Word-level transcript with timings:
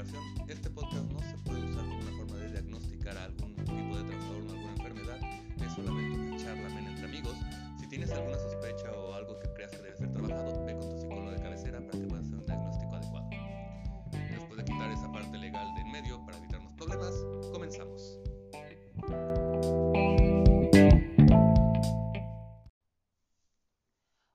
aclaración. 0.00 0.48
Este 0.48 0.70
podcast 0.70 1.10
no 1.12 1.20
se 1.20 1.36
puede 1.44 1.64
usar 1.70 1.84
como 1.84 1.98
una 1.98 2.12
forma 2.12 2.36
de 2.36 2.50
diagnosticar 2.52 3.16
algún 3.18 3.54
tipo 3.56 3.96
de 3.96 4.04
trastorno, 4.04 4.52
alguna 4.52 4.72
enfermedad. 4.72 5.20
Es 5.60 5.72
solamente 5.74 6.18
una 6.18 6.36
charla 6.38 6.78
entre 6.78 7.04
amigos. 7.04 7.36
Si 7.78 7.88
tienes 7.88 8.10
alguna 8.10 8.38
sospecha 8.38 8.92
o 8.92 9.14
algo 9.14 9.38
que 9.40 9.52
creas 9.52 9.70
que 9.72 9.78
debe 9.78 9.96
ser 9.96 10.12
trabajado, 10.12 10.64
ve 10.64 10.78
con 10.78 10.90
tu 10.90 10.98
psicólogo 10.98 11.30
de 11.30 11.42
cabecera 11.42 11.80
para 11.80 11.98
que 11.98 12.06
puedas 12.06 12.26
hacer 12.26 12.38
un 12.38 12.46
diagnóstico 12.46 12.94
adecuado. 12.94 13.30
Después 14.30 14.56
de 14.56 14.64
quitar 14.64 14.90
esa 14.90 15.12
parte 15.12 15.38
legal 15.38 15.74
de 15.74 15.80
en 15.82 15.90
medio 15.90 16.24
para 16.24 16.38
evitarnos 16.38 16.72
problemas, 16.74 17.14
comenzamos. 17.52 18.18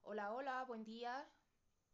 Hola, 0.04 0.32
hola, 0.32 0.64
buen 0.66 0.84
día. 0.84 1.28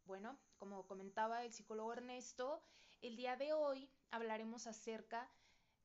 Bueno, 0.06 0.38
como 0.58 0.86
comentaba 0.88 1.46
el 1.46 1.54
psicólogo 1.54 1.94
Ernesto, 1.94 2.62
el 3.02 3.16
día 3.16 3.36
de 3.36 3.54
hoy 3.54 3.90
hablaremos 4.12 4.68
acerca 4.68 5.30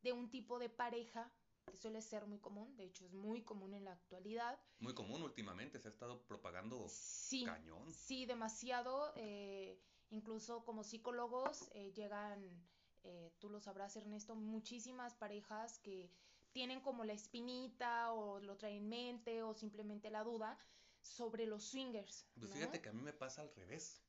de 0.03 0.13
un 0.13 0.31
tipo 0.31 0.59
de 0.59 0.69
pareja 0.69 1.33
que 1.67 1.77
suele 1.77 2.01
ser 2.01 2.27
muy 2.27 2.39
común, 2.39 2.77
de 2.77 2.85
hecho 2.85 3.05
es 3.05 3.13
muy 3.13 3.43
común 3.43 3.75
en 3.75 3.85
la 3.85 3.93
actualidad. 3.93 4.59
Muy 4.79 4.95
común 4.95 5.23
últimamente, 5.23 5.81
se 5.81 5.89
ha 5.89 5.91
estado 5.91 6.23
propagando 6.27 6.87
Sí, 6.89 7.45
cañón. 7.45 7.93
sí, 7.93 8.25
demasiado. 8.27 9.13
eh, 9.17 9.81
incluso 10.11 10.65
como 10.65 10.85
psicólogos 10.85 11.69
eh, 11.73 11.93
llegan, 11.93 12.65
eh, 13.03 13.33
tú 13.41 13.51
lo 13.51 13.61
sabrás 13.61 13.97
Ernesto, 13.97 14.37
muchísimas 14.37 15.15
parejas 15.15 15.81
que 15.81 16.13
tienen 16.53 16.81
como 16.81 17.05
la 17.05 17.13
espinita 17.15 18.13
o 18.13 18.39
lo 18.39 18.57
traen 18.57 18.77
en 18.85 18.89
mente 18.89 19.43
o 19.43 19.53
simplemente 19.55 20.09
la 20.11 20.23
duda 20.23 20.57
sobre 21.03 21.47
los 21.47 21.65
swingers, 21.65 22.27
Pues 22.39 22.51
¿no? 22.51 22.55
fíjate 22.57 22.81
que 22.81 22.89
a 22.89 22.93
mí 22.93 23.03
me 23.03 23.13
pasa 23.13 23.43
al 23.43 23.53
revés. 23.55 24.03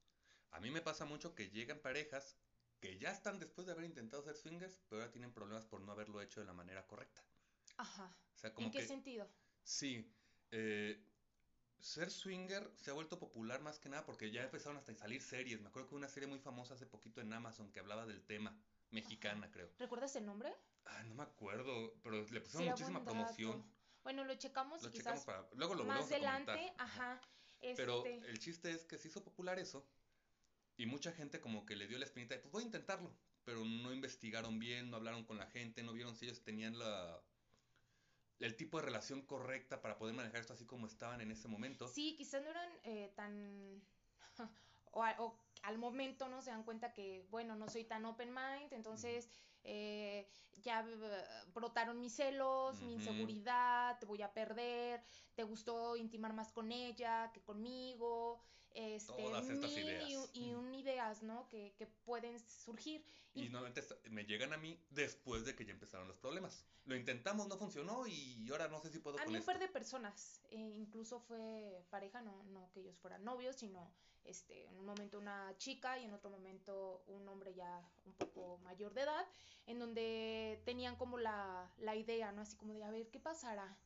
A 0.52 0.59
mí 0.59 0.69
me 0.72 0.81
pasa 0.81 1.05
mucho 1.05 1.33
que 1.35 1.50
llegan 1.50 1.80
parejas 1.80 2.38
que 2.80 2.97
ya 2.97 3.11
están 3.11 3.39
después 3.39 3.66
de 3.67 3.73
haber 3.73 3.86
intentado 3.86 4.22
ser 4.23 4.36
swingers, 4.36 4.81
pero 4.88 5.02
ahora 5.02 5.11
tienen 5.11 5.33
problemas 5.33 5.66
por 5.66 5.81
no 5.81 5.92
haberlo 5.92 6.22
hecho 6.22 6.39
de 6.39 6.45
la 6.45 6.53
manera 6.53 6.86
correcta. 6.88 7.23
Ajá. 7.78 8.16
O 8.36 8.38
sea, 8.39 8.53
como 8.53 8.67
¿En 8.67 8.72
qué 8.72 8.80
que 8.80 8.88
sentido? 8.88 9.30
sí, 9.64 10.14
eh, 10.52 11.03
ser 11.80 12.09
swinger 12.11 12.72
se 12.75 12.89
ha 12.89 12.94
vuelto 12.94 13.19
popular 13.19 13.61
más 13.61 13.80
que 13.80 13.89
nada 13.89 14.06
porque 14.06 14.31
ya 14.31 14.44
empezaron 14.44 14.78
hasta 14.78 14.92
a 14.92 14.95
salir 14.95 15.22
series. 15.22 15.61
Me 15.61 15.67
acuerdo 15.69 15.88
que 15.88 15.95
hubo 15.95 16.00
una 16.00 16.09
serie 16.09 16.28
muy 16.28 16.39
famosa 16.39 16.73
hace 16.73 16.86
poquito 16.88 17.22
en 17.22 17.31
Amazon 17.34 17.72
que 17.72 17.80
hablaba 17.80 18.06
del 18.06 18.23
tema, 18.25 18.59
mexicana 18.91 19.52
creo. 19.52 19.72
¿Recuerdas 19.78 20.16
el 20.16 20.25
nombre? 20.25 20.53
Ah, 20.86 21.03
no 21.03 21.16
me 21.16 21.23
acuerdo, 21.23 22.00
pero 22.02 22.25
le 22.30 22.41
pusieron 22.41 22.69
muchísima 22.69 23.03
promoción. 23.03 23.64
Bueno, 24.03 24.23
lo 24.23 24.36
checamos 24.36 24.81
Lo 24.84 24.89
y 24.89 24.94
checamos 24.94 25.22
quizás 25.22 25.25
para... 25.25 25.47
Luego 25.53 25.75
lo 25.75 25.84
más 25.84 26.09
volvemos 26.09 26.12
a 26.12 26.16
adelante, 26.16 26.52
comentar. 26.53 26.75
ajá. 26.88 27.22
Pero 27.75 28.06
Este, 28.06 28.30
el 28.30 28.39
chiste 28.39 28.72
es 28.72 28.86
que 28.86 28.97
se 28.97 29.08
hizo 29.09 29.23
popular 29.23 29.59
eso 29.59 29.86
y 30.78 30.86
mucha 30.86 31.11
gente 31.11 31.42
como 31.42 31.66
que 31.66 31.75
le 31.75 31.88
dio 31.88 31.97
la 31.97 32.06
espinita 32.06 32.36
de 32.36 32.42
pues 32.42 32.52
voy 32.52 32.64
a 32.64 32.66
intentarlo, 32.67 33.11
pero 33.44 33.66
no 33.66 33.94
investigaron 33.94 34.59
bien, 34.59 34.89
no 34.89 34.97
hablaron 34.97 35.25
con 35.25 35.38
la 35.38 35.47
gente, 35.47 35.84
no 35.84 35.94
vieron 35.94 36.16
si 36.16 36.25
ellos 36.25 36.44
tenían 36.44 36.78
la 36.78 37.19
el 38.39 38.56
tipo 38.56 38.78
de 38.80 38.86
relación 38.86 39.22
correcta 39.23 39.81
para 39.81 39.97
poder 39.97 40.14
manejar 40.16 40.42
esto 40.42 40.53
así 40.53 40.66
como 40.66 40.86
estaban 40.86 41.22
en 41.22 41.31
ese 41.31 41.47
momento. 41.47 41.88
Sí, 41.88 42.16
quizás 42.16 42.44
no 42.44 42.50
eran 42.52 42.69
eh, 42.84 43.11
tan... 43.16 43.81
o, 44.91 45.03
a- 45.03 45.16
o 45.19 45.40
al 45.63 45.79
momento 45.79 46.28
no 46.29 46.41
se 46.41 46.51
dan 46.51 46.63
cuenta 46.63 46.94
que, 46.94 47.25
bueno, 47.31 47.56
no 47.56 47.68
soy 47.68 47.84
tan 47.85 48.06
open 48.06 48.30
mind, 48.34 48.74
entonces 48.74 49.28
eh, 49.63 50.28
ya 50.62 50.81
eh, 50.81 50.96
brotaron 51.53 52.00
mis 52.00 52.16
celos, 52.16 52.80
mi 52.81 52.94
inseguridad, 52.94 53.97
te 54.00 54.06
voy 54.06 54.22
a 54.22 54.34
perder, 54.34 55.01
te 55.35 55.44
gustó 55.44 55.96
intimar 55.97 56.34
más 56.34 56.51
con 56.51 56.72
ella 56.72 57.31
que 57.34 57.41
conmigo, 57.41 58.40
este, 58.73 59.13
Todas 59.13 59.50
estas 59.50 59.72
mil 59.72 59.79
y 59.79 59.89
ideas. 59.89 60.29
y, 60.33 60.53
Ujú. 60.53 60.59
un 60.59 60.75
ideas, 60.75 61.23
¿no? 61.23 61.47
Que, 61.50 61.73
que 61.78 61.88
pueden 61.88 62.39
surgir. 62.39 63.03
Y 63.33 63.45
Y- 63.45 63.50
normalmente 63.50 63.81
me 64.09 64.25
llegan 64.25 64.53
a 64.53 64.57
mí 64.57 64.79
después 64.89 65.45
de 65.45 65.55
que 65.55 65.66
ya 65.66 65.72
empezaron 65.73 66.07
los 66.07 66.17
problemas. 66.17 66.66
Lo 66.85 66.95
intentamos, 66.95 67.47
no 67.47 67.57
funcionó 67.57 68.07
y 68.07 68.47
ahora 68.50 68.67
no 68.69 68.79
sé 68.79 68.89
si 68.89 69.00
puedo 69.00 69.19
A 69.19 69.25
mí 69.25 69.35
un 69.35 69.44
par 69.44 69.59
de 69.59 69.67
personas, 69.67 70.41
eh, 70.51 70.56
incluso 70.77 71.19
fue 71.19 71.85
pareja, 71.89 72.22
no, 72.22 72.44
no 72.45 72.69
que 72.72 72.79
ellos 72.79 72.97
fueran 72.97 73.23
novios, 73.25 73.57
sino 73.57 73.91
este, 74.23 74.66
en 74.67 74.77
un 74.77 74.85
momento 74.85 75.17
una 75.17 75.53
chica 75.57 75.97
y 76.00 76.06
en 76.06 76.13
otro 76.13 76.29
momento 76.29 77.03
un 77.07 77.27
hombre 77.27 77.53
ya 77.53 77.81
un 78.06 78.13
poco 78.13 78.57
mayor 78.59 78.94
de 78.94 79.01
edad, 79.01 79.25
en 79.66 79.79
donde 79.79 80.61
tenían 80.66 80.95
como 80.95 81.17
la, 81.17 81.69
la 81.77 81.95
idea, 81.95 82.31
¿no? 82.31 82.41
Así 82.41 82.56
como 82.56 82.73
de, 82.73 82.83
a 82.83 82.91
ver, 82.91 83.09
¿qué 83.09 83.19
pasará? 83.19 83.77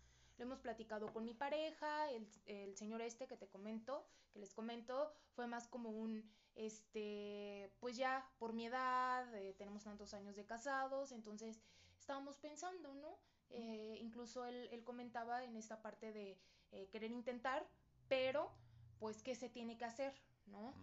Lo 0.41 0.47
hemos 0.47 0.59
platicado 0.59 1.13
con 1.13 1.23
mi 1.23 1.35
pareja, 1.35 2.09
el, 2.09 2.27
el 2.47 2.75
señor 2.75 2.99
este 3.03 3.27
que 3.27 3.37
te 3.37 3.47
comento, 3.47 4.07
que 4.33 4.39
les 4.39 4.55
comento, 4.55 5.13
fue 5.35 5.45
más 5.45 5.67
como 5.67 5.91
un, 5.91 6.27
este, 6.55 7.71
pues 7.79 7.95
ya 7.95 8.27
por 8.39 8.51
mi 8.51 8.65
edad, 8.65 9.31
eh, 9.35 9.53
tenemos 9.53 9.83
tantos 9.83 10.15
años 10.15 10.35
de 10.35 10.43
casados, 10.47 11.11
entonces 11.11 11.61
estábamos 11.99 12.39
pensando, 12.39 12.95
¿no? 12.95 13.19
Eh, 13.51 13.99
incluso 14.01 14.43
él, 14.47 14.67
él 14.71 14.83
comentaba 14.83 15.43
en 15.43 15.55
esta 15.55 15.79
parte 15.83 16.11
de 16.11 16.39
eh, 16.71 16.89
querer 16.89 17.11
intentar, 17.11 17.69
pero 18.07 18.51
pues 18.97 19.21
qué 19.21 19.35
se 19.35 19.47
tiene 19.47 19.77
que 19.77 19.85
hacer, 19.85 20.11
¿no? 20.47 20.73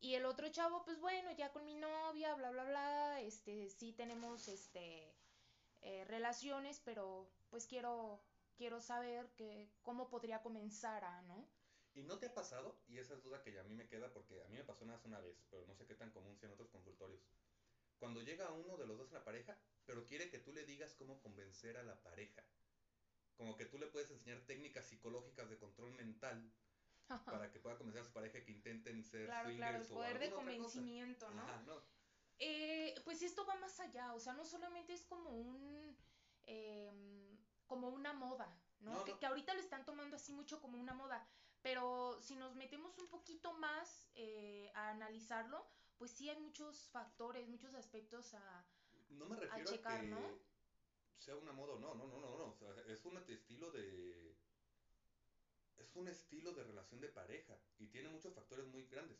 Y 0.00 0.14
el 0.14 0.24
otro 0.24 0.48
chavo, 0.48 0.86
pues 0.86 0.98
bueno, 1.00 1.30
ya 1.32 1.52
con 1.52 1.66
mi 1.66 1.74
novia, 1.74 2.34
bla, 2.34 2.50
bla, 2.50 2.64
bla, 2.64 3.20
este, 3.20 3.68
sí 3.68 3.92
tenemos, 3.92 4.48
este, 4.48 5.14
eh, 5.82 6.04
relaciones, 6.06 6.80
pero 6.84 7.28
pues 7.50 7.66
quiero, 7.66 8.22
quiero 8.62 8.80
saber 8.80 9.28
que 9.34 9.72
cómo 9.82 10.08
podría 10.08 10.40
comenzar 10.40 11.02
a, 11.02 11.20
¿no? 11.22 11.50
¿Y 11.94 12.04
no 12.04 12.20
te 12.20 12.26
ha 12.26 12.34
pasado? 12.34 12.80
Y 12.86 12.98
esa 12.98 13.14
es 13.14 13.24
duda 13.24 13.42
que 13.42 13.58
a 13.58 13.64
mí 13.64 13.74
me 13.74 13.88
queda 13.88 14.12
porque 14.12 14.40
a 14.40 14.46
mí 14.46 14.56
me 14.56 14.62
pasó 14.62 14.84
nada 14.84 14.98
más 14.98 15.04
una 15.04 15.18
vez, 15.18 15.44
pero 15.50 15.66
no 15.66 15.74
sé 15.74 15.84
qué 15.84 15.96
tan 15.96 16.12
común 16.12 16.38
sea 16.38 16.46
en 16.46 16.52
otros 16.52 16.70
consultorios. 16.70 17.20
Cuando 17.98 18.22
llega 18.22 18.52
uno 18.52 18.76
de 18.76 18.86
los 18.86 18.96
dos 18.98 19.08
en 19.08 19.14
la 19.14 19.24
pareja, 19.24 19.58
pero 19.84 20.06
quiere 20.06 20.30
que 20.30 20.38
tú 20.38 20.52
le 20.52 20.64
digas 20.64 20.94
cómo 20.94 21.20
convencer 21.20 21.76
a 21.76 21.82
la 21.82 22.00
pareja. 22.04 22.46
Como 23.36 23.56
que 23.56 23.66
tú 23.66 23.78
le 23.78 23.88
puedes 23.88 24.12
enseñar 24.12 24.46
técnicas 24.46 24.86
psicológicas 24.86 25.50
de 25.50 25.58
control 25.58 25.90
mental 25.94 26.54
para 27.26 27.50
que 27.50 27.58
pueda 27.58 27.76
convencer 27.76 28.02
a 28.02 28.06
su 28.06 28.12
pareja 28.12 28.44
que 28.44 28.52
intenten 28.52 29.02
ser 29.02 29.26
Claro, 29.26 29.50
claro, 29.56 29.78
el 29.78 29.84
swingers 29.84 29.90
o 29.90 29.94
poder 29.94 30.18
de 30.20 30.30
convencimiento, 30.30 31.28
¿no? 31.30 31.42
Ajá, 31.42 31.62
no. 31.66 31.82
Eh, 32.38 32.94
pues 33.04 33.22
esto 33.22 33.44
va 33.44 33.56
más 33.56 33.80
allá, 33.80 34.14
o 34.14 34.20
sea, 34.20 34.34
no 34.34 34.44
solamente 34.44 34.92
es 34.92 35.04
como 35.04 35.30
un, 35.30 35.96
em, 36.44 37.31
como 37.72 37.88
una 37.88 38.12
moda, 38.12 38.54
¿no? 38.80 38.92
No, 38.92 39.04
que, 39.04 39.18
que 39.18 39.24
ahorita 39.24 39.54
lo 39.54 39.60
están 39.60 39.86
tomando 39.86 40.16
así 40.16 40.30
mucho 40.34 40.60
como 40.60 40.78
una 40.78 40.92
moda, 40.92 41.26
pero 41.62 42.20
si 42.20 42.36
nos 42.36 42.54
metemos 42.54 42.98
un 42.98 43.08
poquito 43.08 43.54
más 43.54 44.10
eh, 44.14 44.70
a 44.74 44.90
analizarlo, 44.90 45.66
pues 45.96 46.10
sí 46.10 46.28
hay 46.28 46.38
muchos 46.38 46.90
factores, 46.90 47.48
muchos 47.48 47.72
aspectos 47.74 48.34
a... 48.34 48.66
No 49.08 49.24
me 49.24 49.36
refiero 49.36 49.70
a, 49.70 49.72
checar, 49.72 50.02
que 50.02 50.08
¿no? 50.08 50.20
sea 51.16 51.34
una 51.36 51.52
moda, 51.52 51.80
no, 51.80 51.94
no, 51.94 52.06
no, 52.08 52.20
no, 52.20 52.36
no. 52.36 52.44
O 52.50 52.56
sea, 52.56 52.68
es 52.88 53.02
un 53.06 53.16
estilo 53.16 53.70
de. 53.70 54.36
Es 55.78 55.96
un 55.96 56.08
estilo 56.08 56.52
de 56.52 56.64
relación 56.64 57.00
de 57.00 57.08
pareja 57.08 57.58
y 57.78 57.86
tiene 57.86 58.10
muchos 58.10 58.34
factores 58.34 58.66
muy 58.66 58.86
grandes. 58.86 59.18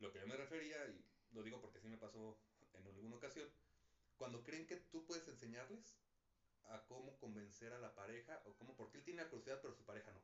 Lo 0.00 0.12
que 0.12 0.20
yo 0.20 0.26
me 0.26 0.36
refería, 0.36 0.86
y 0.86 1.02
lo 1.32 1.42
digo 1.42 1.62
porque 1.62 1.80
sí 1.80 1.88
me 1.88 1.96
pasó 1.96 2.38
en 2.74 2.86
alguna 2.86 3.16
ocasión, 3.16 3.48
cuando 4.18 4.42
creen 4.42 4.66
que 4.66 4.76
tú 4.76 5.06
puedes 5.06 5.26
enseñarles 5.28 5.96
a 6.68 6.84
cómo 6.86 7.18
convencer 7.18 7.72
a 7.72 7.78
la 7.78 7.94
pareja 7.94 8.42
o 8.44 8.54
cómo, 8.56 8.76
porque 8.76 8.98
él 8.98 9.04
tiene 9.04 9.22
la 9.22 9.28
curiosidad 9.28 9.60
pero 9.60 9.74
su 9.74 9.84
pareja 9.84 10.12
no. 10.12 10.20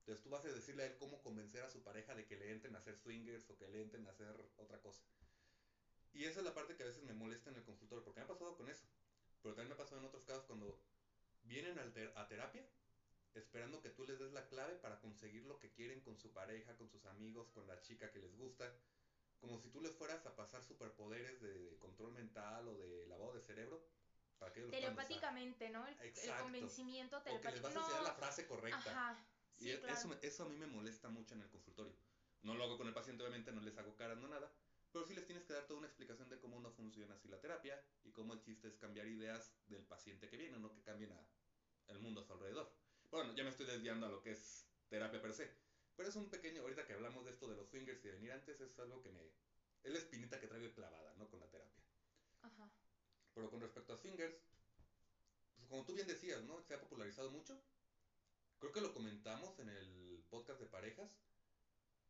Entonces 0.00 0.22
tú 0.22 0.30
vas 0.30 0.44
a 0.44 0.48
decirle 0.48 0.82
a 0.82 0.86
él 0.86 0.96
cómo 0.96 1.22
convencer 1.22 1.62
a 1.62 1.68
su 1.68 1.82
pareja 1.82 2.14
de 2.14 2.26
que 2.26 2.36
le 2.36 2.50
entren 2.50 2.74
a 2.74 2.78
hacer 2.78 2.96
swingers 2.96 3.48
o 3.50 3.56
que 3.56 3.68
le 3.68 3.80
entren 3.82 4.06
a 4.06 4.10
hacer 4.10 4.34
otra 4.56 4.80
cosa. 4.80 5.02
Y 6.12 6.24
esa 6.24 6.40
es 6.40 6.44
la 6.44 6.54
parte 6.54 6.74
que 6.74 6.82
a 6.82 6.86
veces 6.86 7.02
me 7.04 7.14
molesta 7.14 7.50
en 7.50 7.56
el 7.56 7.64
consultorio, 7.64 8.04
porque 8.04 8.20
me 8.20 8.24
ha 8.24 8.28
pasado 8.28 8.56
con 8.56 8.68
eso. 8.68 8.84
Pero 9.42 9.54
también 9.54 9.68
me 9.68 9.74
ha 9.74 9.78
pasado 9.78 10.00
en 10.00 10.06
otros 10.06 10.24
casos 10.24 10.44
cuando 10.44 10.78
vienen 11.44 11.76
ter- 11.92 12.12
a 12.16 12.26
terapia 12.28 12.64
esperando 13.34 13.80
que 13.80 13.90
tú 13.90 14.04
les 14.04 14.18
des 14.18 14.32
la 14.32 14.46
clave 14.46 14.74
para 14.76 15.00
conseguir 15.00 15.44
lo 15.46 15.58
que 15.58 15.70
quieren 15.70 16.00
con 16.02 16.18
su 16.18 16.32
pareja, 16.32 16.76
con 16.76 16.88
sus 16.88 17.06
amigos, 17.06 17.48
con 17.50 17.66
la 17.66 17.80
chica 17.80 18.10
que 18.10 18.18
les 18.18 18.34
gusta. 18.36 18.70
Como 19.40 19.58
si 19.58 19.70
tú 19.70 19.80
les 19.80 19.92
fueras 19.94 20.26
a 20.26 20.36
pasar 20.36 20.62
superpoderes 20.62 21.40
de 21.40 21.76
control 21.78 22.12
mental 22.12 22.68
o 22.68 22.76
de 22.76 23.06
lavado 23.06 23.32
de 23.32 23.40
cerebro 23.40 23.82
para. 24.50 24.70
Telepáticamente, 24.70 25.70
¿no? 25.70 25.86
El, 25.86 25.96
el 26.00 26.36
convencimiento 26.40 27.18
O 27.18 27.22
que 27.22 27.30
les 27.30 27.42
telepático. 27.42 27.68
vas 27.68 27.76
a 27.76 27.80
enseñar 27.80 28.02
No, 28.02 28.08
la 28.08 28.14
frase 28.14 28.46
correcta. 28.46 28.78
ajá, 28.78 29.16
Y 29.58 29.64
sí, 29.64 29.70
e- 29.70 29.78
claro. 29.80 30.18
eso 30.22 30.42
a 30.44 30.48
mí 30.48 30.56
me 30.56 30.66
molesta 30.66 31.08
mucho 31.08 31.34
en 31.34 31.42
el 31.42 31.48
consultorio. 31.50 31.94
No 32.42 32.54
lo 32.54 32.64
hago 32.64 32.76
con 32.76 32.88
el 32.88 32.94
paciente, 32.94 33.22
obviamente, 33.22 33.52
no 33.52 33.60
les 33.60 33.76
hago 33.78 33.94
caras, 33.94 34.18
no 34.18 34.28
nada. 34.28 34.50
Pero 34.92 35.04
sí 35.06 35.14
les 35.14 35.24
tienes 35.24 35.44
que 35.44 35.52
dar 35.54 35.64
toda 35.66 35.78
una 35.78 35.86
explicación 35.86 36.28
de 36.28 36.38
cómo 36.38 36.58
no 36.60 36.70
funciona 36.70 37.14
así 37.14 37.28
la 37.28 37.40
terapia 37.40 37.80
y 38.04 38.10
cómo 38.10 38.34
el 38.34 38.40
chiste 38.42 38.68
es 38.68 38.76
cambiar 38.76 39.06
ideas 39.06 39.54
del 39.66 39.84
paciente 39.84 40.28
que 40.28 40.36
viene, 40.36 40.58
no 40.58 40.70
que 40.72 40.82
cambien 40.82 41.12
a 41.12 41.24
el 41.88 41.98
mundo 41.98 42.20
a 42.20 42.24
su 42.24 42.32
alrededor. 42.32 42.68
Bueno, 43.10 43.32
ya 43.34 43.42
me 43.44 43.50
estoy 43.50 43.66
desviando 43.66 44.06
a 44.06 44.10
lo 44.10 44.20
que 44.20 44.32
es 44.32 44.66
terapia 44.88 45.20
per 45.20 45.32
se. 45.32 45.50
Pero 45.96 46.08
es 46.08 46.16
un 46.16 46.28
pequeño, 46.28 46.62
ahorita 46.62 46.84
que 46.84 46.92
hablamos 46.94 47.24
de 47.24 47.30
esto 47.30 47.46
de 47.48 47.54
los 47.56 47.68
swingers 47.68 48.02
y 48.04 48.08
de 48.08 48.14
venir 48.14 48.32
antes, 48.32 48.60
es 48.60 48.78
algo 48.78 49.00
que 49.02 49.10
me... 49.10 49.20
Es 49.82 49.92
la 49.92 49.98
espinita 49.98 50.38
que 50.38 50.46
traigo 50.46 50.72
clavada, 50.74 51.12
¿no? 51.14 51.28
Con 51.28 51.40
la 51.40 51.46
terapia. 51.48 51.82
Ajá. 52.42 52.68
Pero 53.34 53.50
con 53.50 53.60
respecto 53.60 53.92
a 53.92 53.96
swingers, 53.96 54.36
pues 55.56 55.68
como 55.68 55.84
tú 55.84 55.94
bien 55.94 56.06
decías, 56.06 56.42
¿no? 56.44 56.60
Se 56.62 56.74
ha 56.74 56.80
popularizado 56.80 57.30
mucho. 57.30 57.58
Creo 58.58 58.72
que 58.72 58.80
lo 58.80 58.92
comentamos 58.92 59.58
en 59.58 59.68
el 59.68 60.24
podcast 60.30 60.60
de 60.60 60.66
parejas. 60.66 61.10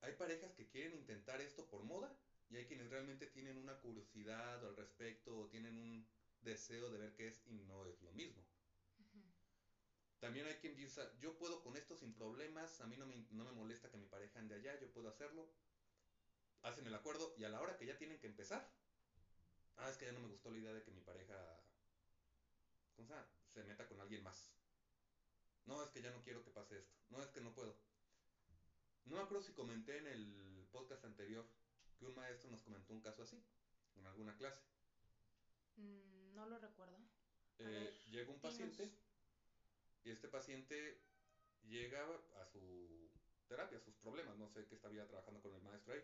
hay 0.00 0.12
parejas 0.14 0.52
que 0.52 0.68
quieren 0.68 0.94
intentar 0.94 1.40
esto 1.40 1.64
por 1.66 1.84
moda 1.84 2.12
y 2.50 2.56
hay 2.56 2.66
quienes 2.66 2.90
realmente 2.90 3.26
tienen 3.26 3.56
una 3.56 3.78
curiosidad 3.78 4.64
al 4.66 4.76
respecto 4.76 5.38
o 5.38 5.46
tienen 5.48 5.78
un 5.78 6.06
deseo 6.42 6.90
de 6.90 6.98
ver 6.98 7.14
qué 7.14 7.28
es 7.28 7.40
y 7.46 7.60
no 7.60 7.86
es 7.86 8.00
lo 8.02 8.12
mismo. 8.12 8.42
También 10.20 10.46
hay 10.46 10.54
quien 10.56 10.76
dice, 10.76 11.02
yo 11.20 11.36
puedo 11.36 11.62
con 11.62 11.76
esto 11.76 11.96
sin 11.96 12.14
problemas, 12.14 12.80
a 12.80 12.86
mí 12.86 12.96
no 12.96 13.06
me, 13.06 13.26
no 13.30 13.44
me 13.44 13.52
molesta 13.52 13.90
que 13.90 13.96
mi 13.96 14.06
pareja 14.06 14.38
ande 14.38 14.54
allá, 14.54 14.78
yo 14.78 14.92
puedo 14.92 15.08
hacerlo. 15.08 15.48
Hacen 16.62 16.86
el 16.86 16.94
acuerdo 16.94 17.34
y 17.36 17.44
a 17.44 17.48
la 17.48 17.60
hora 17.60 17.76
que 17.76 17.86
ya 17.86 17.98
tienen 17.98 18.20
que 18.20 18.28
empezar, 18.28 18.70
ah, 19.76 19.90
es 19.90 19.96
que 19.96 20.06
ya 20.06 20.12
no 20.12 20.20
me 20.20 20.28
gustó 20.28 20.50
la 20.50 20.58
idea 20.58 20.72
de 20.72 20.82
que 20.82 20.90
mi 20.90 21.00
pareja 21.00 21.34
¿cómo 22.96 23.08
se, 23.08 23.14
se 23.48 23.64
meta 23.64 23.86
con 23.86 24.00
alguien 24.00 24.22
más. 24.22 24.52
No, 25.66 25.82
es 25.82 25.90
que 25.90 26.02
ya 26.02 26.10
no 26.10 26.22
quiero 26.22 26.42
que 26.44 26.50
pase 26.50 26.78
esto. 26.78 26.94
No, 27.10 27.22
es 27.22 27.30
que 27.30 27.40
no 27.40 27.54
puedo. 27.54 27.76
No 29.04 29.16
me 29.16 29.22
acuerdo 29.22 29.42
si 29.42 29.52
comenté 29.52 29.98
en 29.98 30.06
el 30.06 30.66
podcast 30.70 31.04
anterior 31.04 31.44
que 31.98 32.06
un 32.06 32.14
maestro 32.14 32.50
nos 32.50 32.62
comentó 32.62 32.92
un 32.92 33.00
caso 33.00 33.22
así, 33.22 33.42
en 33.96 34.06
alguna 34.06 34.36
clase. 34.36 34.60
Mm, 35.76 36.34
no 36.34 36.46
lo 36.46 36.58
recuerdo. 36.58 36.98
Eh, 37.58 37.96
llega 38.10 38.30
un 38.30 38.40
paciente 38.40 38.90
y 40.04 40.10
este 40.10 40.28
paciente 40.28 41.00
llega 41.64 42.02
a 42.40 42.46
su 42.46 43.10
terapia, 43.46 43.78
a 43.78 43.80
sus 43.80 43.94
problemas. 43.96 44.36
No 44.36 44.48
sé 44.48 44.66
qué 44.66 44.74
estaba 44.74 44.94
trabajando 45.06 45.40
con 45.40 45.54
el 45.54 45.62
maestro 45.62 45.94
ahí. 45.94 46.02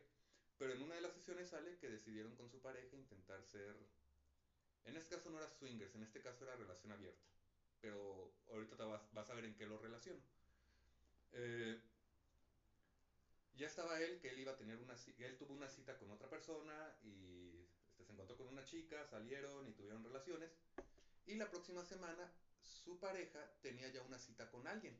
Pero 0.59 0.73
en 0.73 0.83
una 0.83 0.97
de 0.97 1.01
las 1.01 1.13
sesiones 1.13 1.49
sale 1.49 1.79
que 1.79 1.89
decidieron 1.89 2.35
con 2.37 2.51
su 2.51 2.61
pareja 2.61 2.97
intentar 2.97 3.43
ser... 3.45 3.77
En 4.85 4.97
este 4.97 5.15
caso 5.15 5.31
no 5.31 5.39
era 5.39 5.49
swingers, 5.49 5.95
en 5.95 6.03
este 6.03 6.21
caso 6.21 6.45
era 6.45 6.57
relación 6.57 6.93
abierta. 6.93 7.27
Pero 7.81 8.33
ahorita 8.51 8.77
te 8.77 8.83
vas, 8.85 9.31
a 9.31 9.35
ver 9.35 9.45
en 9.45 9.55
qué 9.55 9.67
lo 9.67 9.79
relaciono. 9.79 10.21
Eh, 11.33 11.79
ya 13.57 13.67
estaba 13.67 14.01
él, 14.01 14.19
que 14.21 14.31
él 14.31 14.41
iba 14.41 14.53
a 14.53 14.57
tener 14.57 14.79
una 14.79 14.95
él 15.19 15.37
tuvo 15.37 15.53
una 15.53 15.69
cita 15.69 15.99
con 15.99 16.11
otra 16.11 16.29
persona 16.29 16.97
y 17.03 17.67
este, 17.99 18.05
se 18.05 18.13
encontró 18.13 18.37
con 18.37 18.49
una 18.49 18.65
chica, 18.65 19.05
salieron 19.05 19.69
y 19.69 19.73
tuvieron 19.73 20.05
relaciones. 20.05 20.51
Y 21.27 21.35
la 21.35 21.51
próxima 21.51 21.85
semana 21.85 22.33
su 22.63 22.99
pareja 22.99 23.45
tenía 23.61 23.89
ya 23.89 24.03
una 24.03 24.19
cita 24.19 24.49
con 24.51 24.67
alguien. 24.67 24.97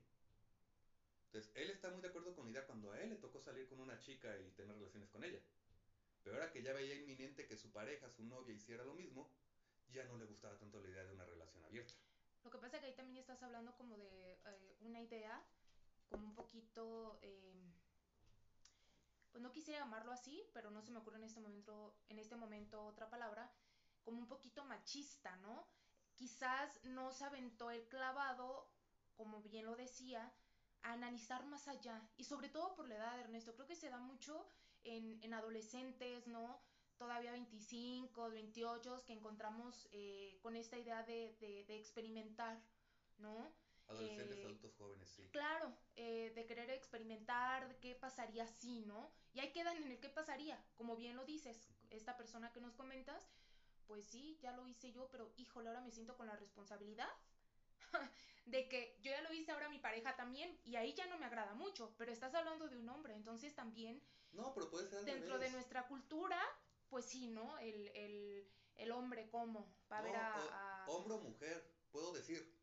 Entonces, 1.29 1.53
él 1.55 1.71
está 1.71 1.91
muy 1.91 2.01
de 2.01 2.09
acuerdo 2.09 2.35
con 2.35 2.47
la 2.47 2.53
idea 2.53 2.67
cuando 2.67 2.93
a 2.93 3.01
él 3.01 3.11
le 3.11 3.17
tocó 3.17 3.41
salir 3.41 3.69
con 3.69 3.81
una 3.81 3.99
chica 4.01 4.37
y 4.39 4.51
tener 4.53 4.75
relaciones 4.77 5.09
con 5.11 5.25
ella. 5.25 5.41
Pero 6.23 6.37
ahora 6.37 6.51
que 6.51 6.63
ya 6.63 6.73
veía 6.73 6.95
inminente 6.95 7.47
que 7.47 7.57
su 7.57 7.71
pareja, 7.71 8.09
su 8.09 8.25
novia, 8.25 8.55
hiciera 8.55 8.85
lo 8.85 8.95
mismo, 8.95 9.31
ya 9.91 10.05
no 10.05 10.17
le 10.17 10.25
gustaba 10.25 10.59
tanto 10.59 10.81
la 10.81 10.89
idea 10.89 11.05
de 11.05 11.13
una 11.13 11.25
relación 11.25 11.65
abierta. 11.65 11.95
Lo 12.45 12.51
que 12.51 12.59
pasa 12.59 12.77
es 12.77 12.81
que 12.83 12.89
ahí 12.89 12.97
también 12.97 13.19
estás 13.19 13.43
hablando 13.43 13.77
como 13.77 13.99
de 13.99 14.33
eh, 14.33 14.77
una 14.81 15.01
idea 15.01 15.45
como 16.09 16.27
un 16.27 16.35
poquito... 16.35 17.19
Eh 17.23 17.49
pues 19.39 19.43
no 19.43 19.53
quisiera 19.53 19.81
llamarlo 19.81 20.11
así, 20.11 20.45
pero 20.53 20.71
no 20.71 20.83
se 20.83 20.91
me 20.91 20.99
ocurre 20.99 21.19
en 21.19 21.23
este 21.23 21.39
momento, 21.39 21.97
en 22.09 22.19
este 22.19 22.35
momento 22.35 22.85
otra 22.85 23.09
palabra, 23.09 23.53
como 24.03 24.19
un 24.19 24.27
poquito 24.27 24.65
machista, 24.65 25.37
¿no? 25.37 25.69
Quizás 26.17 26.83
no 26.83 27.13
se 27.13 27.25
aventó 27.25 27.71
el 27.71 27.87
clavado, 27.87 28.69
como 29.15 29.41
bien 29.43 29.67
lo 29.67 29.77
decía, 29.77 30.33
a 30.83 30.93
analizar 30.93 31.45
más 31.47 31.69
allá, 31.69 32.01
y 32.17 32.25
sobre 32.25 32.49
todo 32.49 32.75
por 32.75 32.89
la 32.89 32.97
edad 32.97 33.15
de 33.17 33.23
Ernesto, 33.23 33.55
creo 33.55 33.67
que 33.67 33.77
se 33.77 33.91
da 33.91 33.99
mucho 33.99 34.47
en, 34.85 35.23
en 35.23 35.35
adolescentes, 35.35 36.27
¿no? 36.27 36.61
Todavía 36.97 37.33
25, 37.33 38.31
28, 38.31 39.05
que 39.05 39.13
encontramos 39.13 39.89
eh, 39.93 40.39
con 40.43 40.57
esta 40.57 40.79
idea 40.79 41.03
de, 41.05 41.37
de, 41.41 41.65
de 41.65 41.79
experimentar, 41.79 42.61
¿no? 43.19 43.53
Adolescentes, 43.87 44.39
eh, 44.39 44.45
adultos 44.45 44.75
jóvenes, 44.75 45.09
sí. 45.09 45.29
Claro, 45.31 45.73
eh, 45.97 46.33
de 46.35 46.45
querer 46.45 46.71
experimentar, 46.71 47.79
qué 47.81 47.95
pasaría 47.95 48.47
si, 48.47 48.85
¿no? 48.85 49.13
Y 49.33 49.41
ahí 49.41 49.53
quedan 49.53 49.77
en 49.77 49.91
el 49.91 50.01
qué 50.01 50.09
pasaría, 50.09 50.63
como 50.77 50.97
bien 50.97 51.17
lo 51.17 51.25
dices, 51.25 51.69
esta 51.91 52.17
persona 52.17 52.53
que 52.53 52.61
nos 52.61 52.75
comentas, 52.75 53.31
pues 53.87 54.05
sí, 54.07 54.39
ya 54.43 54.53
lo 54.53 54.67
hice 54.67 54.93
yo, 54.93 55.09
pero 55.11 55.33
híjole, 55.37 55.69
ahora 55.69 55.81
me 55.81 55.91
siento 55.91 56.17
con 56.17 56.27
la 56.27 56.37
responsabilidad 56.37 57.09
de 58.47 58.69
que 58.69 58.99
yo 59.03 59.11
ya 59.11 59.23
lo 59.23 59.33
hice, 59.33 59.53
ahora 59.53 59.69
mi 59.69 59.79
pareja 59.79 60.17
también, 60.17 60.59
y 60.65 60.77
ahí 60.77 60.95
ya 60.95 61.07
no 61.07 61.19
me 61.19 61.27
agrada 61.27 61.55
mucho, 61.55 61.95
pero 61.99 62.13
estás 62.13 62.35
hablando 62.35 62.69
de 62.69 62.79
un 62.79 62.89
hombre, 62.89 63.15
entonces 63.15 63.55
también... 63.55 64.03
No, 64.33 64.55
pero 64.55 64.71
puede 64.71 64.89
ser 64.89 65.05
Dentro 65.05 65.39
de 65.39 65.51
nuestra 65.51 65.87
cultura, 65.89 66.41
pues 66.89 67.07
sí, 67.07 67.29
¿no? 67.29 67.59
El, 67.59 67.89
el, 67.89 68.51
el 68.77 68.91
hombre 68.93 69.29
como, 69.31 69.75
va 69.91 69.99
a 69.99 70.03
ver 70.03 70.17
a, 70.17 70.85
a... 70.85 70.89
Hombre 70.89 71.15
o 71.15 71.21
mujer, 71.21 71.75
puedo 71.91 72.13
decir, 72.13 72.59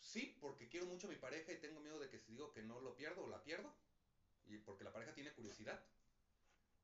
Sí, 0.00 0.38
porque 0.40 0.68
quiero 0.68 0.86
mucho 0.86 1.06
a 1.06 1.10
mi 1.10 1.16
pareja 1.16 1.52
y 1.52 1.60
tengo 1.60 1.80
miedo 1.80 1.98
de 1.98 2.08
que 2.08 2.18
si 2.18 2.32
digo 2.32 2.52
que 2.52 2.62
no 2.62 2.80
lo 2.80 2.96
pierdo 2.96 3.24
o 3.24 3.28
la 3.28 3.42
pierdo. 3.42 3.74
Y 4.46 4.58
porque 4.58 4.84
la 4.84 4.92
pareja 4.92 5.12
tiene 5.12 5.34
curiosidad. 5.34 5.84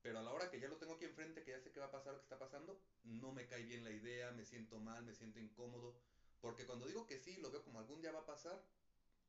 Pero 0.02 0.18
a 0.18 0.22
la 0.22 0.32
hora 0.32 0.50
que 0.50 0.60
ya 0.60 0.68
lo 0.68 0.76
tengo 0.76 0.94
aquí 0.94 1.06
enfrente, 1.06 1.42
que 1.42 1.52
ya 1.52 1.60
sé 1.60 1.72
qué 1.72 1.80
va 1.80 1.86
a 1.86 1.90
pasar 1.90 2.14
o 2.14 2.18
qué 2.18 2.24
está 2.24 2.38
pasando, 2.38 2.78
no 3.04 3.32
me 3.32 3.46
cae 3.46 3.62
bien 3.62 3.84
la 3.84 3.90
idea, 3.90 4.30
me 4.32 4.44
siento 4.44 4.78
mal, 4.78 5.02
me 5.04 5.14
siento 5.14 5.38
incómodo. 5.38 5.98
Porque 6.44 6.66
cuando 6.66 6.84
digo 6.86 7.06
que 7.06 7.16
sí, 7.18 7.38
lo 7.38 7.50
veo 7.50 7.64
como 7.64 7.78
algún 7.78 8.02
día 8.02 8.12
va 8.12 8.18
a 8.18 8.26
pasar, 8.26 8.62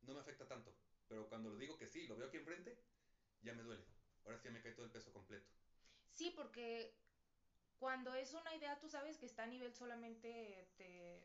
no 0.02 0.14
me 0.14 0.20
afecta 0.20 0.46
tanto. 0.46 0.76
Pero 1.08 1.30
cuando 1.30 1.50
lo 1.50 1.58
digo 1.58 1.78
que 1.78 1.88
sí, 1.88 2.06
lo 2.08 2.18
veo 2.18 2.28
aquí 2.28 2.36
enfrente, 2.36 2.78
ya 3.42 3.54
me 3.54 3.64
duele. 3.64 3.86
Ahora 4.26 4.38
sí 4.38 4.50
me 4.50 4.62
cae 4.62 4.74
todo 4.74 4.86
el 4.86 4.92
peso 4.92 5.14
completo. 5.14 5.48
Sí, 6.12 6.34
porque 6.36 6.94
cuando 7.78 8.14
es 8.16 8.34
una 8.34 8.54
idea, 8.54 8.78
tú 8.82 8.90
sabes 8.90 9.18
que 9.18 9.28
está 9.28 9.44
a 9.44 9.48
nivel 9.48 9.74
solamente 9.74 10.68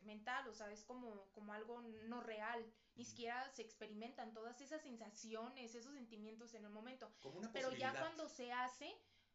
mental, 0.03 0.47
o 0.47 0.53
sea, 0.53 0.71
es 0.71 0.85
como, 0.85 1.29
como 1.33 1.51
algo 1.51 1.81
no 1.81 2.21
real. 2.21 2.71
Ni 2.95 3.03
siquiera 3.03 3.49
se 3.49 3.61
experimentan 3.61 4.31
todas 4.31 4.61
esas 4.61 4.81
sensaciones, 4.81 5.75
esos 5.75 5.93
sentimientos 5.93 6.53
en 6.53 6.63
el 6.63 6.71
momento. 6.71 7.11
Pero 7.51 7.73
ya 7.73 7.91
cuando 7.99 8.29
se 8.29 8.53
hace, 8.53 8.89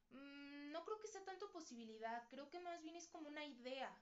mmm, 0.08 0.70
no 0.72 0.86
creo 0.86 0.98
que 1.00 1.08
sea 1.08 1.22
tanto 1.22 1.52
posibilidad, 1.52 2.26
creo 2.30 2.48
que 2.48 2.60
más 2.60 2.80
bien 2.80 2.96
es 2.96 3.08
como 3.08 3.28
una 3.28 3.44
idea, 3.44 3.94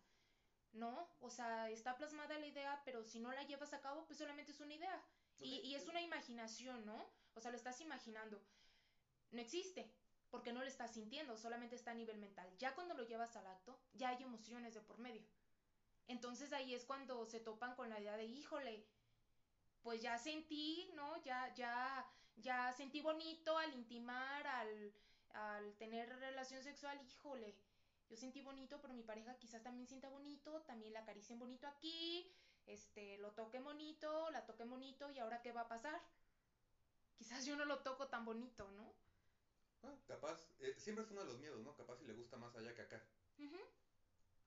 ¿no? 0.75 1.09
O 1.21 1.31
sea, 1.31 1.71
está 1.71 1.97
plasmada 1.97 2.39
la 2.39 2.47
idea, 2.47 2.83
pero 2.85 3.05
si 3.05 3.21
no 3.21 3.33
la 3.33 3.45
llevas 3.45 3.73
a 3.73 3.81
cabo, 3.81 4.05
pues 4.07 4.19
solamente 4.19 4.53
es 4.53 4.61
una 4.61 4.75
idea. 4.75 5.03
Y, 5.39 5.61
y 5.61 5.75
es 5.75 5.89
una 5.89 6.01
imaginación, 6.03 6.85
¿no? 6.85 7.11
O 7.35 7.41
sea, 7.41 7.51
lo 7.51 7.57
estás 7.57 7.81
imaginando. 7.81 8.43
No 9.31 9.41
existe, 9.41 9.91
porque 10.31 10.53
no 10.53 10.61
lo 10.61 10.67
estás 10.67 10.93
sintiendo, 10.93 11.37
solamente 11.37 11.77
está 11.77 11.93
a 11.93 11.95
nivel 11.95 12.19
mental. 12.19 12.49
Ya 12.59 12.75
cuando 12.75 12.95
lo 12.95 13.05
llevas 13.05 13.37
al 13.37 13.47
acto, 13.47 13.81
ya 13.93 14.11
hay 14.11 14.23
emociones 14.23 14.75
de 14.75 14.81
por 14.81 14.99
medio. 14.99 15.25
Entonces 16.07 16.53
ahí 16.53 16.75
es 16.75 16.85
cuando 16.85 17.25
se 17.25 17.41
topan 17.41 17.75
con 17.75 17.89
la 17.89 18.01
idea 18.01 18.17
de, 18.17 18.27
híjole, 18.27 18.87
pues 19.83 20.03
ya 20.03 20.19
sentí, 20.19 20.91
¿no? 20.95 21.23
Ya, 21.23 21.55
ya, 21.55 22.07
ya 22.37 22.73
sentí 22.73 23.01
bonito 23.01 23.57
al 23.57 23.73
intimar, 23.75 24.47
al, 24.47 24.93
al 25.31 25.75
tener 25.77 26.09
relación 26.19 26.63
sexual, 26.63 27.01
híjole, 27.03 27.57
yo 28.09 28.17
sentí 28.17 28.41
bonito, 28.43 28.81
pero 28.81 28.95
mi 28.95 29.03
pareja 29.03 29.37
quizás 29.39 29.63
también 29.63 29.87
sienta 29.87 30.09
bonito, 30.09 30.63
también 30.63 30.93
la 30.93 31.01
acaricien 31.01 31.39
bonito 31.39 31.67
aquí, 31.67 32.31
este, 32.67 33.19
lo 33.19 33.33
toque 33.33 33.61
bonito, 33.61 34.31
la 34.31 34.47
toque 34.47 34.65
bonito, 34.65 35.11
y 35.11 35.19
ahora 35.19 35.43
qué 35.43 35.53
va 35.53 35.63
a 35.63 35.69
pasar? 35.69 36.01
Quizás 37.17 37.45
yo 37.45 37.57
no 37.57 37.65
lo 37.65 37.81
toco 37.81 38.09
tan 38.09 38.25
bonito, 38.25 38.71
¿no? 38.73 38.95
Ah, 39.83 39.97
capaz, 40.07 40.49
eh, 40.61 40.75
siempre 40.79 41.05
es 41.05 41.11
uno 41.11 41.21
de 41.21 41.27
los 41.27 41.39
miedos, 41.39 41.63
¿no? 41.63 41.75
Capaz 41.77 41.99
si 41.99 42.07
le 42.07 42.15
gusta 42.15 42.37
más 42.37 42.55
allá 42.57 42.75
que 42.75 42.83
acá. 42.83 43.03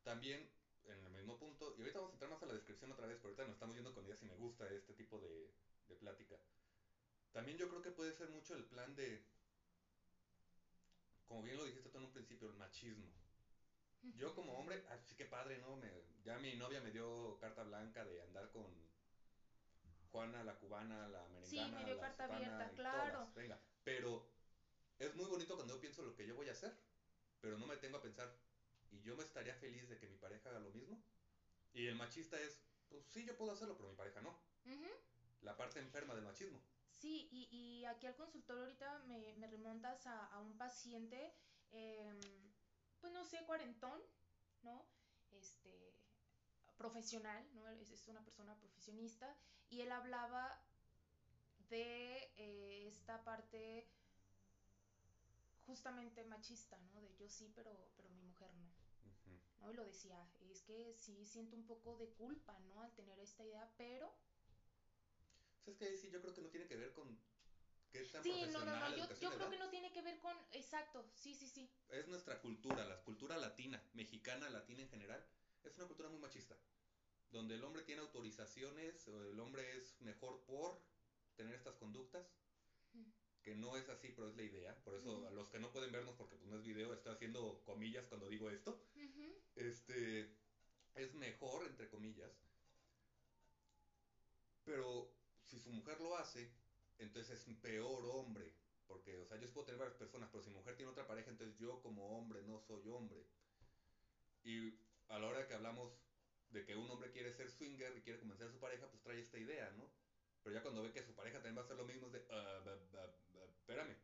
También, 0.04 0.50
en 0.86 1.06
el 1.06 1.12
mismo 1.12 1.38
punto, 1.38 1.76
y 1.78 1.82
ahorita 1.82 2.00
vamos 2.00 2.12
a 2.12 2.16
entrar 2.16 2.32
más 2.32 2.44
a 2.44 2.46
la 2.46 2.54
descripción 2.54 2.92
otra 2.92 3.08
vez, 3.08 3.18
pero 3.18 3.30
ahorita 3.30 3.44
nos 3.44 3.54
estamos 3.54 3.76
viendo 3.76 3.94
con 3.94 4.06
ideas 4.06 4.20
si 4.20 4.26
me 4.26 4.36
gusta 4.36 4.70
este 4.70 4.94
tipo 4.94 5.20
de, 5.20 5.52
de 5.88 5.96
plática. 5.96 6.38
También 7.32 7.58
yo 7.58 7.70
creo 7.70 7.82
que 7.82 7.92
puede 7.92 8.14
ser 8.14 8.30
mucho 8.30 8.56
el 8.56 8.66
plan 8.66 8.96
de, 8.96 9.24
como 11.28 11.44
bien 11.44 11.58
lo 11.58 11.66
dijiste 11.66 11.90
tú 11.90 11.98
en 11.98 12.06
un 12.06 12.14
principio, 12.14 12.48
el 12.48 12.56
machismo. 12.56 13.06
Yo 14.02 14.34
como 14.36 14.54
hombre, 14.58 14.84
así 14.90 15.16
que 15.16 15.26
padre, 15.26 15.58
¿no? 15.60 15.76
Me, 15.78 15.92
ya 16.24 16.38
mi 16.40 16.56
novia 16.56 16.82
me 16.82 16.92
dio 16.92 17.38
carta 17.40 17.64
blanca 17.64 18.06
de 18.06 18.22
andar 18.22 18.50
con 18.52 18.66
Juana, 20.12 20.44
la 20.44 20.58
cubana, 20.58 21.08
la 21.10 21.26
americana. 21.26 21.68
Sí, 21.68 21.76
me 21.76 21.86
dio 21.86 22.00
carta 22.00 22.26
abierta, 22.26 22.70
claro. 22.72 23.32
Venga, 23.36 23.60
pero 23.84 24.28
es 25.00 25.14
muy 25.16 25.26
bonito 25.26 25.56
cuando 25.56 25.76
yo 25.76 25.82
pienso 25.82 26.02
lo 26.04 26.16
que 26.16 26.26
yo 26.26 26.36
voy 26.36 26.50
a 26.50 26.54
hacer, 26.54 26.76
pero 27.42 27.58
no 27.58 27.68
me 27.68 27.78
tengo 27.78 27.98
a 27.98 28.02
pensar, 28.02 28.34
¿y 28.92 29.02
yo 29.02 29.16
me 29.16 29.24
estaría 29.24 29.54
feliz 29.56 29.88
de 29.90 29.98
que 29.98 30.08
mi 30.08 30.18
pareja 30.18 30.50
haga 30.50 30.60
lo 30.60 30.72
mismo? 30.72 31.02
Y 31.74 31.88
el 31.88 31.96
machista 31.96 32.40
es, 32.40 32.64
pues 32.90 33.06
sí, 33.06 33.26
yo 33.26 33.38
puedo 33.38 33.52
hacerlo, 33.52 33.76
pero 33.78 33.90
mi 33.90 33.96
pareja 33.96 34.22
no. 34.22 34.36
La 35.42 35.56
parte 35.56 35.80
enferma 35.80 36.16
del 36.16 36.24
machismo. 36.24 36.60
Sí, 36.90 37.28
y, 37.32 37.48
y 37.52 37.86
aquí 37.86 38.08
al 38.08 38.16
consultorio 38.16 38.64
ahorita 38.64 39.00
me, 39.06 39.36
me 39.36 39.48
remontas 39.48 40.08
a, 40.08 40.26
a, 40.28 40.40
un 40.40 40.58
paciente, 40.58 41.32
eh, 41.72 42.12
pues 43.00 43.14
no 43.14 43.26
sé, 43.26 43.44
cuarentón, 43.46 44.02
¿no? 44.64 44.86
Este, 45.32 45.94
profesional, 46.78 47.48
¿no? 47.54 47.68
Es, 47.70 47.92
es 47.92 48.08
una 48.08 48.24
persona 48.24 48.56
profesionista, 48.58 49.36
y 49.70 49.82
él 49.82 49.92
hablaba 49.92 50.62
de 51.70 52.32
eh, 52.38 52.88
esta 52.88 53.24
parte 53.24 53.88
justamente 55.66 56.24
machista, 56.24 56.78
¿no? 56.80 57.02
De 57.02 57.14
yo 57.18 57.30
sí, 57.30 57.52
pero, 57.54 57.90
pero 57.96 58.10
mi 58.10 58.22
mujer 58.22 58.54
no. 58.56 58.72
¿No? 59.60 59.72
Y 59.72 59.74
lo 59.74 59.84
decía, 59.84 60.26
es 60.52 60.62
que 60.62 60.96
sí 60.98 61.26
siento 61.26 61.56
un 61.56 61.66
poco 61.66 61.98
de 61.98 62.08
culpa, 62.10 62.58
¿no? 62.60 62.82
Al 62.82 62.94
tener 62.94 63.20
esta 63.20 63.44
idea, 63.44 63.70
pero... 63.76 64.14
Es 65.66 65.76
que 65.76 65.98
sí, 65.98 66.10
yo 66.10 66.22
creo 66.22 66.34
que 66.34 66.42
no 66.42 66.50
tiene 66.50 66.68
que 66.68 66.78
ver 66.78 66.94
con 66.94 67.20
qué 67.92 68.04
tan 68.06 68.24
Sí, 68.24 68.46
no, 68.52 68.66
no, 68.66 68.80
no, 68.80 68.96
yo, 68.96 69.06
yo 69.20 69.32
creo 69.32 69.50
que 69.50 69.58
no 69.58 69.70
tiene 69.70 69.92
que 69.92 70.02
ver 70.02 70.20
con, 70.20 70.36
exacto, 70.52 71.10
sí, 71.16 71.34
sí, 71.36 71.48
sí. 71.48 71.70
Es 71.90 72.08
nuestra 72.08 72.40
cultura, 72.42 72.86
la 72.86 73.02
cultura 73.04 73.38
latina, 73.38 73.82
mexicana, 73.94 74.50
latina 74.50 74.82
en 74.84 74.90
general, 74.90 75.26
es 75.64 75.76
una 75.78 75.88
cultura 75.88 76.10
muy 76.10 76.20
machista, 76.20 76.58
donde 77.32 77.56
el 77.56 77.64
hombre 77.64 77.84
tiene 77.84 78.02
autorizaciones, 78.02 79.08
o 79.08 79.22
el 79.24 79.40
hombre 79.40 79.78
es 79.78 80.00
mejor 80.02 80.44
por 80.46 80.82
tener 81.36 81.56
estas 81.56 81.76
conductas, 81.76 82.26
Mm. 82.94 83.04
que 83.44 83.56
no 83.56 83.76
es 83.78 83.88
así, 83.90 84.10
pero 84.16 84.30
es 84.30 84.36
la 84.36 84.44
idea. 84.44 84.76
Por 84.84 84.96
eso 84.96 85.28
a 85.28 85.32
los 85.32 85.48
que 85.50 85.60
no 85.60 85.72
pueden 85.72 85.92
vernos 85.92 86.16
porque 86.16 86.36
pues 86.36 86.50
no 86.50 86.58
es 86.58 86.64
video, 86.64 86.94
estoy 86.94 87.14
haciendo 87.14 87.62
comillas 87.66 88.06
cuando 88.08 88.28
digo 88.30 88.50
esto. 88.50 88.82
Este 89.56 90.36
es 90.96 91.14
mejor 91.16 91.66
entre 91.66 91.90
comillas. 91.90 92.32
Pero 94.64 95.14
si 95.46 95.60
su 95.60 95.72
mujer 95.72 96.00
lo 96.02 96.18
hace, 96.18 96.52
entonces 97.04 97.40
es 97.40 97.48
un 97.48 97.56
peor 97.62 98.06
hombre, 98.06 98.54
porque 98.88 99.18
o 99.20 99.26
sea, 99.26 99.38
yo 99.38 99.52
puedo 99.52 99.66
tener 99.66 99.80
varias 99.80 99.98
personas, 99.98 100.30
pero 100.32 100.44
si 100.44 100.50
mi 100.50 100.56
mujer 100.58 100.76
tiene 100.76 100.92
otra 100.92 101.06
pareja, 101.08 101.30
entonces 101.30 101.58
yo 101.58 101.82
como 101.82 102.18
hombre 102.18 102.42
no 102.44 102.60
soy 102.60 102.88
hombre. 102.90 103.26
Y 104.44 104.74
a 105.10 105.20
la 105.20 105.28
hora 105.28 105.48
que 105.48 105.54
hablamos 105.54 105.92
de 106.50 106.64
que 106.64 106.76
un 106.76 106.90
hombre 106.90 107.12
quiere 107.12 107.32
ser 107.34 107.50
swinger 107.50 107.96
y 107.98 108.02
quiere 108.02 108.20
convencer 108.20 108.48
a 108.48 108.52
su 108.52 108.60
pareja, 108.60 108.88
pues 108.88 109.02
trae 109.04 109.20
esta 109.20 109.38
idea, 109.38 109.70
¿no? 109.72 109.90
Pero 110.44 110.56
ya 110.56 110.62
cuando 110.62 110.82
ve 110.82 110.92
que 110.92 111.04
su 111.04 111.14
pareja 111.14 111.38
también 111.38 111.58
va 111.58 111.62
a 111.62 111.66
hacer 111.66 111.76
lo 111.78 111.84
mismo, 111.86 112.08
es 112.08 112.14
de, 112.14 112.26
"Ah, 112.30 112.62
ba- 112.64 112.76
ba- 112.92 113.14
ba- 113.34 113.46
espérame. 113.60 113.96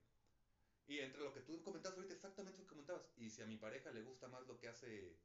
Y 0.85 0.99
entre 0.99 1.21
lo 1.21 1.31
que 1.31 1.39
tú 1.41 1.61
comentabas 1.61 1.95
ahorita, 1.97 2.13
exactamente 2.13 2.57
lo 2.59 2.65
que 2.65 2.69
comentabas, 2.69 3.09
y 3.15 3.29
si 3.29 3.41
a 3.41 3.45
mi 3.45 3.55
pareja 3.57 3.91
le 3.91 4.01
gusta 4.01 4.27
más 4.27 4.45
lo 4.47 4.57
que 4.59 4.67
hace 4.67 5.15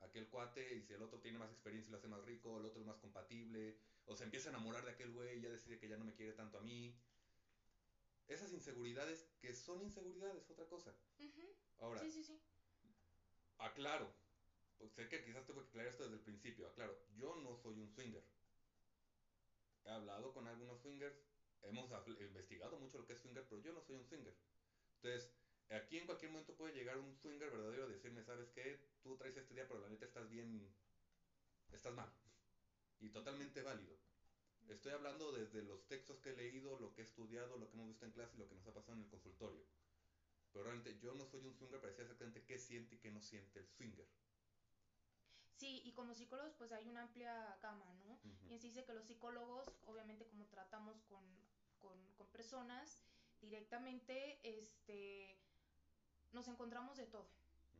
aquel 0.00 0.28
cuate, 0.28 0.76
y 0.76 0.82
si 0.82 0.92
el 0.92 1.02
otro 1.02 1.18
tiene 1.20 1.38
más 1.38 1.50
experiencia 1.50 1.88
y 1.88 1.92
lo 1.92 1.98
hace 1.98 2.06
más 2.06 2.22
rico, 2.24 2.58
el 2.58 2.64
otro 2.64 2.80
es 2.80 2.86
más 2.86 2.98
compatible, 2.98 3.76
o 4.04 4.14
se 4.14 4.22
empieza 4.24 4.48
a 4.48 4.50
enamorar 4.50 4.84
de 4.84 4.92
aquel 4.92 5.10
güey 5.10 5.38
y 5.38 5.40
ya 5.40 5.50
decide 5.50 5.76
que 5.78 5.88
ya 5.88 5.96
no 5.96 6.04
me 6.04 6.14
quiere 6.14 6.32
tanto 6.32 6.58
a 6.58 6.60
mí. 6.60 6.94
Esas 8.28 8.52
inseguridades 8.52 9.26
que 9.40 9.54
son 9.54 9.82
inseguridades, 9.82 10.48
otra 10.50 10.66
cosa. 10.66 10.94
Ahora, 11.78 12.00
Sí, 12.00 12.10
sí, 12.10 12.22
sí. 12.22 12.38
aclaro, 13.58 14.12
pues 14.76 14.92
sé 14.92 15.08
que 15.08 15.24
quizás 15.24 15.44
tengo 15.46 15.62
que 15.62 15.68
aclarar 15.68 15.90
esto 15.90 16.02
desde 16.04 16.16
el 16.16 16.22
principio, 16.22 16.66
aclaro, 16.66 16.96
yo 17.16 17.34
no 17.36 17.56
soy 17.56 17.78
un 17.78 17.88
swinger. 17.88 18.22
He 19.84 19.90
hablado 19.90 20.32
con 20.32 20.46
algunos 20.46 20.78
swingers, 20.80 21.16
hemos 21.62 21.90
investigado 22.20 22.76
mucho 22.76 22.98
lo 22.98 23.06
que 23.06 23.14
es 23.14 23.18
swinger, 23.18 23.44
pero 23.48 23.62
yo 23.62 23.72
no 23.72 23.80
soy 23.80 23.96
un 23.96 24.04
swinger. 24.04 24.34
Entonces, 24.96 25.30
aquí 25.70 25.96
en 25.96 26.04
cualquier 26.04 26.30
momento 26.30 26.54
puede 26.54 26.72
llegar 26.72 26.98
un 26.98 27.14
swinger 27.14 27.50
verdadero 27.50 27.84
a 27.84 27.86
decirme, 27.86 28.22
¿sabes 28.22 28.50
qué? 28.50 28.78
Tú 29.02 29.16
traes 29.16 29.36
este 29.36 29.54
día, 29.54 29.66
pero 29.66 29.80
la 29.80 29.88
neta 29.88 30.04
estás 30.04 30.28
bien, 30.28 30.70
estás 31.72 31.92
mal. 31.94 32.10
Y 33.00 33.08
totalmente 33.10 33.62
válido. 33.62 33.96
Estoy 34.68 34.92
hablando 34.92 35.32
desde 35.32 35.62
los 35.62 35.86
textos 35.86 36.18
que 36.20 36.30
he 36.30 36.36
leído, 36.36 36.78
lo 36.78 36.92
que 36.94 37.00
he 37.00 37.04
estudiado, 37.04 37.56
lo 37.56 37.68
que 37.68 37.74
hemos 37.74 37.88
visto 37.88 38.04
en 38.04 38.12
clase 38.12 38.36
y 38.36 38.38
lo 38.38 38.48
que 38.48 38.54
nos 38.54 38.66
ha 38.66 38.74
pasado 38.74 38.94
en 38.94 39.04
el 39.04 39.08
consultorio. 39.08 39.64
Pero 40.52 40.64
realmente 40.64 40.98
yo 40.98 41.14
no 41.14 41.24
soy 41.26 41.44
un 41.44 41.54
swinger 41.54 41.80
para 41.80 41.90
decir 41.90 42.02
exactamente 42.02 42.44
qué 42.44 42.58
siente 42.58 42.94
y 42.94 42.98
qué 42.98 43.10
no 43.10 43.20
siente 43.20 43.60
el 43.60 43.68
swinger. 43.68 44.06
Sí, 45.56 45.82
y 45.84 45.92
como 45.92 46.14
psicólogos 46.14 46.54
pues 46.54 46.70
hay 46.72 46.86
una 46.86 47.02
amplia 47.02 47.58
gama, 47.60 47.92
¿no? 47.94 48.12
Ujú. 48.12 48.52
Y 48.52 48.58
se 48.58 48.68
dice 48.68 48.84
que 48.84 48.92
los 48.92 49.04
psicólogos, 49.06 49.66
obviamente 49.86 50.26
como 50.26 50.46
tratamos 50.46 51.00
con, 51.02 51.24
con, 51.80 52.12
con 52.12 52.28
personas 52.28 53.02
directamente, 53.40 54.38
este, 54.42 55.36
nos 56.32 56.46
encontramos 56.46 56.96
de 56.96 57.06
todo, 57.06 57.28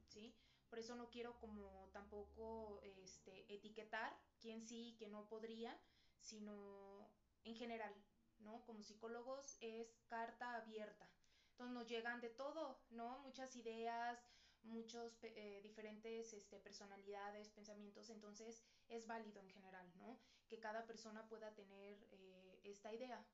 ¿sí? 0.09 0.35
Por 0.68 0.78
eso 0.78 0.97
no 0.97 1.09
quiero 1.11 1.38
como 1.38 1.88
tampoco 1.92 2.80
este, 2.83 3.52
etiquetar 3.52 4.18
quién 4.40 4.61
sí 4.62 4.88
y 4.88 4.97
quién 4.97 5.12
no 5.12 5.28
podría, 5.28 5.78
sino 6.21 7.11
en 7.45 7.55
general, 7.57 7.95
¿no? 8.39 8.65
Como 8.65 8.83
psicólogos 8.83 9.57
es 9.61 9.99
carta 10.09 10.55
abierta. 10.57 11.11
Entonces 11.53 11.75
nos 11.75 11.89
llegan 11.89 12.21
de 12.21 12.31
todo, 12.31 12.81
¿no? 12.91 13.19
Muchas 13.21 13.57
ideas, 13.57 14.19
muchos 14.63 15.19
eh, 15.25 15.61
diferentes 15.63 16.33
este, 16.33 16.59
personalidades, 16.59 17.49
pensamientos, 17.51 18.11
entonces 18.11 18.65
es 18.89 19.07
válido 19.07 19.41
en 19.41 19.51
general, 19.51 19.91
¿no? 19.97 20.21
Que 20.49 20.61
cada 20.61 20.87
persona 20.87 21.29
pueda 21.29 21.55
tener 21.55 22.07
eh, 22.11 22.61
esta 22.65 22.93
idea. 22.93 23.27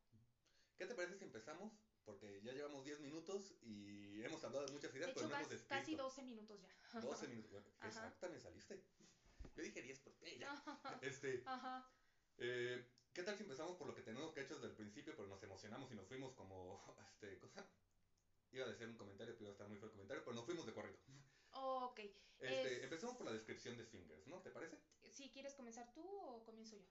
¿Qué 0.76 0.86
te 0.86 0.94
parece 0.94 1.18
si 1.18 1.24
empezamos? 1.24 1.72
Porque 2.04 2.42
ya 2.42 2.52
llevamos 2.52 2.84
10 2.84 3.00
minutos 3.00 3.54
y 3.62 4.22
hemos 4.22 4.42
hablado 4.44 4.66
de 4.66 4.72
muchas 4.72 4.92
De 4.92 4.98
ideas, 4.98 5.10
hecho, 5.12 5.20
pero 5.20 5.28
no 5.30 5.36
hemos 5.36 5.48
descrito. 5.48 5.74
casi 5.74 5.94
12 5.94 6.22
minutos 6.22 6.60
ya. 6.60 7.00
12 7.00 7.28
minutos. 7.28 7.50
Bueno, 7.78 7.86
exacta 7.86 8.28
me 8.28 8.38
saliste. 8.38 8.82
Yo 9.54 9.62
dije 9.62 9.82
10 9.82 10.00
porque 10.00 10.38
ya. 10.38 10.52
Ajá. 10.52 10.98
Este, 11.02 11.42
Ajá. 11.46 11.88
Eh, 12.38 12.82
¿qué 13.12 13.22
tal 13.22 13.36
si 13.36 13.42
empezamos 13.42 13.76
por 13.76 13.86
lo 13.86 13.94
que 13.94 14.02
tenemos 14.02 14.32
que 14.32 14.40
hecho 14.40 14.54
desde 14.54 14.68
el 14.68 14.74
principio, 14.74 15.14
pero 15.16 15.28
nos 15.28 15.42
emocionamos 15.42 15.90
y 15.90 15.94
nos 15.94 16.06
fuimos 16.06 16.32
como, 16.34 16.80
este, 17.12 17.38
cosa? 17.38 17.64
Iba 18.52 18.66
a 18.66 18.68
decir 18.68 18.86
un 18.86 18.96
comentario, 18.96 19.34
pero 19.34 19.44
iba 19.44 19.50
a 19.50 19.52
estar 19.52 19.68
muy 19.68 19.76
feo 19.78 19.86
el 19.86 19.92
comentario, 19.92 20.22
pero 20.24 20.34
nos 20.34 20.44
fuimos 20.44 20.64
de 20.66 20.72
corrido. 20.72 20.96
Ok. 21.52 21.98
Este, 22.38 22.76
Es- 22.76 22.82
Empecemos 22.84 23.16
por 23.16 23.26
la 23.26 23.32
descripción 23.32 23.76
de 23.76 23.84
swingers, 23.84 24.26
¿no? 24.26 24.40
¿Te 24.40 24.50
parece? 24.50 24.76
Si 25.10 25.30
quieres 25.30 25.54
comenzar 25.54 25.92
tú 25.92 26.02
o 26.06 26.44
comienzo 26.44 26.76
yo. 26.76 26.84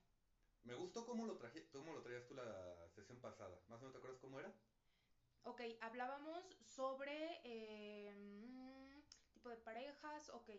Me 0.63 0.75
gustó 0.75 1.05
cómo 1.05 1.25
lo, 1.25 1.35
traje, 1.37 1.61
cómo 1.71 1.93
lo 1.93 2.01
traías 2.01 2.25
tú 2.27 2.33
la 2.35 2.87
sesión 2.95 3.17
pasada. 3.19 3.59
¿Más 3.67 3.77
o 3.77 3.81
menos 3.81 3.91
te 3.93 3.97
acuerdas 3.97 4.19
cómo 4.21 4.39
era? 4.39 4.51
Ok, 5.43 5.61
hablábamos 5.81 6.55
sobre 6.61 7.41
eh, 7.43 8.15
tipo 9.33 9.49
de 9.49 9.57
parejas. 9.57 10.29
Ok, 10.29 10.49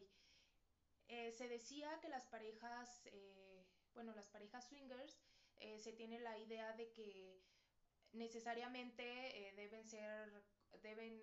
Eh, 1.09 1.33
se 1.33 1.49
decía 1.49 2.01
que 2.01 2.09
las 2.09 2.25
parejas, 2.27 3.03
eh, 3.13 3.54
bueno, 3.95 4.13
las 4.15 4.29
parejas 4.29 4.67
swingers, 4.69 5.19
eh, 5.57 5.79
se 5.79 5.93
tiene 5.93 6.19
la 6.21 6.39
idea 6.39 6.73
de 6.73 6.91
que 6.93 7.43
necesariamente 8.13 9.49
eh, 9.49 9.55
deben 9.55 9.85
ser, 9.85 10.45
deben 10.83 11.21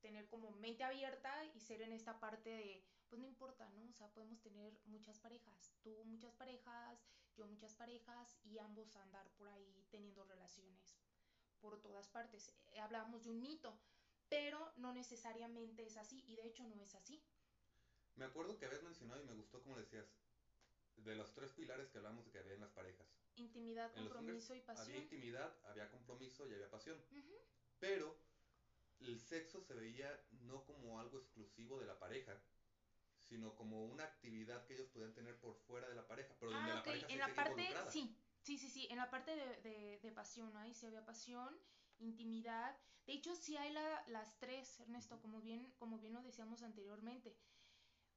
tener 0.00 0.26
como 0.28 0.50
mente 0.52 0.84
abierta 0.84 1.32
y 1.54 1.60
ser 1.60 1.82
en 1.82 1.92
esta 1.92 2.18
parte 2.20 2.50
de, 2.50 2.84
pues 3.08 3.20
no 3.20 3.26
importa, 3.26 3.68
¿no? 3.70 3.88
O 3.88 3.92
sea, 3.92 4.08
podemos 4.12 4.40
tener 4.40 4.78
muchas 4.86 5.18
parejas, 5.18 5.72
tú 5.82 6.04
muchas 6.04 6.34
parejas, 6.34 7.02
yo 7.36 7.46
muchas 7.46 7.74
parejas 7.74 8.38
y 8.44 8.58
ambos 8.58 8.96
andar 8.96 9.28
por 9.32 9.48
ahí 9.48 9.86
teniendo 9.90 10.24
relaciones 10.24 10.98
por 11.60 11.80
todas 11.80 12.08
partes. 12.08 12.52
Eh, 12.72 12.80
Hablábamos 12.80 13.24
de 13.24 13.30
un 13.30 13.40
mito, 13.40 13.78
pero 14.28 14.72
no 14.76 14.92
necesariamente 14.92 15.84
es 15.84 15.96
así 15.96 16.22
y 16.26 16.36
de 16.36 16.46
hecho 16.46 16.64
no 16.64 16.80
es 16.80 16.94
así. 16.94 17.22
Me 18.16 18.26
acuerdo 18.26 18.56
que 18.56 18.66
habías 18.66 18.82
mencionado 18.82 19.22
y 19.22 19.26
me 19.26 19.34
gustó 19.34 19.62
como 19.62 19.76
decías, 19.76 20.13
de 21.04 21.14
los 21.16 21.32
tres 21.34 21.50
pilares 21.52 21.88
que 21.88 21.98
hablamos 21.98 22.24
de 22.24 22.30
que 22.32 22.38
había 22.38 22.54
en 22.54 22.60
las 22.60 22.70
parejas. 22.70 23.06
Intimidad, 23.36 23.92
En 23.96 24.04
compromiso 24.04 24.54
y 24.54 24.60
pasión. 24.60 24.86
Había 24.88 25.02
intimidad, 25.02 25.52
había 25.64 25.90
compromiso 25.90 26.46
y 26.48 26.54
había 26.54 26.70
pasión. 26.70 26.96
Ujú, 27.10 27.34
Pero 27.78 28.16
el 29.00 29.18
sexo 29.20 29.60
se 29.60 29.74
veía 29.74 30.20
no 30.30 30.64
como 30.64 31.00
algo 31.00 31.18
exclusivo 31.18 31.78
de 31.80 31.86
la 31.86 31.98
pareja, 31.98 32.40
sino 33.18 33.54
como 33.54 33.84
una 33.86 34.04
actividad 34.04 34.64
que 34.66 34.74
ellos 34.74 34.88
podían 34.88 35.12
tener 35.14 35.38
por 35.40 35.54
fuera 35.66 35.88
de 35.88 35.94
la 35.94 36.06
pareja, 36.06 36.34
pero 36.38 36.52
donde 36.52 36.70
Ah, 36.70 36.76
la 36.76 36.84
pareja 36.84 37.08
en 37.08 37.14
se 37.14 37.18
la 37.18 37.34
parte, 37.34 37.68
sí, 37.90 38.16
sí, 38.42 38.58
sí, 38.58 38.68
sí, 38.68 38.86
en 38.90 38.98
la 38.98 39.10
parte 39.10 39.34
de, 39.34 39.56
de, 39.62 39.98
de 39.98 40.12
pasión, 40.12 40.56
ahí 40.56 40.74
sí 40.74 40.86
había 40.86 41.04
pasión, 41.04 41.58
intimidad. 41.98 42.76
De 43.06 43.12
hecho, 43.14 43.34
sí 43.34 43.56
hay 43.56 43.72
la, 43.72 44.02
las 44.06 44.38
tres, 44.38 44.80
Ernesto, 44.80 45.20
como 45.20 45.40
bien, 45.40 45.72
como 45.78 45.98
bien 45.98 46.12
lo 46.14 46.22
decíamos 46.22 46.62
anteriormente. 46.62 47.36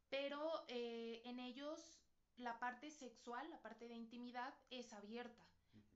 Pero 0.10 0.66
eh, 0.68 1.22
en 1.26 1.40
ellos 1.40 2.00
la 2.38 2.60
parte 2.60 2.92
sexual, 2.92 3.50
la 3.50 3.62
parte 3.62 3.88
de 3.88 3.96
intimidad 3.96 4.54
es 4.70 4.94
abierta, 4.94 5.46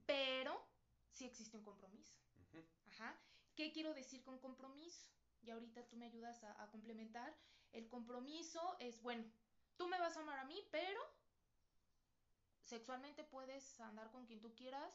pero 0.05 0.59
sí 1.11 1.25
existe 1.25 1.57
un 1.57 1.63
compromiso. 1.63 2.13
ujú. 2.35 2.63
Ajá. 2.87 3.15
¿Qué 3.55 3.71
quiero 3.71 3.93
decir 3.93 4.23
con 4.23 4.39
compromiso? 4.39 5.07
Y 5.41 5.49
ahorita 5.51 5.87
tú 5.87 5.97
me 5.97 6.05
ayudas 6.05 6.43
a, 6.43 6.61
a 6.61 6.69
complementar. 6.69 7.35
El 7.71 7.87
compromiso 7.87 8.77
es, 8.79 9.01
bueno, 9.01 9.23
tú 9.77 9.87
me 9.87 9.99
vas 9.99 10.15
a 10.17 10.21
amar 10.21 10.39
a 10.39 10.45
mí, 10.45 10.59
pero 10.71 10.99
sexualmente 12.63 13.23
puedes 13.23 13.79
andar 13.81 14.11
con 14.11 14.25
quien 14.25 14.41
tú 14.41 14.53
quieras, 14.55 14.93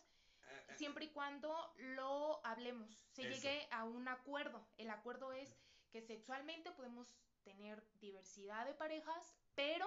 Ah, 0.49 0.62
ah, 0.69 0.75
siempre 0.76 1.07
y 1.07 1.12
cuando 1.12 1.73
lo 1.76 2.41
hablemos, 2.47 3.05
se 3.11 3.23
Eso. 3.23 3.31
llegue 3.35 3.67
a 3.73 3.85
un 3.85 4.07
acuerdo. 4.07 4.65
El 4.76 4.91
acuerdo 4.91 5.33
es 5.33 5.57
que 5.91 6.00
sexualmente 6.00 6.71
podemos 6.71 7.17
tener 7.43 7.85
diversidad 7.95 8.65
de 8.65 8.75
parejas, 8.75 9.35
pero 9.57 9.87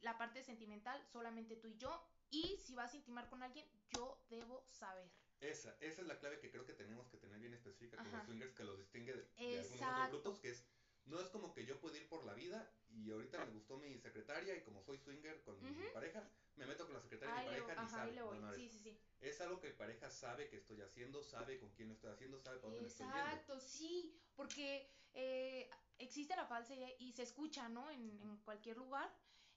la 0.00 0.18
parte 0.18 0.42
sentimental 0.42 1.04
solamente 1.06 1.56
tú 1.56 1.68
y 1.68 1.76
yo. 1.76 2.02
Y 2.30 2.58
si 2.58 2.74
vas 2.74 2.92
a 2.94 2.96
intimar 2.96 3.28
con 3.28 3.42
alguien, 3.42 3.66
yo 3.88 4.18
debo 4.28 4.64
saber. 4.68 5.08
Esa, 5.40 5.76
esa 5.80 6.00
es 6.00 6.06
la 6.06 6.18
clave 6.18 6.38
que 6.40 6.50
creo 6.50 6.64
que 6.64 6.72
tenemos 6.72 7.08
que 7.08 7.18
tener 7.18 7.38
bien 7.38 7.52
específica 7.52 7.96
con 7.98 8.06
Ajá. 8.06 8.18
los 8.18 8.24
swingers 8.26 8.54
que 8.54 8.64
los 8.64 8.78
distingue 8.78 9.12
de, 9.12 9.22
de 9.22 9.58
algunos 9.58 9.80
Exacto. 9.80 9.92
otros 9.92 10.08
grupos, 10.10 10.38
que 10.40 10.48
es, 10.50 10.64
no 11.04 11.20
es 11.20 11.28
como 11.28 11.52
que 11.52 11.66
yo 11.66 11.78
puedo 11.80 11.96
ir 11.96 12.08
por 12.08 12.24
la 12.24 12.32
vida 12.34 12.72
y 12.88 13.10
ahorita 13.10 13.44
me 13.44 13.52
gustó 13.52 13.76
mi 13.76 13.98
secretaria 13.98 14.56
y 14.56 14.62
como 14.62 14.80
soy 14.80 14.98
swinger 14.98 15.42
con 15.42 15.60
mi 15.60 15.70
Ujú. 15.70 15.92
pareja, 15.92 16.26
me 16.56 16.66
meto 16.66 16.86
con 16.86 16.94
la 16.94 17.00
secretaria 17.00 17.34
de 17.34 17.40
mi 17.40 17.46
pareja 17.46 17.72
ahí 17.82 17.88
sabe. 17.88 18.14
No, 18.14 18.54
Sí, 18.54 18.68
sí, 18.68 18.78
sí. 18.78 18.96
Es 19.20 19.40
algo 19.40 19.60
que 19.60 19.68
mi 19.68 19.74
pareja 19.74 20.10
sabe 20.10 20.48
que 20.48 20.56
estoy 20.56 20.80
haciendo, 20.80 21.22
sabe 21.22 21.58
con 21.58 21.70
quién 21.70 21.88
lo 21.88 21.94
estoy 21.94 22.10
haciendo, 22.10 22.38
sabe 22.38 22.58
para 22.58 22.74
dónde 22.74 22.82
me 22.82 22.88
estoy. 22.88 23.06
Exacto, 23.06 23.60
sí, 23.60 24.12
porque 24.36 24.86
eh, 25.14 25.68
existe 25.98 26.34
la 26.36 26.46
falsa 26.46 26.74
idea 26.74 26.90
y 26.98 27.12
se 27.12 27.22
escucha, 27.22 27.68
¿no? 27.68 27.90
En, 27.90 28.18
en 28.20 28.36
cualquier 28.38 28.76
lugar, 28.76 29.10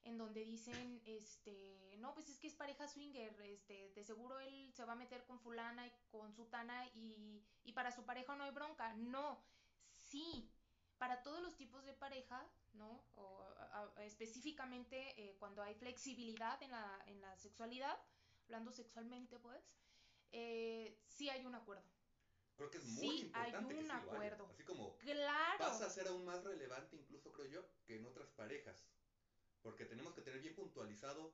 en 0.03 0.17
donde 0.17 0.43
dicen, 0.43 1.01
este, 1.05 1.97
no, 1.99 2.13
pues 2.13 2.29
es 2.29 2.39
que 2.39 2.47
es 2.47 2.55
pareja 2.55 2.87
swinger, 2.87 3.39
este, 3.41 3.91
de 3.93 4.03
seguro 4.03 4.39
él 4.39 4.71
se 4.73 4.85
va 4.85 4.93
a 4.93 4.95
meter 4.95 5.25
con 5.25 5.39
fulana 5.39 5.85
y 5.85 5.91
con 6.11 6.33
sutana 6.33 6.87
y, 6.95 7.43
y 7.63 7.73
para 7.73 7.91
su 7.91 8.03
pareja 8.03 8.35
no 8.35 8.43
hay 8.43 8.51
bronca. 8.51 8.93
No, 8.95 9.43
sí, 9.95 10.49
para 10.97 11.21
todos 11.23 11.41
los 11.41 11.55
tipos 11.55 11.83
de 11.85 11.93
pareja, 11.93 12.45
¿no? 12.73 13.03
O 13.15 13.43
específicamente 13.99 15.13
eh, 15.21 15.35
cuando 15.39 15.61
hay 15.61 15.75
flexibilidad 15.75 16.61
en 16.63 16.71
la, 16.71 17.03
en 17.07 17.21
la 17.21 17.35
sexualidad, 17.37 17.97
hablando 18.45 18.71
sexualmente, 18.71 19.39
pues, 19.39 19.61
eh, 20.31 20.97
sí 21.07 21.29
hay 21.29 21.45
un 21.45 21.55
acuerdo. 21.55 21.83
Creo 22.55 22.71
que 22.71 22.77
es 22.77 22.85
muy 22.85 23.21
importante 23.21 23.75
hay 23.75 23.83
un 23.83 23.91
acuerdo. 23.91 24.47
Así 24.49 24.63
como 24.63 24.97
claro. 24.97 25.59
pasa 25.59 25.85
a 25.85 25.89
ser 25.89 26.07
aún 26.07 26.25
más 26.25 26.43
relevante, 26.43 26.95
incluso 26.95 27.31
creo 27.31 27.47
yo, 27.47 27.61
que 27.85 27.97
en 27.97 28.05
otras 28.05 28.29
parejas. 28.31 28.83
Porque 29.61 29.85
tenemos 29.85 30.13
que 30.13 30.21
tener 30.21 30.41
bien 30.41 30.55
puntualizado 30.55 31.33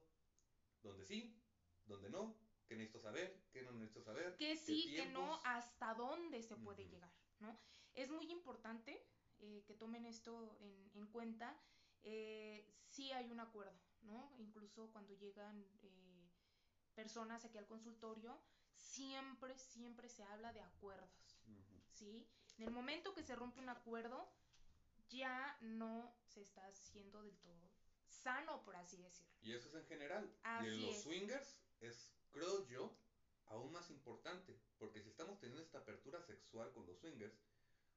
dónde 0.81 1.05
sí, 1.05 1.39
dónde 1.85 2.09
no, 2.09 2.35
qué 2.67 2.75
necesito 2.75 2.99
saber, 2.99 3.43
qué 3.51 3.61
no 3.63 3.71
necesito 3.71 4.01
saber. 4.01 4.35
Que 4.37 4.55
sí, 4.55 4.93
que 4.95 5.05
no, 5.07 5.41
hasta 5.43 5.93
dónde 5.93 6.41
se 6.41 6.55
puede 6.55 6.87
llegar, 6.87 7.11
¿no? 7.39 7.57
Es 7.93 8.09
muy 8.09 8.31
importante 8.31 9.05
eh, 9.39 9.63
que 9.67 9.75
tomen 9.75 10.05
esto 10.05 10.57
en, 10.59 10.91
en 10.93 11.07
cuenta. 11.07 11.59
Eh, 12.03 12.73
sí 12.85 13.11
hay 13.11 13.29
un 13.29 13.39
acuerdo, 13.39 13.77
¿no? 14.01 14.33
Incluso 14.37 14.91
cuando 14.91 15.13
llegan 15.13 15.65
eh, 15.81 16.31
personas 16.95 17.45
aquí 17.45 17.57
al 17.57 17.67
consultorio, 17.67 18.41
siempre, 18.75 19.57
siempre 19.57 20.09
se 20.09 20.23
habla 20.23 20.51
de 20.53 20.61
acuerdos, 20.61 21.37
¿sí? 21.91 22.27
En 22.57 22.65
el 22.65 22.71
momento 22.71 23.13
que 23.13 23.23
se 23.23 23.35
rompe 23.35 23.59
un 23.59 23.69
acuerdo, 23.69 24.31
ya 25.09 25.57
no 25.61 26.15
se 26.25 26.41
está 26.41 26.65
haciendo 26.65 27.21
del 27.23 27.37
todo 27.39 27.72
sano, 28.23 28.63
por 28.63 28.75
así 28.75 28.97
decirlo. 28.97 29.33
Y 29.41 29.53
eso 29.53 29.67
es 29.67 29.75
en 29.75 29.85
general. 29.85 30.33
y 30.63 30.67
en 30.67 30.81
los 30.81 31.01
swingers 31.01 31.57
es, 31.81 32.09
creo 32.31 32.65
yo, 32.67 32.95
aún 33.47 33.71
más 33.71 33.89
importante, 33.89 34.57
porque 34.77 35.01
si 35.01 35.09
estamos 35.09 35.39
teniendo 35.39 35.61
esta 35.61 35.79
apertura 35.79 36.21
sexual 36.21 36.71
con 36.71 36.85
los 36.87 36.97
swingers, 36.99 37.35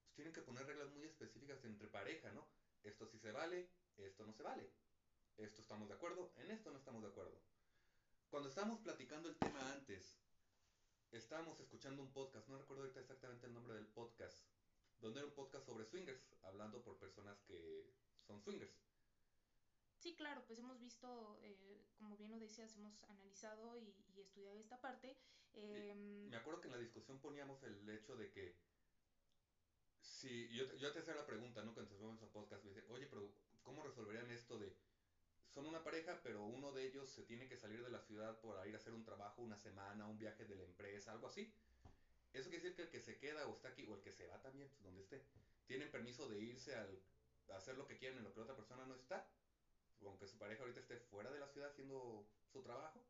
pues 0.02 0.14
tienen 0.14 0.32
que 0.32 0.42
poner 0.42 0.66
reglas 0.66 0.90
muy 0.90 1.04
específicas 1.04 1.64
entre 1.64 1.88
pareja, 1.88 2.30
¿no? 2.32 2.46
Esto 2.82 3.06
sí 3.06 3.18
se 3.18 3.32
vale, 3.32 3.68
esto 3.96 4.26
no 4.26 4.32
se 4.32 4.42
vale. 4.42 4.70
Esto 5.36 5.60
estamos 5.60 5.88
de 5.88 5.94
acuerdo, 5.94 6.32
en 6.36 6.50
esto 6.50 6.70
no 6.70 6.78
estamos 6.78 7.02
de 7.02 7.08
acuerdo. 7.08 7.38
Cuando 8.30 8.48
estábamos 8.48 8.80
platicando 8.80 9.28
el 9.28 9.36
tema 9.36 9.60
antes, 9.72 10.18
estábamos 11.10 11.60
escuchando 11.60 12.02
un 12.02 12.12
podcast, 12.12 12.48
no 12.48 12.58
recuerdo 12.58 12.82
ahorita 12.82 13.00
exactamente 13.00 13.46
el 13.46 13.54
nombre 13.54 13.74
del 13.74 13.86
podcast, 13.86 14.46
donde 14.98 15.20
era 15.20 15.28
un 15.28 15.34
podcast 15.34 15.66
sobre 15.66 15.84
swingers, 15.84 16.34
hablando 16.42 16.82
por 16.82 16.98
personas 16.98 17.38
que 17.42 17.92
son 18.26 18.40
swingers. 18.40 18.85
Sí, 20.06 20.14
claro, 20.14 20.44
pues 20.46 20.60
hemos 20.60 20.78
visto, 20.78 21.36
eh, 21.42 21.82
como 21.98 22.16
bien 22.16 22.30
lo 22.30 22.38
decías, 22.38 22.76
hemos 22.76 23.02
analizado 23.08 23.76
y, 23.76 23.92
estudiado 24.16 24.56
esta 24.60 24.80
parte. 24.80 25.16
Em, 25.52 26.28
me 26.28 26.36
acuerdo 26.36 26.60
que 26.60 26.68
en 26.68 26.74
la 26.74 26.78
discusión 26.78 27.18
poníamos 27.18 27.60
el 27.64 27.90
hecho 27.90 28.14
de 28.14 28.30
que, 28.30 28.54
si 30.00 30.48
yo, 30.54 30.72
yo 30.76 30.92
te 30.92 31.00
hacía 31.00 31.16
la 31.16 31.26
pregunta, 31.26 31.64
¿no? 31.64 31.74
Cuando 31.74 31.92
en 31.92 32.22
el 32.22 32.28
podcast, 32.28 32.62
me 32.62 32.70
dice, 32.70 32.86
oye, 32.90 33.08
pero 33.08 33.32
¿cómo 33.64 33.82
resolverían 33.82 34.30
esto 34.30 34.60
de 34.60 34.72
son 35.48 35.66
una 35.66 35.82
pareja, 35.82 36.20
pero 36.22 36.44
uno 36.44 36.70
de 36.70 36.86
ellos 36.86 37.10
se 37.10 37.24
tiene 37.24 37.48
que 37.48 37.56
salir 37.56 37.82
de 37.82 37.90
la 37.90 37.98
ciudad 37.98 38.38
para 38.40 38.64
ir 38.68 38.74
a 38.74 38.78
hacer 38.78 38.94
un 38.94 39.04
trabajo, 39.04 39.42
una 39.42 39.58
semana, 39.58 40.06
un 40.06 40.20
viaje 40.20 40.44
de 40.44 40.54
la 40.54 40.62
empresa, 40.62 41.10
algo 41.10 41.26
así. 41.26 41.52
Eso 42.32 42.48
quiere 42.48 42.62
decir 42.62 42.76
que 42.76 42.82
el 42.82 42.90
que 42.90 43.00
se 43.00 43.18
queda 43.18 43.44
o 43.48 43.54
está 43.54 43.70
aquí, 43.70 43.84
o 43.88 43.96
el 43.96 44.02
que 44.02 44.12
se 44.12 44.28
va 44.28 44.40
también, 44.40 44.70
donde 44.84 45.02
esté, 45.02 45.20
tienen 45.66 45.90
permiso 45.90 46.28
de 46.28 46.38
irse 46.38 46.76
al, 46.76 46.96
a 47.50 47.56
hacer 47.56 47.76
lo 47.76 47.88
que 47.88 47.98
quieren 47.98 48.18
en 48.18 48.24
lo 48.24 48.32
que 48.32 48.38
la 48.38 48.44
otra 48.44 48.54
persona 48.54 48.86
no 48.86 48.94
está, 48.94 49.26
aunque 50.02 50.26
su 50.26 50.38
pareja 50.38 50.62
ahorita 50.62 50.80
esté 50.80 50.98
fuera 50.98 51.30
de 51.30 51.40
la 51.40 51.48
ciudad 51.48 51.70
haciendo 51.70 52.28
su 52.52 52.62
trabajo. 52.62 53.04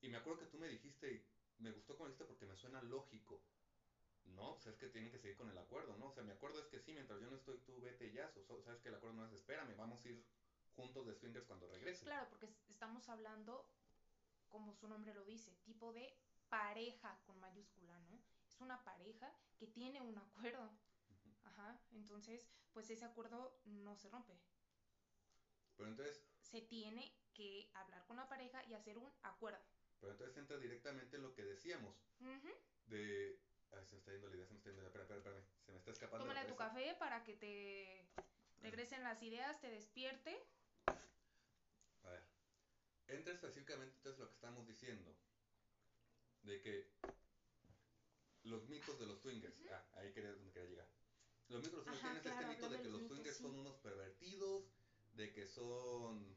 Y 0.00 0.08
me 0.08 0.18
acuerdo 0.18 0.40
que 0.40 0.46
tú 0.46 0.58
me 0.58 0.68
dijiste, 0.68 1.26
y 1.58 1.62
me 1.62 1.72
gustó 1.72 1.96
con 1.96 2.10
esto 2.10 2.26
porque 2.26 2.46
me 2.46 2.56
suena 2.56 2.82
lógico. 2.82 3.42
No, 4.24 4.54
o 4.54 4.60
sea, 4.60 4.72
es 4.72 4.78
que 4.78 4.88
tienen 4.88 5.10
que 5.10 5.18
seguir 5.18 5.36
con 5.36 5.50
el 5.50 5.58
acuerdo, 5.58 5.96
¿no? 5.96 6.08
O 6.08 6.12
sea, 6.12 6.22
mi 6.22 6.32
acuerdo 6.32 6.60
es 6.60 6.66
que 6.66 6.78
sí, 6.78 6.92
mientras 6.92 7.20
yo 7.20 7.30
no 7.30 7.36
estoy, 7.36 7.58
tú 7.58 7.80
vete 7.80 8.12
ya. 8.12 8.32
O 8.48 8.62
sabes 8.62 8.80
que 8.80 8.88
el 8.88 8.94
acuerdo 8.94 9.16
no 9.16 9.26
es 9.26 9.32
espérame, 9.32 9.74
vamos 9.76 10.04
a 10.04 10.08
ir 10.08 10.24
juntos 10.76 11.06
de 11.06 11.14
swingers 11.14 11.46
cuando 11.46 11.66
regresen. 11.66 12.04
Claro, 12.04 12.28
porque 12.28 12.48
estamos 12.68 13.08
hablando, 13.08 13.66
como 14.48 14.74
su 14.74 14.86
nombre 14.86 15.14
lo 15.14 15.24
dice, 15.24 15.56
tipo 15.64 15.92
de 15.92 16.16
pareja 16.48 17.18
con 17.26 17.40
mayúscula, 17.40 17.98
¿no? 18.00 18.20
Es 18.46 18.60
una 18.60 18.84
pareja 18.84 19.34
que 19.56 19.66
tiene 19.66 20.00
un 20.00 20.16
acuerdo. 20.18 20.70
Ajá, 21.44 21.80
entonces, 21.92 22.48
pues 22.72 22.90
ese 22.90 23.04
acuerdo 23.04 23.58
no 23.64 23.96
se 23.96 24.08
rompe. 24.10 24.38
Pero 25.78 25.88
entonces... 25.88 26.22
Se 26.42 26.60
tiene 26.60 27.16
que 27.32 27.70
hablar 27.72 28.04
con 28.04 28.16
la 28.16 28.28
pareja 28.28 28.62
y 28.66 28.74
hacer 28.74 28.98
un 28.98 29.10
acuerdo. 29.22 29.64
Pero 30.00 30.12
entonces 30.12 30.36
entra 30.36 30.58
directamente 30.58 31.16
en 31.16 31.22
lo 31.22 31.32
que 31.32 31.44
decíamos. 31.44 31.96
De... 32.84 33.40
Ay, 33.72 33.86
se 33.86 33.94
me 33.94 33.98
está 34.00 34.12
yendo 34.12 34.28
la 34.28 34.36
idea, 34.36 34.46
se 34.46 34.52
me 34.52 34.58
está 34.58 34.70
yendo 34.70 34.82
la 34.82 34.88
idea. 34.90 35.02
Espera, 35.02 35.18
espera, 35.18 35.38
espera. 35.38 35.64
Se 35.64 35.72
me 35.72 35.78
está 35.78 35.90
escapando. 35.92 36.26
Tómale 36.26 36.46
tu 36.46 36.56
café 36.56 36.94
para 36.98 37.24
que 37.24 37.34
te 37.34 38.06
regresen 38.60 39.02
las 39.02 39.22
ideas, 39.22 39.60
te 39.60 39.70
despierte 39.70 40.38
a 42.02 42.10
ver, 42.10 42.22
entra 43.08 43.32
específicamente 43.34 43.94
entonces 43.96 44.18
lo 44.18 44.28
que 44.28 44.34
estamos 44.34 44.66
diciendo, 44.66 45.14
de 46.42 46.60
que 46.60 46.90
los 48.44 48.68
mitos 48.68 48.98
de 48.98 49.06
los 49.06 49.20
swingers, 49.20 49.54
ah, 49.72 49.84
ahí 49.94 50.12
quería, 50.12 50.32
donde 50.32 50.52
quería 50.52 50.70
llegar. 50.70 50.88
Los 51.48 51.62
mitos 51.62 51.84
de 51.84 51.90
los 51.90 52.00
swingers 52.00 52.22
tienen 52.22 52.50
este 52.50 52.54
mito 52.54 52.68
de 52.68 52.82
que 52.82 52.88
los 52.88 53.02
swingers 53.06 53.36
son 53.36 53.54
unos 53.58 53.76
pervertidos, 53.76 54.64
de 55.18 55.32
que 55.32 55.46
son 55.46 56.36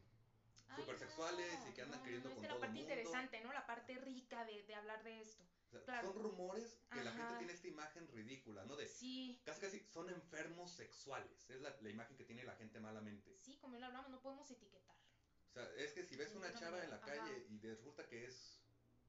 supersexuales 0.76 1.58
y 1.68 1.72
que 1.72 1.82
andan 1.82 2.02
queriendo 2.02 2.30
con 2.30 2.42
todo 2.42 2.46
el 2.46 2.52
mundo. 2.52 2.60
la 2.60 2.66
parte 2.66 2.80
interesante, 2.80 3.40
¿no? 3.40 3.52
La 3.52 3.66
parte 3.66 3.98
rica 3.98 4.44
de, 4.44 4.62
de 4.64 4.74
hablar 4.74 5.02
de 5.04 5.20
esto. 5.20 5.44
Son 5.86 6.14
rumores 6.14 6.76
que 6.92 7.02
la 7.02 7.12
gente 7.12 7.34
tiene 7.38 7.52
esta 7.54 7.68
imagen 7.68 8.06
ridícula, 8.08 8.64
¿no? 8.66 8.76
De 8.76 8.86
sí. 8.86 9.40
casi 9.44 9.60
casi 9.60 9.80
son 9.90 10.10
enfermos 10.10 10.70
sexuales. 10.72 11.48
Es 11.48 11.62
la, 11.62 11.74
la 11.80 11.88
imagen 11.88 12.16
que 12.16 12.24
tiene 12.24 12.44
la 12.44 12.54
gente 12.56 12.78
malamente. 12.78 13.34
Sí, 13.38 13.56
como 13.56 13.78
lo 13.78 13.86
hablamos, 13.86 14.10
no 14.10 14.20
podemos 14.20 14.50
etiquetar. 14.50 14.96
O 15.48 15.52
sea, 15.52 15.66
es 15.76 15.92
que 15.92 16.02
si 16.02 16.16
ves 16.16 16.34
una 16.34 16.52
chava 16.52 16.82
en 16.82 16.90
la 16.90 17.00
calle 17.00 17.46
y 17.48 17.58
resulta 17.60 18.06
que 18.06 18.26
es. 18.26 18.58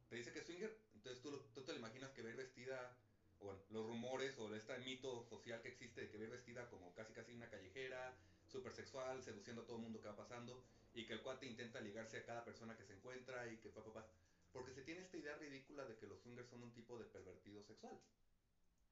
Te 0.09 0.17
dice 0.17 0.31
que 0.31 0.39
es 0.39 0.45
swinger, 0.45 0.77
entonces 0.93 1.21
tú, 1.23 1.36
tú 1.53 1.65
te 1.65 1.71
lo 1.73 1.79
imaginas 1.79 2.12
que 2.12 2.21
ver 2.21 2.36
vestida. 2.36 2.95
O 3.39 3.45
bueno, 3.45 3.62
los 3.71 3.86
rumores 3.88 4.38
o 4.38 4.53
este 4.55 4.77
mito 4.79 5.23
social 5.23 5.62
que 5.62 5.69
existe 5.69 6.01
de 6.01 6.09
que 6.09 6.17
ver 6.17 6.29
vestida 6.29 6.69
como 6.69 6.93
casi 6.93 7.13
casi 7.13 7.33
una 7.33 7.49
callejera, 7.49 8.15
súper 8.53 8.73
sexual, 8.73 9.21
seduciendo 9.21 9.63
a 9.63 9.65
todo 9.65 9.77
el 9.77 9.81
mundo 9.81 9.99
que 9.99 10.07
va 10.07 10.15
pasando. 10.15 10.63
Y 10.93 11.05
que 11.05 11.13
el 11.13 11.21
cuate 11.21 11.47
intenta 11.47 11.81
ligarse 11.81 12.19
a 12.19 12.25
cada 12.25 12.45
persona 12.45 12.77
que 12.77 12.85
se 12.85 12.93
encuentra 12.93 13.47
y 13.47 13.57
que 13.57 13.69
papá. 13.69 13.91
Pa, 13.91 14.05
porque 14.53 14.71
se 14.71 14.83
tiene 14.83 15.01
esta 15.01 15.17
idea 15.17 15.35
ridícula 15.37 15.83
de 15.85 15.97
que 15.97 16.05
los 16.05 16.19
swingers 16.21 16.47
son 16.47 16.61
un 16.61 16.71
tipo 16.71 16.99
de 16.99 17.05
pervertido 17.05 17.63
sexual. 17.63 17.99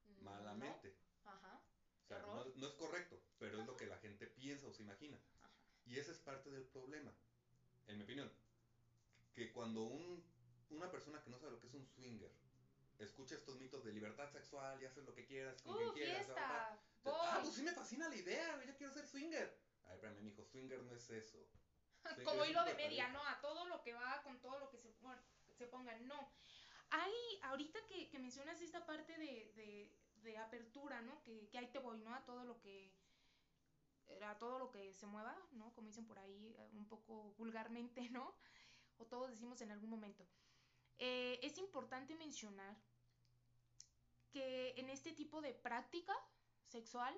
Mm, 0.04 0.24
Malamente. 0.24 0.96
Ajá. 1.24 1.62
O 2.04 2.08
sea, 2.08 2.18
no, 2.18 2.44
no, 2.56 2.66
es 2.66 2.74
correcto, 2.74 3.16
pero 3.38 3.60
es 3.60 3.66
lo 3.66 3.76
que 3.76 3.86
la 3.86 3.96
gente 3.98 4.26
piensa 4.26 4.66
o 4.66 4.72
se 4.72 4.82
imagina. 4.82 5.16
Ajá. 5.40 5.50
Y 5.86 5.98
ese 5.98 6.10
es 6.10 6.18
parte 6.18 6.50
del 6.50 6.64
problema 6.64 7.12
en 7.86 7.96
mi 7.96 8.02
opinión, 8.02 8.30
que 9.34 9.52
cuando 9.52 9.84
un, 9.84 10.24
una 10.70 10.90
persona 10.90 11.22
que 11.22 11.30
no 11.30 11.38
sabe 11.38 11.52
lo 11.52 11.60
que 11.60 11.68
es 11.68 11.74
un 11.74 11.86
swinger 11.86 12.30
escucha 12.98 13.34
estos 13.34 13.58
mitos 13.58 13.84
de 13.84 13.92
libertad 13.92 14.30
sexual 14.30 14.80
y 14.80 14.86
haces 14.86 15.04
lo 15.04 15.14
que 15.14 15.24
quieras 15.24 15.60
con 15.62 15.76
quien 15.76 15.92
quieras, 15.92 16.28
fiesta, 17.02 17.34
ah, 17.34 17.40
pues 17.42 17.54
sí 17.54 17.62
me 17.62 17.72
fascina 17.72 18.08
la 18.08 18.16
idea, 18.16 18.64
yo 18.64 18.76
quiero 18.76 18.92
ser 18.92 19.06
swinger. 19.06 19.58
Ay, 19.84 19.94
espérame, 19.94 20.26
hijo, 20.26 20.44
swinger 20.44 20.82
no 20.82 20.94
es 20.94 21.10
eso. 21.10 21.38
Como 22.24 22.44
hilo 22.44 22.64
de 22.64 22.74
media, 22.74 23.08
¿no? 23.08 23.24
A 23.26 23.40
todo 23.40 23.66
lo 23.66 23.82
que 23.82 23.94
va, 23.94 24.22
con 24.22 24.40
todo 24.40 24.58
lo 24.58 24.70
que 24.70 24.78
se, 24.78 24.92
se 25.56 25.66
ponga, 25.66 25.96
no. 26.00 26.32
Hay, 26.90 27.12
ahorita 27.42 27.78
que, 27.86 28.08
que 28.10 28.18
mencionas 28.18 28.60
esta 28.60 28.84
parte 28.84 29.16
de, 29.16 29.52
de, 29.54 29.90
de 30.22 30.38
apertura, 30.38 31.00
¿no? 31.02 31.22
Que, 31.22 31.48
que 31.48 31.58
ahí 31.58 31.68
te 31.68 31.78
voy, 31.78 31.98
¿no? 32.00 32.14
A 32.14 32.24
todo 32.24 32.44
lo 32.44 32.60
que 32.60 32.92
a 34.20 34.38
todo 34.38 34.58
lo 34.58 34.70
que 34.70 34.92
se 34.92 35.06
mueva, 35.06 35.36
¿no? 35.52 35.72
Como 35.74 35.86
dicen 35.86 36.06
por 36.06 36.18
ahí 36.18 36.54
eh, 36.58 36.70
un 36.74 36.86
poco 36.86 37.34
vulgarmente, 37.38 38.02
¿no? 38.10 38.34
O 38.98 39.06
todos 39.06 39.30
decimos 39.30 39.60
en 39.62 39.70
algún 39.70 39.90
momento. 39.90 40.26
Eh, 40.98 41.40
es 41.42 41.56
importante 41.58 42.14
mencionar 42.14 42.76
que 44.30 44.74
en 44.76 44.90
este 44.90 45.12
tipo 45.12 45.40
de 45.40 45.54
práctica 45.54 46.14
sexual 46.72 47.14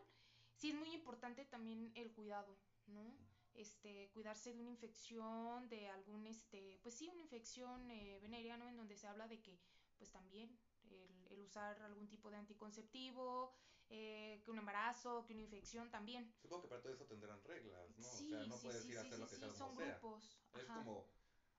sí 0.57 0.71
es 0.71 0.75
muy 0.75 0.93
importante 0.93 1.45
también 1.45 1.93
el 1.95 2.13
cuidado, 2.13 2.57
¿no? 2.87 3.17
Este, 3.55 4.11
cuidarse 4.13 4.53
de 4.53 4.61
una 4.61 4.71
infección, 4.71 5.69
de 5.69 5.89
algún, 5.89 6.27
este, 6.27 6.81
pues 6.83 6.97
sí, 6.97 7.09
una 7.09 7.23
infección 7.23 7.91
eh, 7.91 8.19
venérea, 8.21 8.57
¿no? 8.57 8.69
En 8.69 8.77
donde 8.77 8.97
se 8.97 9.07
habla 9.07 9.29
de 9.29 9.41
que, 9.41 9.61
pues 9.97 10.11
también, 10.11 10.59
el, 10.91 11.41
usar 11.41 11.81
algún 11.83 12.09
tipo 12.09 12.31
de 12.31 12.37
anticonceptivo, 12.37 13.55
eh, 13.91 14.41
que 14.45 14.51
un 14.51 14.59
embarazo, 14.59 15.25
que 15.27 15.35
una 15.35 15.43
infección 15.43 15.91
también. 15.91 16.33
Supongo 16.41 16.63
que 16.63 16.69
para 16.69 16.83
todo 16.83 16.95
eso 16.95 17.05
tendrán 17.05 17.43
reglas, 17.45 17.97
¿no? 17.99 18.09
o 18.09 18.17
sea, 18.17 18.47
no 18.47 18.57
puedes 18.59 18.87
ir 18.87 18.99
a 18.99 19.03
hacer 19.03 19.19
lo 19.19 19.29
que 19.29 19.37
sea 19.37 19.53
son 19.53 19.77
grupos. 19.77 20.41
Es 20.55 20.67
como, 20.67 21.07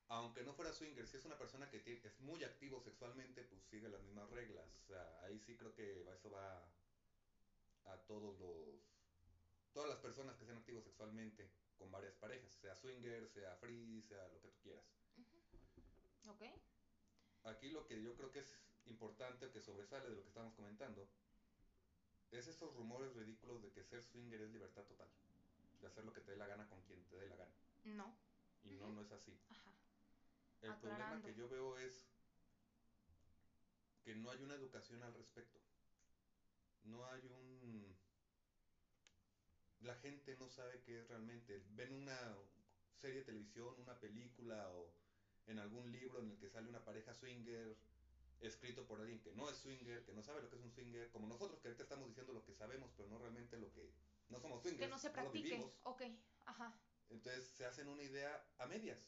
aunque 0.08 0.43
no 0.43 0.53
fuera 0.53 0.73
swinger, 0.73 1.08
si 1.08 1.17
es 1.17 1.25
una 1.25 1.38
persona 1.38 1.69
que 1.69 1.77
es 2.03 2.19
muy 2.21 2.43
activo 2.43 2.81
sexualmente, 2.81 3.43
pues 3.43 3.62
sigue 3.63 3.89
las 3.89 4.01
mismas 4.01 4.29
reglas. 4.31 4.67
O 4.84 4.88
sea, 4.88 5.21
ahí 5.23 5.39
sí 5.39 5.55
creo 5.55 5.73
que 5.73 6.01
eso 6.13 6.31
va 6.31 6.65
a 7.85 7.97
todos 8.07 8.37
los... 8.39 8.95
Todas 9.73 9.89
las 9.89 9.99
personas 9.99 10.37
que 10.37 10.45
sean 10.45 10.57
activos 10.57 10.83
sexualmente 10.83 11.49
con 11.77 11.91
varias 11.91 12.15
parejas, 12.15 12.53
sea 12.53 12.75
swinger, 12.75 13.27
sea 13.27 13.55
free, 13.57 14.01
sea 14.01 14.27
lo 14.29 14.39
que 14.41 14.47
tú 14.47 14.59
quieras. 14.63 14.85
Ok. 16.27 16.43
Aquí 17.43 17.69
lo 17.69 17.85
que 17.85 18.01
yo 18.01 18.15
creo 18.15 18.31
que 18.31 18.39
es 18.39 18.57
importante, 18.85 19.51
que 19.51 19.61
sobresale 19.61 20.09
de 20.09 20.15
lo 20.15 20.21
que 20.21 20.29
estamos 20.29 20.53
comentando, 20.53 21.09
es 22.31 22.47
esos 22.47 22.73
rumores 22.75 23.13
ridículos 23.15 23.61
de 23.61 23.71
que 23.71 23.83
ser 23.83 24.01
swinger 24.03 24.41
es 24.41 24.51
libertad 24.51 24.83
total. 24.83 25.09
De 25.81 25.87
hacer 25.87 26.05
lo 26.05 26.13
que 26.13 26.21
te 26.21 26.31
dé 26.31 26.37
la 26.37 26.47
gana 26.47 26.67
con 26.67 26.81
quien 26.83 27.03
te 27.05 27.17
dé 27.17 27.27
la 27.27 27.35
gana. 27.35 27.53
No. 27.83 28.15
Y 28.63 28.71
no, 28.77 28.89
no 28.91 29.01
es 29.01 29.11
así. 29.11 29.37
Ajá. 29.49 29.71
El 30.61 30.75
problema 30.77 31.21
que 31.21 31.35
yo 31.35 31.47
veo 31.47 31.77
es 31.77 32.07
que 34.03 34.15
no 34.15 34.31
hay 34.31 34.41
una 34.41 34.55
educación 34.55 35.03
al 35.03 35.13
respecto. 35.13 35.59
No 36.85 37.05
hay 37.09 37.21
un... 37.27 37.95
La 39.81 39.95
gente 39.95 40.35
no 40.37 40.49
sabe 40.49 40.81
qué 40.81 40.99
es 40.99 41.07
realmente. 41.07 41.63
Ven 41.71 41.93
una 41.93 42.35
serie 42.95 43.19
de 43.19 43.25
televisión, 43.25 43.75
una 43.77 43.99
película 43.99 44.71
o 44.71 44.91
en 45.47 45.59
algún 45.59 45.91
libro 45.91 46.19
en 46.19 46.31
el 46.31 46.37
que 46.39 46.49
sale 46.49 46.69
una 46.69 46.83
pareja 46.83 47.13
swinger 47.13 47.77
escrito 48.39 48.85
por 48.87 48.99
alguien 48.99 49.21
que 49.21 49.31
no 49.31 49.49
es 49.49 49.57
swinger, 49.57 50.03
que 50.03 50.13
no 50.13 50.23
sabe 50.23 50.41
lo 50.41 50.49
que 50.49 50.55
es 50.55 50.61
un 50.61 50.71
swinger, 50.71 51.09
como 51.11 51.27
nosotros 51.27 51.59
que 51.59 51.67
ahorita 51.67 51.83
estamos 51.83 52.07
diciendo 52.07 52.33
lo 52.33 52.43
que 52.43 52.53
sabemos, 52.53 52.91
pero 52.95 53.09
no 53.09 53.17
realmente 53.17 53.57
lo 53.57 53.71
que... 53.71 53.91
No 54.29 54.39
somos 54.39 54.61
swingers. 54.61 54.85
Que 54.85 54.89
no 54.89 54.97
se 54.97 55.09
practique. 55.11 55.63
ok. 55.83 56.01
Ajá. 56.45 56.79
Entonces 57.09 57.47
se 57.49 57.65
hacen 57.65 57.87
una 57.87 58.03
idea 58.03 58.43
a 58.57 58.65
medias. 58.65 59.07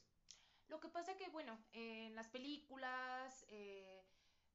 Lo 0.67 0.79
que 0.79 0.89
pasa 0.89 1.15
que, 1.15 1.29
bueno, 1.29 1.57
en 1.71 2.13
las 2.13 2.27
películas, 2.27 3.45
eh, 3.49 4.03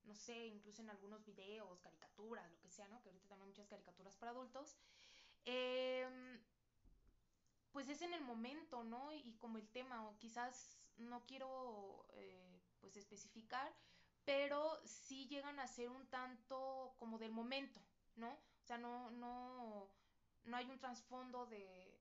no 0.04 0.14
sé, 0.14 0.46
incluso 0.46 0.82
en 0.82 0.90
algunos 0.90 1.24
videos, 1.24 1.80
caricaturas, 1.80 2.50
lo 2.50 2.60
que 2.60 2.70
sea, 2.70 2.88
¿no? 2.88 3.00
Que 3.02 3.08
ahorita 3.10 3.28
también 3.28 3.42
hay 3.46 3.48
muchas 3.48 3.68
caricaturas 3.68 4.16
para 4.16 4.32
adultos. 4.32 4.76
em, 5.44 6.40
pues 7.72 7.88
es 7.88 8.02
en 8.02 8.12
el 8.14 8.20
momento, 8.22 8.84
¿no? 8.84 9.12
Y 9.12 9.34
como 9.38 9.58
el 9.58 9.68
tema, 9.68 10.06
o 10.08 10.16
quizás 10.18 10.78
no 10.98 11.24
quiero, 11.26 12.06
eh, 12.14 12.60
pues, 12.80 12.96
especificar, 12.96 13.72
pero 14.24 14.80
sí 14.84 15.26
llegan 15.28 15.58
a 15.58 15.66
ser 15.66 15.88
un 15.90 16.06
tanto 16.08 16.94
como 16.98 17.18
del 17.18 17.32
momento, 17.32 17.80
¿no? 18.16 18.30
O 18.32 18.64
sea, 18.64 18.78
no, 18.78 19.10
no, 19.12 19.88
no 20.44 20.56
hay 20.56 20.66
un 20.70 20.78
trasfondo 20.78 21.46
de, 21.46 21.98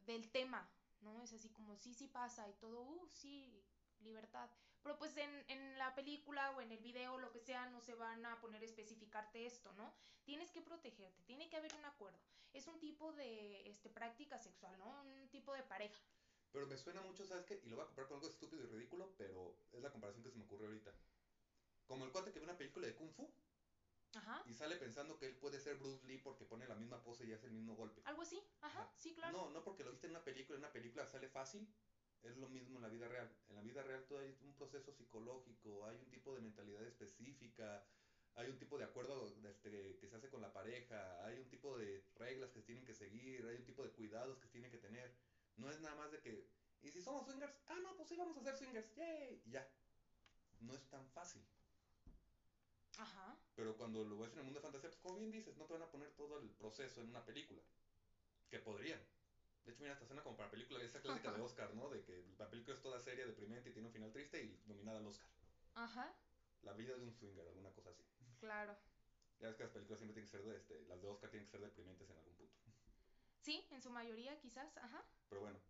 del 0.00 0.30
tema, 0.30 0.68
¿no? 1.00 1.22
Es 1.22 1.32
así 1.32 1.50
como, 1.50 1.76
sí, 1.76 1.94
sí 1.94 2.08
pasa 2.08 2.48
y 2.48 2.54
todo, 2.54 2.80
uh, 2.82 3.06
sí, 3.08 3.62
libertad. 4.00 4.50
Pero 4.88 4.98
pues 5.00 5.14
en, 5.18 5.44
en 5.48 5.76
la 5.76 5.94
película 5.94 6.50
o 6.52 6.62
en 6.62 6.72
el 6.72 6.78
video, 6.78 7.18
lo 7.18 7.30
que 7.30 7.40
sea, 7.40 7.66
no 7.66 7.78
se 7.82 7.94
van 7.94 8.24
a 8.24 8.40
poner 8.40 8.62
a 8.62 8.64
especificarte 8.64 9.44
esto, 9.44 9.70
¿no? 9.74 9.92
Tienes 10.24 10.50
que 10.50 10.62
protegerte, 10.62 11.22
tiene 11.24 11.50
que 11.50 11.58
haber 11.58 11.74
un 11.74 11.84
acuerdo. 11.84 12.18
Es 12.54 12.66
un 12.68 12.80
tipo 12.80 13.12
de 13.12 13.68
este, 13.68 13.90
práctica 13.90 14.38
sexual, 14.38 14.78
¿no? 14.78 15.02
Un 15.02 15.28
tipo 15.28 15.52
de 15.52 15.62
pareja. 15.62 16.00
Pero 16.52 16.66
me 16.66 16.78
suena 16.78 17.02
mucho, 17.02 17.26
¿sabes 17.26 17.44
qué? 17.44 17.60
Y 17.64 17.68
lo 17.68 17.76
voy 17.76 17.82
a 17.82 17.86
comparar 17.88 18.08
con 18.08 18.16
algo 18.16 18.30
estúpido 18.30 18.64
y 18.64 18.66
ridículo, 18.66 19.12
pero 19.18 19.58
es 19.72 19.82
la 19.82 19.92
comparación 19.92 20.24
que 20.24 20.30
se 20.30 20.38
me 20.38 20.44
ocurre 20.44 20.64
ahorita. 20.64 20.90
Como 21.86 22.06
el 22.06 22.10
cuate 22.10 22.32
que 22.32 22.38
ve 22.38 22.46
una 22.46 22.56
película 22.56 22.86
de 22.86 22.94
Kung 22.94 23.12
Fu 23.12 23.30
Ajá. 24.14 24.42
y 24.46 24.54
sale 24.54 24.76
pensando 24.76 25.18
que 25.18 25.26
él 25.26 25.36
puede 25.36 25.60
ser 25.60 25.76
Bruce 25.76 26.06
Lee 26.06 26.16
porque 26.16 26.46
pone 26.46 26.66
la 26.66 26.76
misma 26.76 27.02
pose 27.02 27.26
y 27.26 27.34
hace 27.34 27.44
el 27.48 27.52
mismo 27.52 27.76
golpe. 27.76 28.00
Algo 28.06 28.22
así, 28.22 28.42
ajá, 28.62 28.80
Ajá. 28.80 28.92
sí, 28.96 29.14
claro. 29.14 29.36
No, 29.36 29.50
no 29.50 29.62
porque 29.62 29.84
lo 29.84 29.90
viste 29.90 30.06
en 30.06 30.12
una 30.12 30.24
película, 30.24 30.56
en 30.56 30.64
una 30.64 30.72
película 30.72 31.06
sale 31.06 31.28
fácil. 31.28 31.68
Es 32.28 32.36
lo 32.36 32.48
mismo 32.50 32.76
en 32.76 32.82
la 32.82 32.88
vida 32.88 33.08
real. 33.08 33.30
En 33.48 33.56
la 33.56 33.62
vida 33.62 33.82
real 33.82 34.04
todo 34.06 34.18
hay 34.18 34.36
un 34.42 34.54
proceso 34.54 34.92
psicológico, 34.92 35.86
hay 35.86 35.96
un 35.96 36.10
tipo 36.10 36.34
de 36.34 36.42
mentalidad 36.42 36.84
específica, 36.84 37.82
hay 38.34 38.50
un 38.50 38.58
tipo 38.58 38.76
de 38.76 38.84
acuerdo 38.84 39.34
este, 39.48 39.96
que 39.98 40.06
se 40.06 40.16
hace 40.16 40.28
con 40.28 40.42
la 40.42 40.52
pareja, 40.52 41.24
hay 41.24 41.38
un 41.38 41.48
tipo 41.48 41.78
de 41.78 42.04
reglas 42.16 42.50
que 42.50 42.60
se 42.60 42.66
tienen 42.66 42.84
que 42.84 42.94
seguir, 42.94 43.46
hay 43.46 43.56
un 43.56 43.64
tipo 43.64 43.82
de 43.82 43.90
cuidados 43.92 44.38
que 44.38 44.46
se 44.46 44.52
tienen 44.52 44.70
que 44.70 44.76
tener. 44.76 45.10
No 45.56 45.70
es 45.70 45.80
nada 45.80 45.96
más 45.96 46.12
de 46.12 46.20
que, 46.20 46.46
¿y 46.82 46.90
si 46.90 47.00
somos 47.00 47.24
swingers? 47.24 47.54
Ah, 47.66 47.78
no, 47.82 47.96
pues 47.96 48.08
sí 48.10 48.16
vamos 48.16 48.36
a 48.36 48.42
ser 48.42 48.56
swingers, 48.56 48.94
yay, 48.94 49.42
y 49.46 49.50
ya. 49.50 49.66
No 50.60 50.74
es 50.74 50.86
tan 50.90 51.08
fácil. 51.08 51.42
Ajá. 52.98 53.38
Pero 53.54 53.74
cuando 53.76 54.04
lo 54.04 54.18
ves 54.18 54.32
en 54.32 54.40
el 54.40 54.44
mundo 54.44 54.60
de 54.60 54.64
fantasía, 54.64 54.90
pues 54.90 55.00
como 55.00 55.16
bien 55.16 55.30
dices, 55.30 55.56
no 55.56 55.64
te 55.64 55.72
van 55.72 55.82
a 55.82 55.90
poner 55.90 56.10
todo 56.10 56.38
el 56.38 56.50
proceso 56.50 57.00
en 57.00 57.08
una 57.08 57.24
película. 57.24 57.62
Que 58.50 58.58
podrían. 58.58 59.00
De 59.68 59.72
hecho, 59.72 59.82
mira, 59.82 59.92
esta 59.92 60.04
escena 60.04 60.22
como 60.22 60.34
para 60.34 60.50
película, 60.50 60.82
esa 60.82 60.98
clásica 60.98 61.30
de 61.30 61.40
Oscar, 61.44 61.74
¿no? 61.74 61.90
De 61.90 62.00
que 62.02 62.24
la 62.38 62.48
película 62.48 62.74
es 62.74 62.80
toda 62.80 62.98
seria, 62.98 63.26
deprimente 63.26 63.68
y 63.68 63.72
tiene 63.72 63.86
un 63.88 63.92
final 63.92 64.10
triste 64.10 64.40
y 64.42 64.58
nominada 64.64 64.96
al 64.96 65.06
Oscar. 65.06 65.28
Ajá, 65.74 66.10
La 66.62 66.72
vida 66.72 66.96
de 66.96 67.02
un 67.02 67.12
swinger, 67.12 67.46
alguna 67.46 67.70
cosa 67.70 67.90
así. 67.90 68.02
claro. 68.40 68.74
Ya 69.38 69.48
ves 69.48 69.56
que 69.56 69.64
las 69.64 69.72
películas 69.72 69.98
siempre 69.98 70.14
tienen 70.14 70.24
que 70.26 70.30
ser, 70.30 70.42
de, 70.42 70.56
este, 70.56 70.80
las 70.86 71.02
de 71.02 71.06
Oscar 71.06 71.28
tienen 71.28 71.44
que 71.44 71.50
ser 71.50 71.60
deprimentes 71.60 72.08
en 72.08 72.16
algún 72.16 72.32
punto. 72.34 72.56
Sí, 73.42 73.62
en 73.70 73.82
su 73.82 73.90
mayoría 73.90 74.34
quizás, 74.40 74.74
ajá. 74.78 75.04
Pero 75.28 75.42
bueno, 75.42 75.60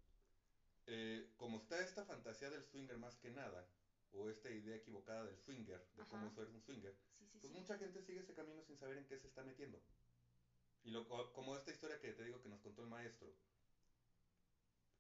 eh, 0.87 1.27
como 1.37 1.57
está 1.59 1.83
esta 1.83 2.05
fantasía 2.05 2.51
del 2.51 2.63
swinger 2.63 2.97
más 2.99 3.17
que 3.17 3.31
nada, 3.33 3.67
o 4.13 4.29
esta 4.29 4.49
idea 4.49 4.77
equivocada 4.77 5.25
del 5.25 5.37
swinger, 5.39 5.85
de 5.97 6.07
cómo 6.07 6.19
Ajá. 6.19 6.29
es 6.29 6.35
ser 6.35 6.47
un 6.47 6.61
swinger, 6.61 6.95
Sí, 7.19 7.27
sí, 7.27 7.39
pues 7.41 7.53
sí. 7.53 7.59
mucha 7.59 7.77
gente 7.77 8.01
sigue 8.01 8.21
ese 8.21 8.33
camino 8.33 8.63
sin 8.63 8.77
saber 8.77 8.97
en 8.97 9.07
qué 9.07 9.17
se 9.17 9.27
está 9.27 9.43
metiendo. 9.43 9.83
Y 10.85 10.91
lo, 10.91 11.05
co- 11.05 11.33
como 11.33 11.57
esta 11.57 11.73
historia 11.73 11.99
que 11.99 12.13
te 12.13 12.23
digo 12.23 12.41
que 12.41 12.49
nos 12.49 12.61
contó 12.61 12.81
el 12.83 12.87
maestro. 12.87 13.35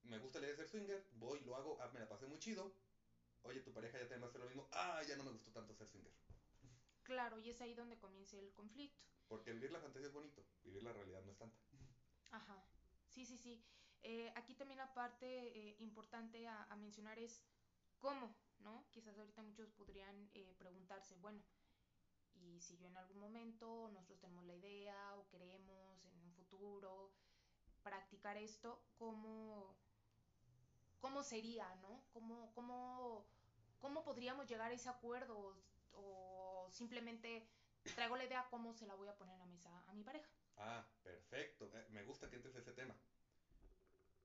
Me 0.02 0.18
gusta 0.18 0.40
leer 0.40 0.56
ser 0.56 0.68
swinger, 0.68 1.06
voy, 1.12 1.40
lo 1.40 1.56
hago, 1.56 1.78
ah, 1.80 1.90
me 1.92 2.00
la 2.00 2.08
pasé 2.08 2.26
muy 2.26 2.38
chido. 2.38 2.72
Oye, 3.42 3.60
tu 3.60 3.72
pareja 3.72 3.98
ya 3.98 4.04
también 4.04 4.22
va 4.22 4.26
a 4.26 4.28
hacer 4.30 4.40
lo 4.40 4.46
mismo. 4.46 4.68
Ah, 4.72 5.02
ya 5.06 5.16
no 5.16 5.24
me 5.24 5.30
gustó 5.30 5.50
tanto 5.52 5.74
ser 5.74 5.86
swinger. 5.86 6.12
Claro, 7.02 7.38
y 7.38 7.50
es 7.50 7.60
ahí 7.60 7.74
donde 7.74 7.98
comienza 7.98 8.38
el 8.38 8.52
conflicto. 8.52 9.02
Porque 9.28 9.52
vivir 9.52 9.70
la 9.70 9.80
fantasía 9.80 10.08
es 10.08 10.14
bonito, 10.14 10.44
vivir 10.62 10.82
la 10.82 10.92
realidad 10.92 11.22
no 11.22 11.32
es 11.32 11.38
tanta. 11.38 11.56
Ajá, 12.30 12.64
sí, 13.06 13.24
sí, 13.24 13.38
sí. 13.38 13.62
Eh, 14.02 14.32
aquí 14.36 14.54
también 14.54 14.78
la 14.78 14.92
parte 14.94 15.26
eh, 15.26 15.76
importante 15.80 16.46
a, 16.46 16.64
a 16.64 16.76
mencionar 16.76 17.18
es 17.18 17.44
cómo, 17.98 18.34
¿no? 18.58 18.86
Quizás 18.90 19.18
ahorita 19.18 19.42
muchos 19.42 19.70
podrían 19.70 20.30
eh, 20.34 20.54
preguntarse, 20.58 21.16
bueno, 21.16 21.42
y 22.34 22.60
si 22.60 22.76
yo 22.76 22.86
en 22.86 22.96
algún 22.96 23.18
momento 23.18 23.90
nosotros 23.92 24.20
tenemos 24.20 24.44
la 24.44 24.54
idea 24.54 25.16
o 25.16 25.28
queremos 25.28 26.04
en 26.04 26.20
un 26.20 26.32
futuro 26.32 27.12
practicar 27.82 28.36
esto, 28.36 28.84
¿cómo, 28.96 29.76
cómo 31.00 31.22
sería, 31.22 31.74
¿no? 31.76 32.02
¿Cómo, 32.12 32.50
cómo, 32.54 33.24
cómo 33.80 34.04
podríamos 34.04 34.46
llegar 34.46 34.70
a 34.70 34.74
ese 34.74 34.88
acuerdo 34.88 35.36
o, 35.92 36.66
o 36.66 36.70
simplemente 36.70 37.46
traigo 37.94 38.16
la 38.16 38.24
idea 38.24 38.46
cómo 38.50 38.74
se 38.74 38.86
la 38.86 38.94
voy 38.94 39.08
a 39.08 39.16
poner 39.16 39.34
en 39.34 39.40
la 39.40 39.46
mesa 39.46 39.82
a 39.86 39.92
mi 39.94 40.02
pareja? 40.02 40.28
Ah, 40.56 40.84
perfecto. 41.02 41.70
Eh, 41.72 41.86
me 41.90 42.02
gusta 42.02 42.28
que 42.28 42.36
entres 42.36 42.54
a 42.56 42.58
ese 42.58 42.72
tema. 42.72 42.94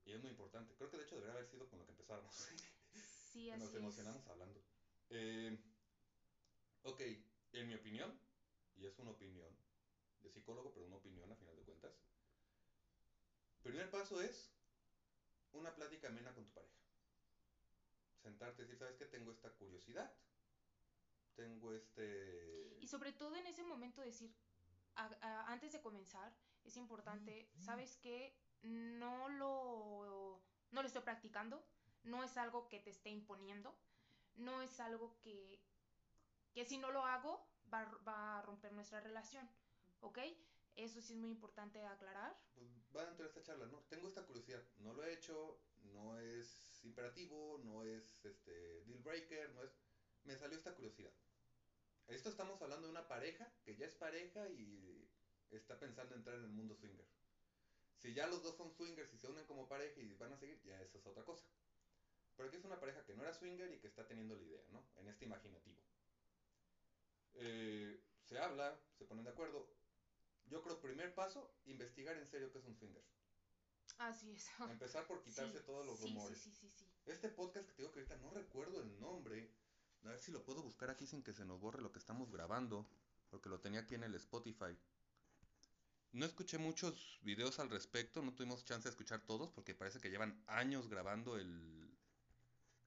Y 0.04 0.12
es 0.12 0.20
muy 0.20 0.30
importante. 0.30 0.74
Creo 0.74 0.90
que 0.90 0.98
de 0.98 1.04
hecho 1.04 1.14
debería 1.14 1.32
haber 1.34 1.46
sido 1.46 1.66
con 1.68 1.78
lo 1.78 1.84
que 1.84 1.92
empezáramos. 1.92 2.32
Sí, 3.32 3.50
así 3.50 3.58
Nos 3.58 3.68
es. 3.68 3.74
emocionamos 3.76 4.26
hablando. 4.26 4.60
Eh, 5.10 5.56
ok, 6.82 7.00
en 7.52 7.68
mi 7.68 7.74
opinión, 7.74 8.18
y 8.76 8.86
es 8.86 8.98
una 8.98 9.10
opinión 9.10 9.56
de 10.20 10.30
psicólogo, 10.30 10.72
pero 10.72 10.86
una 10.86 10.96
opinión 10.96 11.30
a 11.30 11.36
final 11.36 11.56
de 11.56 11.62
cuentas. 11.62 11.92
Primer 13.62 13.88
paso 13.90 14.20
es 14.20 14.50
una 15.54 15.74
plática 15.74 16.08
amena 16.08 16.32
con 16.34 16.44
tu 16.44 16.52
pareja. 16.52 16.74
Sentarte 18.22 18.62
y 18.62 18.64
decir, 18.64 18.78
¿sabes 18.78 18.96
qué? 18.96 19.06
Tengo 19.06 19.32
esta 19.32 19.50
curiosidad. 19.52 20.12
Tengo 21.36 21.72
este... 21.72 22.78
Y 22.80 22.86
sobre 22.86 23.12
todo 23.12 23.34
en 23.36 23.46
ese 23.46 23.64
momento 23.64 24.00
decir, 24.02 24.34
a- 24.94 25.10
a- 25.20 25.52
antes 25.52 25.72
de 25.72 25.80
comenzar, 25.82 26.32
es 26.64 26.76
importante, 26.76 27.50
¿sabes 27.58 27.96
qué? 27.98 28.34
No 28.62 29.28
lo, 29.28 30.42
no 30.70 30.80
lo 30.82 30.86
estoy 30.86 31.02
practicando, 31.02 31.62
no 32.04 32.22
es 32.24 32.36
algo 32.36 32.68
que 32.68 32.80
te 32.80 32.90
esté 32.90 33.10
imponiendo, 33.10 33.76
no 34.36 34.62
es 34.62 34.80
algo 34.80 35.18
que, 35.20 35.60
que 36.54 36.64
si 36.64 36.78
no 36.78 36.90
lo 36.90 37.04
hago 37.04 37.46
va, 37.72 37.84
va 38.06 38.38
a 38.38 38.42
romper 38.42 38.72
nuestra 38.72 39.00
relación, 39.00 39.48
¿ok? 40.00 40.18
Eso 40.76 41.00
sí 41.02 41.12
es 41.12 41.18
muy 41.18 41.30
importante 41.30 41.84
aclarar. 41.84 42.34
Va 42.96 43.02
esta 43.26 43.42
charla, 43.42 43.66
¿no? 43.66 43.78
Tengo 43.88 44.06
esta 44.06 44.22
curiosidad. 44.22 44.62
No 44.78 44.92
lo 44.94 45.04
he 45.04 45.12
hecho, 45.12 45.58
no 45.92 46.18
es 46.18 46.80
imperativo, 46.84 47.60
no 47.64 47.82
es 47.82 48.24
este 48.24 48.84
deal 48.84 49.00
breaker, 49.00 49.50
no 49.54 49.64
es... 49.64 49.70
Me 50.24 50.36
salió 50.36 50.56
esta 50.56 50.74
curiosidad. 50.74 51.12
Esto 52.06 52.28
estamos 52.28 52.60
hablando 52.62 52.86
de 52.86 52.92
una 52.92 53.08
pareja 53.08 53.50
que 53.64 53.76
ya 53.76 53.86
es 53.86 53.94
pareja 53.94 54.48
y 54.48 55.08
está 55.50 55.78
pensando 55.78 56.14
entrar 56.14 56.36
en 56.36 56.44
el 56.44 56.50
mundo 56.50 56.76
swinger. 56.76 57.06
Si 57.98 58.12
ya 58.12 58.26
los 58.26 58.42
dos 58.42 58.56
son 58.56 58.70
swingers 58.70 59.12
y 59.12 59.18
se 59.18 59.28
unen 59.28 59.46
como 59.46 59.66
pareja 59.66 60.00
y 60.00 60.14
van 60.14 60.32
a 60.32 60.36
seguir, 60.36 60.60
ya 60.62 60.80
eso 60.80 60.98
es 60.98 61.06
otra 61.06 61.24
cosa. 61.24 61.44
Pero 62.36 62.48
aquí 62.48 62.58
es 62.58 62.64
una 62.64 62.78
pareja 62.78 63.04
que 63.04 63.14
no 63.14 63.22
era 63.22 63.32
swinger 63.32 63.72
y 63.72 63.78
que 63.78 63.86
está 63.86 64.06
teniendo 64.06 64.36
la 64.36 64.42
idea, 64.42 64.62
¿no? 64.70 64.84
En 64.96 65.08
este 65.08 65.24
imaginativo. 65.24 65.80
Eh, 67.34 68.00
se 68.22 68.38
habla, 68.38 68.78
se 68.98 69.04
ponen 69.04 69.24
de 69.24 69.30
acuerdo. 69.30 69.68
Yo 70.46 70.62
creo, 70.62 70.80
primer 70.80 71.14
paso, 71.14 71.50
investigar 71.66 72.16
en 72.16 72.26
serio 72.26 72.50
qué 72.52 72.58
es 72.58 72.64
un 72.64 72.74
swinger. 72.76 73.02
Así 73.98 74.30
es. 74.32 74.48
Empezar 74.70 75.06
por 75.06 75.22
quitarse 75.22 75.58
Sí, 75.58 75.64
todos 75.64 75.86
los 75.86 75.98
sí, 75.98 76.06
rumores. 76.06 76.38
Sí, 76.38 76.50
sí, 76.50 76.68
sí, 76.68 76.72
sí. 76.78 76.86
Este 77.06 77.28
podcast 77.28 77.66
que 77.66 77.72
te 77.74 77.82
digo 77.82 77.92
que 77.92 78.00
ahorita 78.00 78.16
no 78.16 78.30
recuerdo 78.30 78.80
el 78.80 78.98
nombre. 79.00 79.50
A 80.04 80.08
ver 80.08 80.18
si 80.18 80.32
lo 80.32 80.44
puedo 80.44 80.62
buscar 80.62 80.90
aquí 80.90 81.06
sin 81.06 81.22
que 81.22 81.32
se 81.32 81.44
nos 81.44 81.60
borre 81.60 81.80
lo 81.82 81.92
que 81.92 81.98
estamos 81.98 82.30
grabando. 82.30 82.86
Porque 83.30 83.48
lo 83.48 83.60
tenía 83.60 83.80
aquí 83.80 83.94
en 83.94 84.04
el 84.04 84.14
Spotify. 84.14 84.76
No 86.12 86.24
escuché 86.24 86.58
muchos 86.58 87.18
videos 87.22 87.58
al 87.58 87.70
respecto, 87.70 88.22
no 88.22 88.32
tuvimos 88.34 88.64
chance 88.64 88.84
de 88.84 88.90
escuchar 88.90 89.26
todos 89.26 89.50
porque 89.50 89.74
parece 89.74 90.00
que 90.00 90.10
llevan 90.10 90.40
años 90.46 90.88
grabando 90.88 91.36
el, 91.36 91.90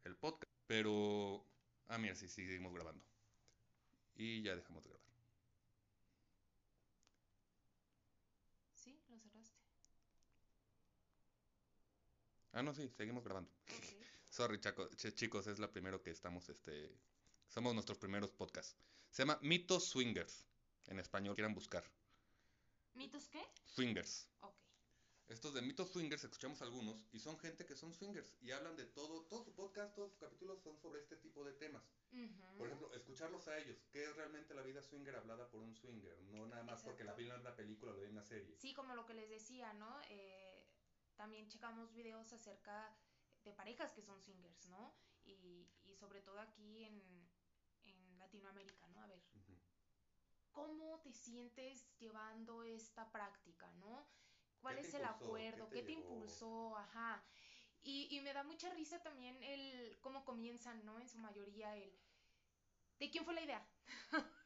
el 0.06 0.16
podcast. 0.16 0.52
Pero, 0.66 1.46
ah, 1.88 1.98
mira, 1.98 2.16
sí, 2.16 2.28
seguimos 2.30 2.74
grabando. 2.74 3.04
Y 4.16 4.42
ya 4.42 4.56
dejamos 4.56 4.84
de 4.84 4.90
grabar. 4.90 5.08
Sí, 8.74 9.02
lo 9.10 9.18
cerraste. 9.20 9.58
Ah, 12.58 12.64
no, 12.64 12.74
sí, 12.74 12.90
seguimos 12.90 13.24
grabando. 13.24 13.52
Sorry, 14.30 14.60
chaco, 14.60 14.90
chicos, 14.96 15.46
es 15.46 15.60
la 15.60 15.72
primero 15.72 16.02
que 16.02 16.10
estamos, 16.10 16.50
este, 16.50 16.92
somos 17.48 17.76
nuestros 17.76 18.00
primeros 18.00 18.32
podcasts. 18.32 18.76
Se 19.12 19.22
llama 19.22 19.38
Mitos 19.44 19.88
Swingers, 19.88 20.44
en 20.88 20.98
español, 20.98 21.36
quieran 21.36 21.54
buscar. 21.54 21.84
¿Mitos 22.96 23.28
qué? 23.28 23.46
Swingers. 23.64 24.28
Ok. 24.42 24.56
Estos 25.28 25.54
de 25.54 25.62
Mitos 25.62 25.92
Swingers, 25.92 26.24
escuchamos 26.24 26.64
algunos, 26.64 27.06
y 27.12 27.20
son 27.20 27.38
gente 27.38 27.64
que 27.64 27.76
son 27.76 27.94
swingers, 27.94 28.34
y 28.42 28.50
hablan 28.50 28.76
de 28.76 28.86
todo, 28.86 29.26
todo 29.26 29.44
su 29.44 29.54
podcast, 29.54 29.94
todos 29.94 30.10
sus 30.10 30.20
capítulos 30.20 30.60
son 30.64 30.80
sobre 30.80 31.02
este 31.02 31.18
tipo 31.18 31.44
de 31.44 31.54
temas. 31.54 31.84
Por 32.58 32.66
ejemplo, 32.66 32.92
escucharlos 32.96 33.48
a 33.50 33.60
ellos, 33.60 33.78
¿qué 33.92 34.06
es 34.06 34.16
realmente 34.16 34.56
la 34.56 34.64
vida 34.64 34.82
swinger 34.82 35.16
hablada 35.16 35.48
por 35.52 35.62
un 35.62 35.76
swinger? 35.76 36.18
No 36.32 36.48
nada 36.48 36.64
más 36.64 36.82
porque 36.82 37.04
la 37.04 37.14
vieron 37.14 37.36
en 37.36 37.42
una 37.42 37.56
película 37.56 37.92
o 37.92 37.98
la 37.98 38.04
en 38.04 38.14
una 38.14 38.24
serie. 38.24 38.56
Sí, 38.58 38.74
como 38.74 38.96
lo 38.96 39.06
que 39.06 39.14
les 39.14 39.30
decía, 39.30 39.74
¿no? 39.74 40.00
Eh, 40.10 40.57
también 41.18 41.48
checamos 41.50 41.94
videos 41.94 42.32
acerca 42.34 42.96
de 43.44 43.54
parejas 43.54 43.92
que 43.94 44.02
son 44.04 44.22
swingers, 44.22 44.66
¿no? 44.68 44.96
Y, 45.26 45.68
y 45.84 45.96
sobre 45.96 46.22
todo 46.22 46.40
aquí 46.40 46.84
en, 46.86 47.30
en 47.86 48.20
Latinoamérica, 48.20 48.88
¿no? 48.90 49.02
A 49.04 49.08
ver. 49.08 49.22
¿cómo 50.52 51.00
te 51.02 51.14
sientes 51.14 51.88
llevando 52.00 52.64
esta 52.64 53.12
práctica, 53.12 53.72
¿no? 53.74 54.08
¿Cuál 54.60 54.78
¿Qué 54.78 54.82
te 54.82 54.88
es 54.88 54.94
el 54.94 55.06
impulsó? 55.06 55.06
acuerdo? 55.06 55.70
¿Qué 55.70 55.78
¿Qué 55.78 55.84
te 55.84 55.92
te, 55.92 55.96
llevó? 55.96 56.42
impulsó? 56.42 56.76
Ajá. 56.78 57.24
Y, 57.84 58.08
y 58.16 58.20
me 58.22 58.34
da 58.34 58.44
mucha 58.44 58.70
risa 58.72 59.02
también 59.02 59.42
el 59.44 59.98
cómo 60.02 60.26
comienzan, 60.26 60.84
¿no? 60.86 61.00
En 61.00 61.08
su 61.08 61.20
mayoría 61.20 61.76
el 61.76 61.98
¿de 63.00 63.10
quién 63.10 63.26
fue 63.26 63.34
la 63.34 63.42
idea? 63.42 63.68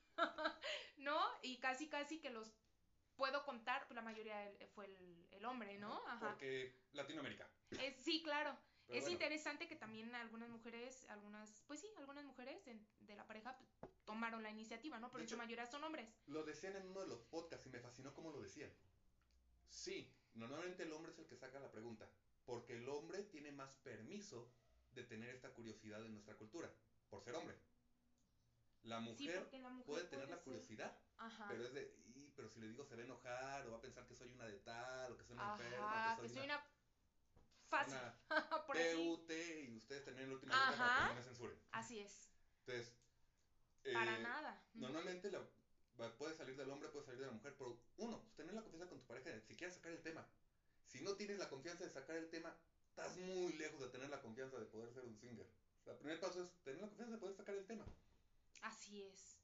¿No? 0.97 1.19
Y 1.41 1.57
casi 1.59 1.87
casi 1.87 2.19
que 2.19 2.29
los 2.29 2.53
puedo 3.21 3.45
contar, 3.45 3.85
la 3.91 4.01
mayoría 4.01 4.49
el- 4.49 4.67
fue 4.69 4.85
el, 4.87 5.27
el 5.29 5.45
hombre, 5.45 5.77
¿no? 5.77 5.93
Ajá. 6.07 6.29
Porque 6.29 6.73
Latinoamérica. 6.93 7.47
Es- 7.69 7.97
sí, 8.03 8.23
claro. 8.23 8.57
Pero 8.87 8.97
es 8.97 9.03
bueno, 9.03 9.13
interesante 9.13 9.67
que 9.67 9.75
también 9.75 10.13
algunas 10.15 10.49
mujeres, 10.49 11.07
algunas, 11.07 11.61
pues 11.67 11.79
sí, 11.81 11.87
algunas 11.97 12.25
mujeres 12.25 12.59
de 12.65 13.15
la 13.15 13.27
pareja 13.27 13.55
tomaron 14.05 14.41
la 14.41 14.49
iniciativa, 14.49 14.99
¿no? 14.99 15.11
Pero 15.11 15.21
en 15.23 15.29
su 15.29 15.37
mayoría 15.37 15.67
son 15.67 15.83
hombres. 15.83 16.09
Lo 16.25 16.43
decían 16.43 16.75
en 16.75 16.87
uno 16.87 17.01
de 17.01 17.07
los 17.09 17.19
podcasts 17.21 17.67
y 17.67 17.69
me 17.69 17.79
fascinó 17.79 18.11
cómo 18.15 18.31
lo 18.31 18.41
decían. 18.41 18.71
Sí, 19.69 20.11
normalmente 20.33 20.81
el 20.81 20.91
hombre 20.93 21.11
es 21.11 21.19
el 21.19 21.27
que 21.27 21.37
saca 21.37 21.59
la 21.59 21.69
pregunta, 21.71 22.09
porque 22.43 22.73
el 22.75 22.89
hombre 22.89 23.21
tiene 23.23 23.51
más 23.51 23.75
permiso 23.75 24.51
de 24.93 25.03
tener 25.03 25.29
esta 25.35 25.53
curiosidad 25.53 26.03
en 26.03 26.13
nuestra 26.13 26.35
cultura, 26.35 26.73
por 27.07 27.21
ser 27.21 27.35
hombre. 27.35 27.55
La 28.83 28.99
mujer 28.99 29.41
porque 29.43 29.59
la 29.59 29.69
mujer 29.69 29.85
puede 29.85 30.05
tener 30.05 30.27
la 30.27 30.39
curiosidad, 30.41 30.97
Ajá. 31.17 31.45
pero 31.49 31.63
es 31.65 31.73
de, 31.75 31.95
"Y, 32.07 32.10
pero 32.41 32.49
si 32.49 32.59
le 32.59 32.69
digo 32.69 32.83
se 32.83 32.95
va 32.95 33.01
a 33.01 33.05
enojar, 33.05 33.67
o 33.67 33.71
va 33.71 33.77
a 33.77 33.81
pensar 33.81 34.03
que 34.07 34.15
soy 34.15 34.31
una 34.31 34.45
de 34.45 34.57
tal, 34.61 35.11
o 35.11 35.17
que 35.17 35.23
soy 35.23 35.35
una 35.35 35.53
enferma, 35.53 36.11
Ajá, 36.11 36.15
que 36.15 36.21
que 36.23 36.29
soy 36.29 36.45
una, 36.45 36.55
una 36.55 36.65
fácil, 37.69 37.97
una 37.97 38.17
por 38.65 38.77
así. 38.77 38.95
PUT, 38.95 39.31
y 39.31 39.77
ustedes 39.77 40.05
tener 40.05 40.27
la 40.27 40.33
última 40.33 40.55
letra 40.55 40.77
para 40.77 41.01
que 41.01 41.09
no 41.09 41.15
me 41.15 41.23
censuren. 41.23 41.59
Así 41.71 41.99
es. 41.99 42.31
Entonces, 42.65 42.95
Para 43.93 44.17
eh, 44.17 44.23
nada. 44.23 44.63
Normalmente 44.73 45.29
la, 45.29 45.47
puede 46.17 46.33
salir 46.33 46.57
del 46.57 46.71
hombre, 46.71 46.89
puede 46.89 47.05
salir 47.05 47.19
de 47.19 47.27
la 47.27 47.33
mujer, 47.33 47.53
pero 47.59 47.79
uno, 47.97 48.19
pues, 48.23 48.33
tener 48.33 48.55
la 48.55 48.63
confianza 48.63 48.89
con 48.89 48.99
tu 48.99 49.05
pareja 49.05 49.29
de 49.29 49.41
si 49.41 49.55
quieres 49.55 49.75
sacar 49.75 49.91
el 49.91 50.01
tema. 50.01 50.27
Si 50.87 51.01
no 51.01 51.15
tienes 51.15 51.37
la 51.37 51.47
confianza 51.47 51.83
de 51.83 51.91
sacar 51.91 52.15
el 52.15 52.31
tema, 52.31 52.57
estás 52.87 53.17
muy 53.17 53.53
lejos 53.53 53.79
de 53.81 53.89
tener 53.89 54.09
la 54.09 54.19
confianza 54.19 54.57
de 54.57 54.65
poder 54.65 54.91
ser 54.91 55.05
un 55.05 55.15
swinger. 55.15 55.47
O 55.81 55.83
sea, 55.83 55.93
el 55.93 55.99
primer 55.99 56.19
paso 56.19 56.43
es 56.43 56.51
tener 56.63 56.81
la 56.81 56.87
confianza 56.87 57.13
de 57.13 57.19
poder 57.19 57.35
sacar 57.35 57.55
el 57.55 57.67
tema. 57.67 57.85
Así 58.63 59.03
es. 59.03 59.40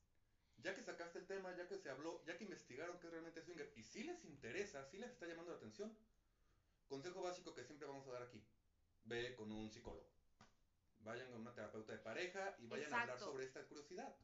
Ya 0.57 0.73
que 0.73 0.81
sacaste 0.81 1.19
el 1.19 1.27
tema, 1.27 1.55
ya 1.55 1.67
que 1.67 1.77
se 1.77 1.89
habló, 1.89 2.23
ya 2.25 2.37
que 2.37 2.43
investigaron 2.43 2.99
qué 2.99 3.07
es 3.07 3.11
realmente 3.13 3.41
swinger, 3.41 3.71
y 3.75 3.83
si 3.83 4.03
les 4.03 4.23
interesa, 4.25 4.83
si 4.85 4.97
les 4.97 5.11
está 5.11 5.27
llamando 5.27 5.51
la 5.51 5.57
atención, 5.57 5.95
consejo 6.87 7.21
básico 7.21 7.53
que 7.53 7.63
siempre 7.63 7.87
vamos 7.87 8.07
a 8.07 8.11
dar 8.13 8.23
aquí, 8.23 8.43
ve 9.03 9.35
con 9.35 9.51
un 9.51 9.69
psicólogo. 9.71 10.09
Vayan 10.99 11.29
con 11.31 11.41
una 11.41 11.53
terapeuta 11.53 11.93
de 11.93 11.99
pareja 11.99 12.55
y 12.59 12.65
vayan 12.67 12.91
a 12.93 13.01
hablar 13.01 13.15
Exacto. 13.15 13.31
sobre 13.31 13.45
esta 13.45 13.63
curiosidad. 13.65 14.15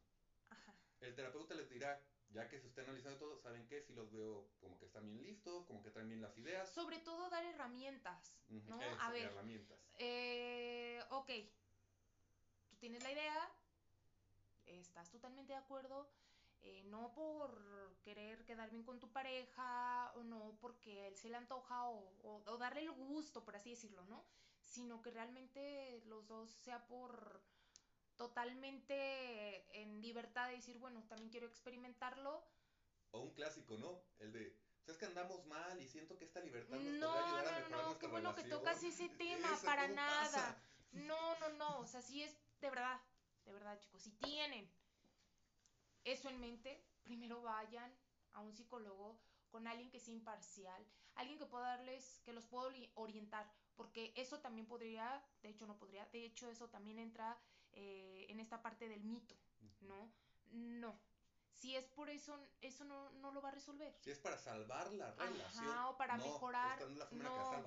Ajá. 0.50 0.74
El 1.02 1.16
terapeuta 1.16 1.54
les 1.54 1.70
dirá, 1.70 2.02
ya 2.30 2.50
que 2.50 2.60
se 2.60 2.68
está 2.68 2.82
analizando 2.82 3.20
todo, 3.20 3.38
¿saben 3.38 3.68
qué? 3.68 3.82
Si 3.84 3.94
los 3.94 4.12
veo 4.12 4.50
como 4.60 4.78
que 4.80 4.86
están 4.86 5.06
bien 5.06 5.22
listos, 5.22 5.66
como 5.68 5.84
que 5.84 5.92
traen 5.92 6.10
bien 6.10 6.22
las 6.22 6.36
ideas. 6.38 6.68
Sobre 6.74 6.98
todo 7.00 7.30
dar 7.30 7.46
herramientas, 7.46 8.36
¿no? 8.50 8.82
eso, 8.82 9.02
A 9.02 9.12
ver, 9.12 9.28
herramientas. 9.28 9.80
eh, 10.00 11.00
ok, 11.12 11.30
tú 12.70 12.76
tienes 12.78 13.04
la 13.04 13.12
idea, 13.12 13.52
estás 14.66 15.10
totalmente 15.12 15.54
de 15.54 15.60
acuerdo, 15.60 16.10
eh, 16.64 16.84
no 16.86 17.14
por 17.14 17.98
querer 18.04 18.46
quedar 18.46 18.70
bien 18.70 18.84
con 18.84 19.00
tu 19.00 19.12
pareja, 19.12 20.12
o 20.16 20.24
no 20.24 20.58
porque 20.62 21.08
él 21.08 21.18
se 21.18 21.30
le 21.30 21.38
antoja, 21.38 21.90
o, 21.90 22.14
o- 22.24 22.44
o 22.46 22.58
darle 22.58 22.82
el 22.82 22.92
gusto, 22.92 23.44
por 23.44 23.56
así 23.56 23.72
decirlo, 23.72 24.04
¿no? 24.06 24.24
Sino 24.62 25.02
que 25.02 25.12
realmente 25.12 26.02
los 26.06 26.28
dos 26.28 26.50
sea 26.52 26.88
por 26.88 27.42
totalmente 28.18 29.66
en 29.82 30.02
libertad 30.02 30.50
de 30.50 30.56
decir, 30.56 30.78
bueno, 30.80 31.04
también 31.10 31.30
quiero 31.30 31.48
experimentarlo. 31.48 32.42
O 33.12 33.20
un 33.20 33.32
clásico, 33.32 33.78
¿no? 33.78 34.02
El 34.20 34.32
de, 34.32 34.56
¿sabes 34.86 34.98
que 34.98 35.06
andamos 35.06 35.46
mal 35.46 35.80
y 35.82 35.88
siento 35.88 36.18
que 36.18 36.26
esta 36.26 36.40
libertad 36.40 36.78
nos 36.78 36.94
No, 37.00 37.12
podría 37.12 37.40
ayudar 37.40 37.48
a 37.48 37.52
no, 37.52 37.70
mejorar 37.70 37.94
no, 37.94 38.00
qué 38.00 38.08
bueno 38.08 38.36
que 38.36 38.42
relación"? 38.44 38.60
tocas 38.60 38.84
ese 38.84 39.10
tema, 39.18 39.62
para 39.66 39.84
¿cómo 39.84 39.96
nada. 39.96 40.22
pasa? 40.22 40.58
No, 40.94 41.36
no, 41.40 41.50
no, 41.50 41.80
o 41.80 41.86
sea, 41.88 42.02
sí 42.02 42.24
es 42.24 42.36
de 42.62 42.70
verdad, 42.70 43.02
de 43.46 43.52
verdad, 43.52 43.80
chicos, 43.80 44.02
si 44.04 44.12
tienen 44.12 44.70
eso 46.04 46.30
en 46.30 46.40
mente, 46.40 46.84
primero 47.04 47.42
vayan 47.42 47.92
a 48.34 48.40
un 48.42 48.54
psicólogo 48.54 49.20
con 49.50 49.68
alguien 49.68 49.92
que 49.92 50.00
sea 50.00 50.14
imparcial, 50.14 50.86
alguien 51.16 51.38
que 51.38 51.46
pueda 51.46 51.78
darles, 51.78 52.22
que 52.26 52.34
los 52.34 52.46
pueda 52.48 52.70
ori- 52.70 52.92
orientar, 52.96 53.52
porque 53.76 54.14
eso 54.16 54.40
también 54.40 54.66
podría, 54.68 55.24
de 55.42 55.50
hecho 55.50 55.68
no 55.68 55.78
podría, 55.78 56.06
de 56.08 56.26
hecho 56.26 56.50
eso 56.50 56.70
también 56.70 56.98
entra 57.00 57.40
eh, 57.72 58.26
en 58.30 58.40
esta 58.40 58.62
parte 58.62 58.88
del 58.88 59.04
mito, 59.04 59.36
¿no? 59.82 60.12
No. 60.52 61.00
Si 61.54 61.76
es 61.76 61.86
por 61.88 62.10
eso, 62.10 62.40
eso 62.62 62.84
no, 62.84 63.12
no 63.12 63.32
lo 63.32 63.42
va 63.42 63.50
a 63.50 63.54
resolver. 63.54 63.96
Si 64.02 64.12
es 64.12 64.20
para 64.20 64.38
salvar 64.38 64.92
la 64.92 65.12
relación. 65.14 65.66
Ajá, 65.66 65.90
o 65.90 65.98
para 65.98 66.18
no, 66.18 66.26
mejorar. 66.26 66.82
es 66.82 66.98
la 66.98 67.08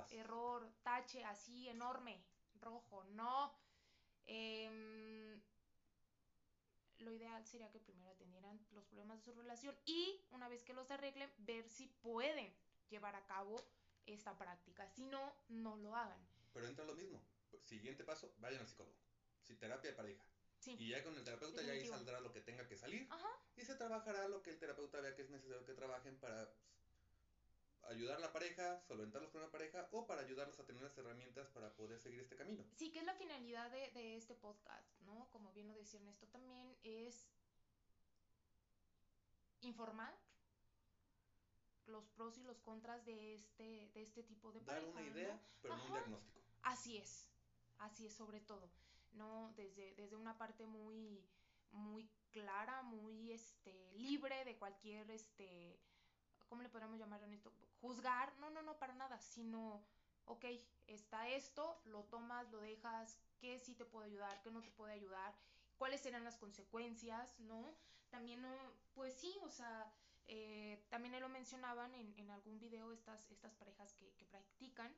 que 0.07 0.19
error, 0.19 0.71
tache 0.83 1.25
así 1.25 1.69
enorme, 1.69 2.23
rojo, 2.61 3.05
no. 3.05 3.53
Em, 4.27 5.41
lo 6.99 7.13
ideal 7.13 7.45
sería 7.47 7.71
que 7.71 7.81
primero 7.81 8.11
atendieran 8.11 8.65
los 8.73 8.85
problemas 8.87 9.19
de 9.19 9.25
su 9.25 9.33
relación 9.35 9.77
y 9.85 10.25
una 10.31 10.49
vez 10.49 10.63
que 10.65 10.73
los 10.73 10.91
arreglen, 10.91 11.31
ver 11.39 11.69
si 11.69 11.89
pueden 11.89 12.53
llevar 12.89 13.15
a 13.17 13.27
cabo 13.27 13.57
esta 14.07 14.37
práctica. 14.39 14.89
Si 14.89 15.05
no, 15.05 15.35
no 15.49 15.77
lo 15.77 15.95
hagan. 15.95 16.21
Pero 16.53 16.67
entra 16.67 16.85
lo 16.85 16.95
mismo. 16.95 17.23
Siguiente 17.63 18.05
paso, 18.05 18.35
vayan 18.39 18.61
al 18.61 18.69
psicólogo. 18.69 18.97
Si 19.43 19.57
terapia 19.57 19.91
de 19.91 19.97
pareja. 19.97 20.25
Sí. 20.59 20.77
Y 20.79 20.89
ya 20.89 21.03
con 21.05 21.15
el 21.17 21.25
terapeuta 21.25 21.63
ya 21.63 21.73
ahí 21.73 21.87
saldrá 21.87 22.21
lo 22.21 22.33
que 22.33 22.41
tenga 22.41 22.67
que 22.67 22.77
salir. 22.77 23.07
Ajá. 23.11 23.29
Y 23.57 23.65
se 23.65 23.75
trabajará 23.75 24.29
lo 24.29 24.43
que 24.43 24.51
el 24.51 24.59
terapeuta 24.59 25.01
vea 25.01 25.15
que 25.15 25.23
es 25.23 25.31
necesario 25.31 25.65
que 25.65 25.75
trabajen 25.75 26.19
para 26.19 26.51
ayudar 27.89 28.17
a 28.17 28.21
la 28.21 28.33
pareja, 28.33 28.81
solventar 28.83 29.23
los 29.23 29.31
problemas 29.31 29.53
de 29.53 29.59
la 29.59 29.65
pareja 29.65 29.89
o 29.93 30.07
para 30.07 30.23
ayudarlos 30.23 30.59
a 30.59 30.67
tener 30.67 30.83
las 30.83 30.97
herramientas 30.99 31.49
para 31.49 31.73
poder 31.75 31.99
seguir 32.01 32.21
este 32.21 32.37
camino. 32.37 32.65
Sí, 32.75 32.91
que 32.91 33.01
es 33.01 33.05
la 33.05 33.15
finalidad 33.15 33.71
de, 33.71 33.91
de 33.93 34.17
este 34.17 34.35
podcast, 34.35 34.89
¿no? 35.03 35.29
Como 35.31 35.53
bien 35.53 35.69
lo 35.69 35.75
decía 35.75 36.01
Ernesto 36.01 36.27
también, 36.29 36.77
es 36.83 37.29
informar 39.61 40.15
los 41.87 42.07
pros 42.09 42.37
y 42.39 42.43
los 42.43 42.61
contras 42.61 43.05
de 43.05 43.35
este, 43.35 43.89
de 43.95 44.03
este 44.03 44.23
tipo 44.23 44.53
de 44.53 44.61
Dar 44.61 44.77
pareja, 44.81 44.91
una 44.91 45.01
¿no? 45.01 45.07
idea, 45.07 45.41
pero 45.63 45.77
no 45.77 45.85
un 45.85 45.93
diagnóstico. 45.93 46.41
Así 46.63 46.97
es, 46.97 47.29
así 47.79 48.07
es 48.07 48.15
sobre 48.15 48.41
todo, 48.41 48.71
¿no? 49.13 49.53
Desde, 49.57 49.95
desde 49.95 50.17
una 50.17 50.37
parte 50.37 50.67
muy, 50.67 51.25
muy 51.71 52.09
clara, 52.33 52.83
muy 52.83 53.33
este, 53.33 53.93
libre 53.95 54.45
de 54.45 54.57
cualquier, 54.57 55.11
este, 55.11 55.79
¿cómo 56.49 56.63
le 56.63 56.69
podríamos 56.69 56.99
llamar 56.99 57.23
en 57.23 57.35
esto? 57.35 57.53
Juzgar, 57.87 58.37
no, 58.39 58.51
no, 58.51 58.63
no, 58.63 58.77
para 58.79 58.95
nada, 58.95 59.21
sino, 59.21 59.85
ok, 60.25 60.45
está 60.89 61.29
esto, 61.29 61.81
lo 61.85 62.03
tomas, 62.05 62.51
lo 62.51 62.59
dejas, 62.61 63.21
qué 63.39 63.61
sí 63.61 63.75
te 63.75 63.85
puede 63.85 64.07
ayudar, 64.09 64.43
qué 64.43 64.51
no 64.51 64.61
te 64.61 64.73
puede 64.73 64.93
ayudar, 64.93 65.33
cuáles 65.77 66.01
serán 66.01 66.25
las 66.25 66.37
consecuencias, 66.37 67.39
¿no? 67.39 67.77
También, 68.11 68.43
no, 68.43 68.53
pues 68.95 69.15
sí, 69.15 69.33
o 69.43 69.51
sea, 69.51 69.93
eh, 70.27 70.85
también 70.89 71.21
lo 71.21 71.29
mencionaban 71.29 71.95
en, 71.95 72.13
en 72.19 72.31
algún 72.31 72.59
video 72.59 72.93
estas, 72.93 73.31
estas 73.31 73.55
parejas 73.55 73.95
que, 73.95 74.13
que 74.15 74.25
practican 74.25 74.93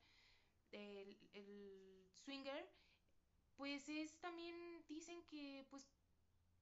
el, 0.72 1.18
el 1.34 2.08
swinger, 2.14 2.66
pues 3.56 3.86
es 3.90 4.18
también, 4.20 4.56
dicen 4.88 5.22
que 5.26 5.66
pues 5.68 5.86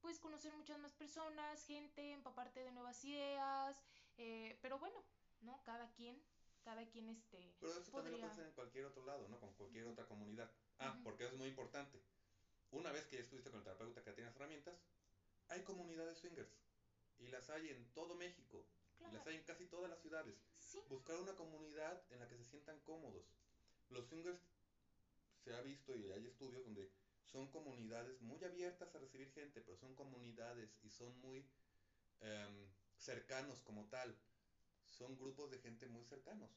puedes 0.01 0.19
conocer 0.19 0.53
muchas 0.55 0.79
más 0.79 0.93
personas, 0.93 1.65
gente, 1.65 2.13
empaparte 2.13 2.65
de 2.65 2.73
nuevas 2.73 3.05
ideas, 3.05 3.85
eh, 4.17 4.59
pero 4.63 4.79
bueno, 4.79 4.99
¿no? 5.47 5.63
Cada 5.65 5.91
quien, 5.95 6.23
cada 6.63 6.85
quien 6.91 7.09
este... 7.09 7.55
Pero 7.61 7.73
eso 7.73 7.91
también 7.91 7.95
lo 7.95 7.95
podría- 7.95 8.19
puede 8.21 8.33
hacer 8.33 8.47
en 8.47 8.53
cualquier 8.53 8.85
otro 8.87 9.05
lado, 9.07 9.29
¿no? 9.29 9.39
Con 9.41 9.55
cualquier 9.55 9.87
otra 9.87 10.07
comunidad. 10.07 10.51
Ah, 10.79 10.99
porque 11.03 11.25
eso 11.25 11.33
es 11.35 11.39
muy 11.39 11.49
importante. 11.49 12.03
Una 12.73 12.93
vez 12.93 13.07
que 13.07 13.17
ya 13.17 13.23
estuviste 13.23 13.51
con 13.51 13.61
el 13.61 13.65
terapeuta 13.65 14.03
que 14.03 14.13
tiene 14.13 14.29
las 14.31 14.37
herramientas, 14.37 14.75
hay 15.49 15.63
comunidades 15.63 16.19
swingers. 16.19 16.51
Y 17.19 17.29
las 17.29 17.49
hay 17.49 17.71
en 17.71 17.89
todo 17.95 18.15
México. 18.15 18.67
Y 18.99 19.11
las 19.13 19.27
hay 19.27 19.37
en 19.37 19.45
casi 19.45 19.67
todas 19.67 19.89
las 19.89 20.01
ciudades. 20.01 20.35
sí, 20.59 20.79
Buscar 20.89 21.17
una 21.19 21.35
comunidad 21.37 22.03
en 22.11 22.19
la 22.21 22.29
que 22.29 22.37
se 22.37 22.45
sientan 22.45 22.79
cómodos. 22.81 23.25
Los 23.91 24.07
swingers 24.09 24.41
se 25.45 25.55
ha 25.55 25.61
visto 25.63 25.95
y 25.95 26.11
hay 26.11 26.27
estudios 26.27 26.65
donde 26.65 26.91
son 27.25 27.49
comunidades 27.51 28.21
muy 28.23 28.43
abiertas 28.45 28.95
a 28.95 28.99
recibir 28.99 29.31
gente, 29.33 29.61
pero 29.61 29.77
son 29.77 29.95
comunidades 29.95 30.77
y 30.83 30.91
son 30.91 31.17
muy 31.21 31.49
em, 32.21 32.67
cercanos 32.99 33.63
como 33.63 33.87
tal. 33.89 34.17
Son 34.97 35.17
grupos 35.19 35.51
de 35.51 35.59
gente 35.59 35.87
muy 35.89 36.05
cercanos. 36.05 36.51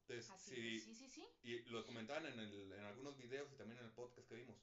Entonces, 0.00 0.30
así 0.30 0.54
si, 0.54 0.80
sí, 0.80 0.94
sí, 0.94 1.08
sí. 1.08 1.28
y 1.42 1.58
lo 1.70 1.86
comentaban 1.86 2.26
en, 2.26 2.38
el, 2.38 2.72
en 2.72 2.84
algunos 2.84 3.16
videos 3.16 3.50
y 3.52 3.56
también 3.56 3.78
en 3.78 3.86
el 3.86 3.92
podcast 3.92 4.28
que 4.28 4.34
vimos. 4.34 4.56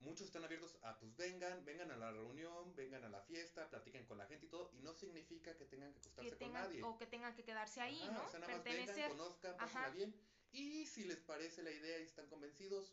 Muchos 0.00 0.26
están 0.26 0.44
abiertos 0.44 0.76
a, 0.82 0.98
pues 0.98 1.16
vengan, 1.16 1.64
vengan 1.64 1.90
a 1.92 1.96
la 1.96 2.10
reunión, 2.12 2.74
vengan 2.74 3.04
a 3.04 3.08
la 3.08 3.22
fiesta, 3.22 3.68
platiquen 3.70 4.04
con 4.04 4.18
la 4.18 4.26
gente 4.26 4.46
y 4.46 4.48
todo, 4.48 4.70
y 4.74 4.80
no 4.80 4.92
significa 4.92 5.56
que 5.56 5.64
tengan 5.64 5.92
que 5.92 6.00
acostarse 6.00 6.30
Que 6.30 6.44
con 6.44 6.52
nadie. 6.52 6.82
o 6.82 6.98
que 6.98 7.06
tengan 7.06 7.34
que 7.34 7.44
quedarse 7.44 7.80
ahí, 7.80 8.00
Ajá, 8.02 8.12
¿no? 8.12 8.26
O 8.26 8.28
sea, 8.30 8.40
nada 8.40 8.52
más 8.52 8.62
Pertenecer. 8.62 8.96
vengan, 8.96 9.10
conozcan, 9.16 9.56
pásenla 9.56 9.90
bien, 9.90 10.14
y 10.52 10.86
si 10.86 11.04
les 11.04 11.18
parece 11.18 11.62
la 11.62 11.70
idea 11.70 12.00
y 12.00 12.02
están 12.02 12.28
convencidos, 12.28 12.92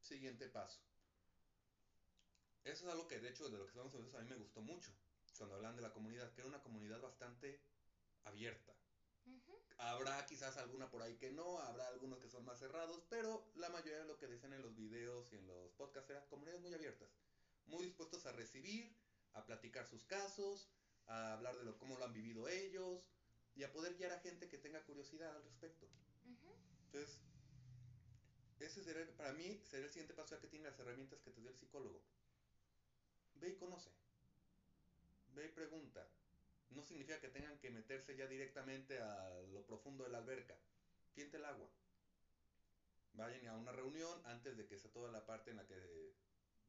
siguiente 0.00 0.48
paso. 0.48 0.80
Eso 2.64 2.86
es 2.86 2.92
algo 2.92 3.06
que, 3.06 3.20
de 3.20 3.28
hecho, 3.28 3.48
de 3.48 3.58
lo 3.58 3.64
que 3.64 3.70
estamos 3.70 3.94
hablando, 3.94 4.18
a 4.18 4.22
mí 4.22 4.28
me 4.30 4.36
gustó 4.36 4.60
mucho, 4.62 4.90
cuando 5.36 5.56
hablan 5.56 5.76
de 5.76 5.82
la 5.82 5.92
comunidad, 5.92 6.32
que 6.32 6.40
era 6.40 6.48
una 6.48 6.62
comunidad 6.62 7.00
bastante 7.00 7.60
abierta. 8.24 8.74
Habrá 9.78 10.24
quizás 10.26 10.56
alguna 10.56 10.90
por 10.90 11.02
ahí 11.02 11.16
que 11.16 11.30
no, 11.30 11.58
habrá 11.58 11.86
algunos 11.88 12.18
que 12.20 12.28
son 12.28 12.44
más 12.44 12.58
cerrados, 12.58 13.04
pero 13.10 13.44
la 13.54 13.68
mayoría 13.68 13.98
de 13.98 14.06
lo 14.06 14.18
que 14.18 14.26
decían 14.26 14.54
en 14.54 14.62
los 14.62 14.74
videos 14.74 15.30
y 15.32 15.36
en 15.36 15.46
los 15.46 15.70
podcasts 15.72 16.08
era 16.10 16.26
comunidades 16.28 16.62
muy 16.62 16.72
abiertas, 16.72 17.10
muy 17.66 17.84
dispuestos 17.84 18.24
a 18.26 18.32
recibir, 18.32 18.96
a 19.34 19.44
platicar 19.44 19.86
sus 19.86 20.04
casos, 20.04 20.70
a 21.06 21.34
hablar 21.34 21.56
de 21.56 21.64
lo, 21.64 21.76
cómo 21.78 21.96
lo 21.98 22.04
han 22.04 22.12
vivido 22.12 22.48
ellos 22.48 23.02
y 23.54 23.64
a 23.64 23.72
poder 23.72 23.94
guiar 23.96 24.12
a 24.12 24.18
gente 24.18 24.48
que 24.48 24.58
tenga 24.58 24.82
curiosidad 24.84 25.34
al 25.34 25.42
respecto. 25.42 25.86
Entonces, 26.86 27.18
ese 28.58 28.82
sería, 28.82 29.02
el- 29.02 29.08
para 29.14 29.32
mí, 29.32 29.60
sería 29.64 29.86
el 29.86 29.92
siguiente 29.92 30.14
paso 30.14 30.34
ya 30.34 30.40
que 30.40 30.48
tiene 30.48 30.64
las 30.64 30.78
herramientas 30.78 31.20
que 31.20 31.30
te 31.30 31.40
dio 31.40 31.50
el 31.50 31.56
psicólogo. 31.56 32.02
Ve 33.34 33.50
y 33.50 33.54
conoce. 33.56 33.90
Ve 35.34 35.44
y 35.46 35.48
pregunta. 35.48 36.08
No 36.70 36.82
significa 36.82 37.20
que 37.20 37.28
tengan 37.28 37.58
que 37.58 37.70
meterse 37.70 38.16
ya 38.16 38.26
directamente 38.26 39.00
a 39.00 39.30
lo 39.52 39.64
profundo 39.64 40.04
de 40.04 40.10
la 40.10 40.18
alberca. 40.18 40.56
Tiente 41.14 41.38
el 41.38 41.44
agua. 41.44 41.68
Vayan 43.14 43.46
a 43.48 43.56
una 43.56 43.72
reunión 43.72 44.20
antes 44.26 44.56
de 44.56 44.66
que 44.66 44.76
sea 44.76 44.92
toda 44.92 45.10
la 45.10 45.24
parte 45.24 45.50
en 45.50 45.56
la 45.56 45.66
que 45.66 46.14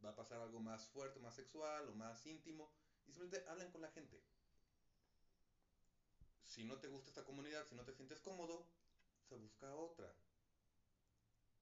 va 0.03 0.11
a 0.11 0.15
pasar 0.15 0.39
algo 0.39 0.59
más 0.59 0.87
fuerte, 0.87 1.19
más 1.19 1.35
sexual 1.35 1.89
o 1.89 1.95
más 1.95 2.25
íntimo. 2.25 2.71
Y 3.07 3.11
simplemente 3.11 3.49
hablen 3.49 3.71
con 3.71 3.81
la 3.81 3.91
gente. 3.91 4.21
Si 6.45 6.63
no 6.63 6.77
te 6.79 6.87
gusta 6.87 7.09
esta 7.09 7.25
comunidad, 7.25 7.65
si 7.67 7.75
no 7.75 7.83
te 7.83 7.93
sientes 7.93 8.19
cómodo, 8.21 8.65
se 9.27 9.35
busca 9.35 9.75
otra. 9.75 10.13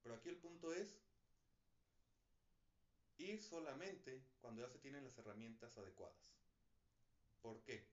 Pero 0.02 0.14
aquí 0.14 0.28
el 0.28 0.36
punto 0.36 0.72
es 0.72 0.96
ir 3.18 3.42
solamente 3.42 4.22
cuando 4.40 4.62
ya 4.62 4.68
se 4.68 4.78
tienen 4.78 5.04
las 5.04 5.18
herramientas 5.18 5.76
adecuadas. 5.76 6.16
¿Por 7.42 7.62
qué? 7.62 7.84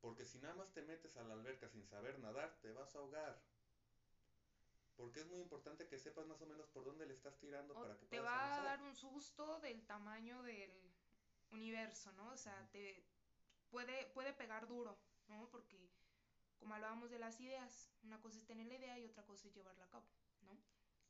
Porque 0.00 0.24
si 0.24 0.38
nada 0.38 0.54
más 0.54 0.72
te 0.72 0.82
metes 0.82 1.16
a 1.16 1.24
la 1.24 1.34
alberca 1.34 1.68
sin 1.68 1.84
saber 1.84 2.18
nadar, 2.18 2.56
te 2.60 2.72
vas 2.72 2.94
a 2.94 2.98
ahogar. 2.98 3.40
Porque 4.96 5.20
es 5.20 5.26
muy 5.26 5.40
importante 5.40 5.86
que 5.86 5.98
sepas 5.98 6.26
más 6.26 6.40
o 6.40 6.46
menos 6.46 6.66
por 6.68 6.84
dónde 6.84 7.06
le 7.06 7.14
estás 7.14 7.38
tirando 7.38 7.74
O 7.74 7.82
para 7.82 7.96
que 7.96 8.06
te 8.06 8.18
puedas 8.18 8.24
va 8.26 8.54
a 8.56 8.64
dar 8.64 8.82
un 8.82 8.94
susto 8.94 9.60
del 9.60 9.84
tamaño 9.86 10.42
del 10.42 10.72
universo, 11.52 12.12
¿no? 12.12 12.30
O 12.30 12.36
sea, 12.36 12.68
te 12.72 13.04
puede, 13.70 14.06
puede 14.06 14.32
pegar 14.32 14.66
duro, 14.66 14.98
¿no? 15.28 15.48
Porque 15.50 15.88
como 16.58 16.74
hablábamos 16.74 17.10
de 17.10 17.18
las 17.18 17.40
ideas, 17.40 17.88
una 18.02 18.20
cosa 18.20 18.38
es 18.38 18.44
tener 18.44 18.66
la 18.66 18.74
idea 18.74 18.98
y 18.98 19.04
otra 19.04 19.24
cosa 19.24 19.48
es 19.48 19.54
llevarla 19.54 19.84
a 19.84 19.88
cabo, 19.88 20.06
¿no? 20.42 20.58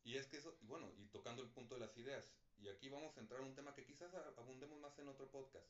Y 0.03 0.17
es 0.17 0.27
que 0.27 0.37
eso, 0.37 0.55
y 0.61 0.67
bueno, 0.67 0.91
y 0.97 1.07
tocando 1.07 1.41
el 1.41 1.49
punto 1.49 1.75
de 1.75 1.81
las 1.81 1.97
ideas, 1.97 2.31
y 2.59 2.69
aquí 2.69 2.89
vamos 2.89 3.15
a 3.17 3.19
entrar 3.19 3.41
a 3.41 3.43
un 3.43 3.55
tema 3.55 3.73
que 3.73 3.85
quizás 3.85 4.13
abundemos 4.37 4.79
más 4.79 4.97
en 4.99 5.07
otro 5.07 5.29
podcast. 5.29 5.67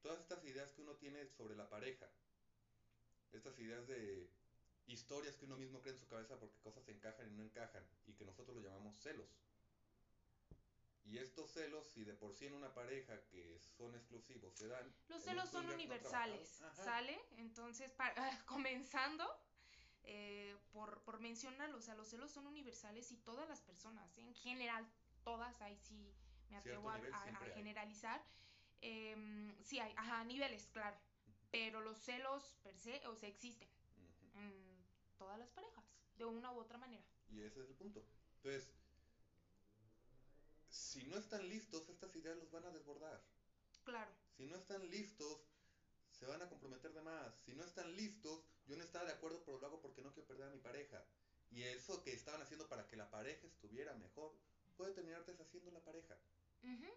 Todas 0.00 0.20
estas 0.20 0.44
ideas 0.44 0.72
que 0.72 0.82
uno 0.82 0.94
tiene 0.96 1.26
sobre 1.28 1.56
la 1.56 1.68
pareja, 1.68 2.08
estas 3.34 3.58
ideas 3.58 3.86
de 3.86 4.28
historias 4.86 5.36
que 5.36 5.44
uno 5.44 5.56
mismo 5.56 5.80
cree 5.80 5.94
en 5.94 5.98
su 6.00 6.06
cabeza 6.06 6.38
porque 6.38 6.58
cosas 6.60 6.86
encajan 6.88 7.28
y 7.28 7.32
no 7.32 7.42
encajan, 7.42 7.84
y 8.06 8.12
que 8.14 8.24
nosotros 8.24 8.56
lo 8.56 8.62
llamamos 8.62 8.96
celos. 9.00 9.28
Y 11.04 11.18
estos 11.18 11.50
celos, 11.50 11.86
si 11.88 12.04
de 12.04 12.14
por 12.14 12.32
sí 12.32 12.46
en 12.46 12.54
una 12.54 12.72
pareja 12.74 13.20
que 13.26 13.58
son 13.76 13.94
exclusivos 13.94 14.54
se 14.54 14.68
dan... 14.68 14.94
Los 15.08 15.22
celos 15.22 15.50
son 15.50 15.66
no 15.66 15.74
universales, 15.74 16.62
ajá, 16.62 16.84
¿sale? 16.84 17.20
Entonces, 17.36 17.90
para, 17.90 18.14
comenzando 18.46 19.28
eh, 20.04 20.56
por, 20.72 21.02
por 21.02 21.18
mencionarlo, 21.20 21.78
o 21.78 21.80
sea, 21.82 21.94
los 21.94 22.08
celos 22.08 22.30
son 22.30 22.46
universales 22.46 23.10
y 23.12 23.16
todas 23.18 23.48
las 23.48 23.60
personas, 23.62 24.16
en 24.18 24.32
general, 24.34 24.86
todas, 25.24 25.60
ahí 25.60 25.76
sí 25.76 26.14
me 26.50 26.56
atrevo 26.56 26.88
a, 26.90 26.94
a- 26.94 27.24
a 27.24 27.46
generalizar. 27.54 28.22
em, 28.80 29.54
sí 29.62 29.78
hay, 29.80 29.92
ajá, 29.96 30.24
niveles, 30.24 30.68
claro, 30.72 30.96
pero 31.52 31.80
los 31.80 31.98
celos 31.98 32.56
per 32.64 32.76
se, 32.76 33.06
o 33.06 33.14
sea, 33.14 33.28
existen 33.28 33.68
en 34.34 34.84
todas 35.18 35.38
las 35.38 35.52
parejas, 35.52 35.84
de 36.16 36.24
una 36.24 36.50
u 36.52 36.58
otra 36.58 36.78
manera. 36.78 37.04
Y 37.28 37.40
ese 37.42 37.62
es 37.62 37.68
el 37.68 37.74
punto. 37.76 38.04
Entonces, 38.36 38.70
si 40.70 41.04
no 41.04 41.16
están 41.16 41.48
listos, 41.48 41.88
estas 41.88 42.16
ideas 42.16 42.36
los 42.36 42.50
van 42.50 42.64
a 42.64 42.72
desbordar. 42.72 43.22
Claro, 43.84 44.12
Si 44.36 44.46
no 44.46 44.56
están 44.56 44.90
listos, 44.90 45.40
se 46.10 46.26
van 46.26 46.42
a 46.42 46.48
comprometer 46.48 46.92
de 46.92 47.02
más. 47.02 47.34
Si 47.44 47.54
no 47.54 47.64
están 47.64 47.94
listos, 47.96 48.42
yo 48.66 48.76
no 48.76 48.82
estaba 48.82 49.04
de 49.04 49.12
acuerdo, 49.12 49.42
pero 49.44 49.58
lo 49.58 49.66
hago 49.66 49.80
porque 49.80 50.02
no 50.02 50.12
quiero 50.12 50.26
perder 50.26 50.48
a 50.48 50.50
mi 50.50 50.58
pareja. 50.58 51.04
Y 51.50 51.62
eso 51.62 52.02
que 52.02 52.12
estaban 52.12 52.42
haciendo 52.42 52.68
para 52.68 52.88
que 52.88 52.96
la 52.96 53.10
pareja 53.10 53.46
estuviera 53.46 53.94
mejor, 53.94 54.34
puede 54.76 54.92
terminar 54.92 55.24
deshaciendo 55.26 55.70
la 55.70 55.84
pareja. 55.84 56.18
ujú, 56.62 56.88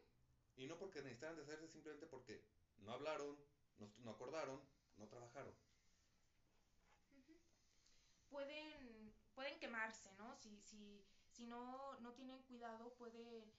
Y 0.55 0.67
no 0.67 0.77
porque 0.79 1.01
necesitaran 1.01 1.35
deshacerse, 1.35 1.67
simplemente 1.69 2.07
porque 2.07 2.41
no 2.77 2.93
hablaron, 2.93 3.37
no, 3.79 3.89
no 3.97 4.11
acordaron, 4.11 4.61
no 4.97 5.07
trabajaron. 5.07 5.55
pueden, 8.29 9.13
pueden 9.33 9.57
quemarse, 9.59 10.13
¿no? 10.15 10.35
Si, 10.35 10.59
si, 10.61 11.03
si 11.31 11.45
no, 11.47 11.95
no 11.99 12.13
tienen 12.13 12.41
cuidado, 12.43 12.93
puede, 12.95 13.51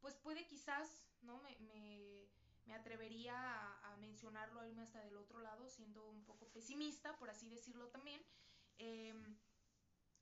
pues 0.00 0.16
puede 0.16 0.46
quizás, 0.46 1.04
¿no? 1.22 1.38
Me, 1.40 1.56
me, 1.60 2.28
me 2.66 2.74
atrevería 2.74 3.34
a, 3.36 3.92
a 3.92 3.96
mencionarlo, 3.96 4.60
a 4.60 4.68
irme 4.68 4.82
hasta 4.82 5.00
del 5.00 5.16
otro 5.16 5.40
lado, 5.40 5.68
siendo 5.68 6.08
un 6.08 6.24
poco 6.24 6.48
pesimista, 6.48 7.16
por 7.18 7.30
así 7.30 7.48
decirlo 7.48 7.88
también. 7.88 8.24
em, 8.78 9.38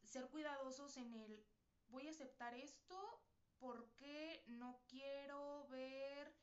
ser 0.04 0.28
cuidadosos 0.28 0.96
en 0.98 1.14
el, 1.14 1.44
voy 1.88 2.08
a 2.08 2.12
aceptar 2.12 2.54
esto 2.54 2.98
porque 3.58 4.42
no 4.46 4.80
quiero 4.88 5.66
ver 5.68 6.35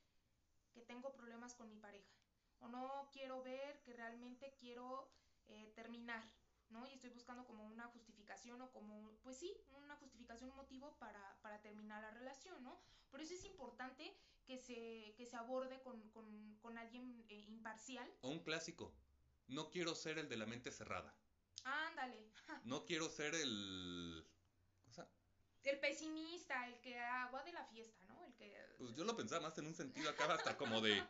que 0.73 0.81
tengo 0.81 1.13
problemas 1.13 1.55
con 1.55 1.69
mi 1.69 1.77
pareja. 1.77 2.11
O 2.59 2.67
no 2.67 3.09
quiero 3.11 3.41
ver 3.43 3.81
que 3.83 3.93
realmente 3.93 4.55
quiero 4.59 5.11
eh, 5.47 5.71
terminar, 5.75 6.23
¿no? 6.69 6.85
Y 6.87 6.93
estoy 6.93 7.09
buscando 7.09 7.45
como 7.45 7.65
una 7.65 7.87
justificación 7.87 8.61
o 8.61 8.71
como, 8.71 9.17
pues 9.21 9.37
sí, 9.37 9.55
una 9.71 9.95
justificación, 9.97 10.49
un 10.49 10.57
motivo 10.57 10.97
para, 10.97 11.37
para 11.41 11.61
terminar 11.61 12.01
la 12.01 12.11
relación, 12.11 12.61
¿no? 12.63 12.79
Por 13.09 13.21
eso 13.21 13.33
es 13.33 13.43
importante 13.45 14.15
que 14.45 14.57
se, 14.57 15.13
que 15.17 15.25
se 15.25 15.35
aborde 15.35 15.81
con, 15.81 16.09
con, 16.09 16.57
con 16.61 16.77
alguien 16.77 17.25
eh, 17.29 17.45
imparcial. 17.47 18.09
O 18.21 18.29
un 18.29 18.39
clásico. 18.39 18.93
No 19.47 19.69
quiero 19.69 19.93
ser 19.95 20.17
el 20.17 20.29
de 20.29 20.37
la 20.37 20.45
mente 20.45 20.71
cerrada. 20.71 21.13
Ándale, 21.63 22.31
No 22.65 22.85
quiero 22.85 23.09
ser 23.09 23.35
el... 23.35 24.25
o 24.87 24.91
sea, 24.91 25.07
el 25.63 25.79
pesimista, 25.79 26.67
el 26.67 26.79
que 26.81 26.99
agua 26.99 27.43
de 27.43 27.53
la 27.53 27.65
fiesta, 27.65 28.03
¿no? 28.05 28.12
Que... 28.49 28.75
Pues 28.77 28.95
yo 28.95 29.03
lo 29.03 29.15
pensaba 29.15 29.41
más 29.47 29.57
en 29.57 29.67
un 29.67 29.75
sentido 29.75 30.09
acá 30.09 30.33
hasta 30.33 30.57
como 30.57 30.81
de 30.81 31.01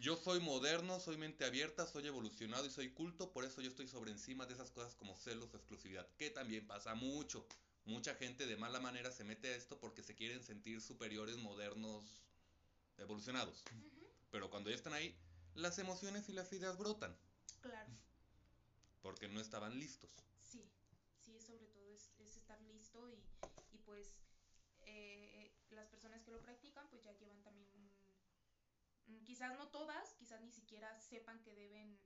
yo 0.00 0.16
soy 0.16 0.38
moderno, 0.40 1.00
soy 1.00 1.16
mente 1.16 1.44
abierta, 1.44 1.86
soy 1.86 2.06
evolucionado 2.06 2.66
y 2.66 2.70
soy 2.70 2.90
culto, 2.90 3.32
por 3.32 3.44
eso 3.44 3.60
yo 3.60 3.68
estoy 3.68 3.88
sobre 3.88 4.12
encima 4.12 4.46
de 4.46 4.54
esas 4.54 4.70
cosas 4.70 4.94
como 4.94 5.16
celos 5.16 5.52
o 5.52 5.56
exclusividad, 5.56 6.08
que 6.16 6.30
también 6.30 6.66
pasa 6.66 6.94
mucho. 6.94 7.46
Mucha 7.84 8.14
gente 8.14 8.46
de 8.46 8.56
mala 8.56 8.78
manera 8.78 9.10
se 9.10 9.24
mete 9.24 9.48
a 9.48 9.56
esto 9.56 9.80
porque 9.80 10.02
se 10.02 10.14
quieren 10.14 10.44
sentir 10.44 10.80
superiores, 10.80 11.36
modernos, 11.38 12.04
evolucionados. 12.98 13.64
Pero 14.30 14.50
cuando 14.50 14.70
ya 14.70 14.76
están 14.76 14.92
ahí, 14.92 15.18
las 15.54 15.78
emociones 15.78 16.28
y 16.28 16.32
las 16.32 16.52
ideas 16.52 16.78
brotan, 16.78 17.16
claro. 17.60 17.90
porque 19.02 19.26
no 19.28 19.40
estaban 19.40 19.78
listos. 19.80 20.10
Sí, 20.42 20.62
sí, 21.18 21.40
sobre 21.40 21.66
todo 21.66 21.90
es, 21.92 22.10
es 22.18 22.36
estar 22.36 22.60
listo 22.62 23.10
y, 23.10 23.24
y 23.74 23.78
pues 23.78 24.12
eh, 24.82 25.50
las 25.70 25.88
personas 25.88 26.22
que 26.22 26.30
lo 26.30 26.40
practican 26.40 26.88
pues 26.88 27.02
ya 27.02 27.12
llevan 27.12 27.42
también 27.42 27.68
un- 29.06 29.24
quizás 29.24 29.56
no 29.56 29.68
todas, 29.68 30.14
quizás 30.14 30.40
ni 30.42 30.50
siquiera 30.50 30.98
sepan 31.00 31.40
que 31.42 31.54
deben 31.54 31.98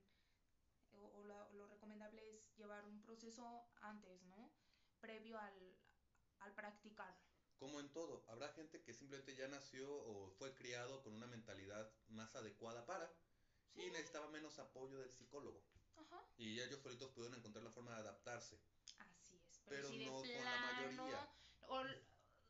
o, 0.91 1.23
lo 1.23 1.67
recomendable 1.67 2.21
es 2.33 2.55
llevar 2.55 2.85
un 2.85 3.01
proceso 3.01 3.65
antes, 3.81 4.21
¿no? 4.23 4.51
Previo 4.99 5.37
al, 5.39 5.75
al 6.39 6.53
practicar. 6.53 7.15
Como 7.57 7.79
en 7.79 7.91
todo, 7.91 8.23
habrá 8.27 8.49
gente 8.49 8.81
que 8.81 8.93
simplemente 8.93 9.35
ya 9.35 9.47
nació 9.47 9.89
o 9.89 10.29
fue 10.31 10.53
criado 10.53 11.01
con 11.01 11.13
una 11.13 11.27
mentalidad 11.27 11.91
más 12.07 12.35
adecuada 12.35 12.85
para 12.85 13.11
y 13.73 13.89
necesitaba 13.89 14.27
menos 14.27 14.59
apoyo 14.59 14.99
del 14.99 15.11
psicólogo. 15.11 15.63
Ajá. 15.95 16.25
Y 16.37 16.59
ellos 16.59 16.79
solitos 16.81 17.09
pudieron 17.11 17.37
encontrar 17.37 17.63
la 17.63 17.71
forma 17.71 17.91
de 17.91 17.97
adaptarse. 18.01 18.59
Así 18.99 19.35
es. 19.35 19.61
Pero, 19.67 19.89
no 19.91 20.13
con 20.21 20.27
la 20.43 20.57
mayoría. 20.73 21.29
O, 21.67 21.83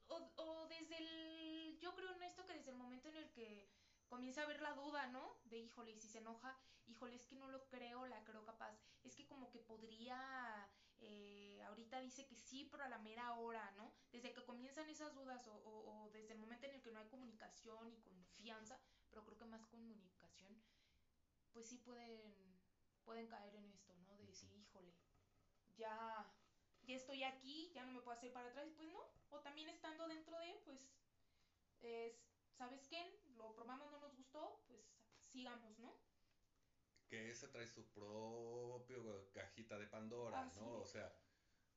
o, 0.07 0.31
o 0.35 0.67
desde 0.67 0.97
el... 0.97 1.79
Yo 1.79 1.93
creo 1.95 2.13
en 2.13 2.23
esto 2.23 2.45
que 2.45 2.53
desde 2.53 2.71
el 2.71 2.77
momento 2.77 3.09
en 3.09 3.17
el 3.17 3.31
que 3.31 3.69
comienza 4.07 4.41
a 4.41 4.43
haber 4.45 4.61
la 4.61 4.73
duda, 4.73 5.07
¿no? 5.07 5.39
De, 5.45 5.57
híjole, 5.57 5.91
y 5.91 5.97
si 5.97 6.07
se 6.07 6.19
enoja, 6.19 6.57
híjole, 6.85 7.15
es 7.15 7.25
que 7.25 7.35
no 7.35 7.47
lo 7.47 7.67
creo, 7.67 8.05
la 8.05 8.23
creo 8.23 8.43
capaz. 8.45 8.77
Es 9.03 9.15
que 9.15 9.25
como 9.25 9.49
que 9.49 9.59
podría, 9.59 10.69
eh, 10.99 11.61
ahorita 11.67 11.99
dice 11.99 12.27
que 12.27 12.37
sí, 12.37 12.67
pero 12.71 12.83
a 12.83 12.89
la 12.89 12.99
mera 12.99 13.33
hora, 13.33 13.71
¿no? 13.71 13.93
Desde 14.11 14.33
que 14.33 14.45
comienzan 14.45 14.89
esas 14.89 15.13
dudas 15.15 15.47
o, 15.47 15.53
o, 15.55 16.09
desde 16.11 16.33
el 16.33 16.39
momento 16.39 16.67
en 16.67 16.75
el 16.75 16.81
que 16.81 16.91
no 16.91 16.99
hay 16.99 17.07
comunicación 17.07 17.91
y 17.91 17.97
confianza, 18.01 18.79
pero 19.09 19.23
creo 19.25 19.37
que 19.37 19.45
más 19.45 19.65
comunicación, 19.65 20.61
pues 21.51 21.67
sí 21.67 21.77
pueden, 21.77 22.61
pueden 23.03 23.27
caer 23.27 23.55
en 23.55 23.65
esto, 23.65 23.95
¿no? 23.95 24.15
De 24.17 24.25
decir, 24.25 24.51
híjole, 24.53 24.93
ya, 25.75 26.31
ya 26.85 26.95
estoy 26.95 27.23
aquí, 27.23 27.71
ya 27.73 27.85
no 27.85 27.93
me 27.93 28.01
puedo 28.01 28.17
hacer 28.17 28.31
para 28.31 28.49
atrás, 28.49 28.69
pues 28.75 28.89
no. 28.89 29.01
O 29.29 29.39
también 29.39 29.69
estando 29.69 30.07
dentro 30.07 30.37
de, 30.39 30.61
pues, 30.65 30.89
es 31.81 32.33
¿sabes 32.57 32.87
qué? 32.87 33.19
Lo 33.35 33.53
probamos, 33.53 33.91
no 33.91 33.99
nos 33.99 34.15
gustó, 34.15 34.63
pues 34.67 34.79
sigamos, 35.25 35.77
¿no? 35.79 35.97
Que 37.09 37.29
ese 37.31 37.47
trae 37.47 37.67
su 37.67 37.85
propio 37.91 39.29
cajita 39.31 39.77
de 39.77 39.87
Pandora, 39.87 40.45
¿no? 40.55 40.79
O 40.79 40.85
sea, 40.85 41.13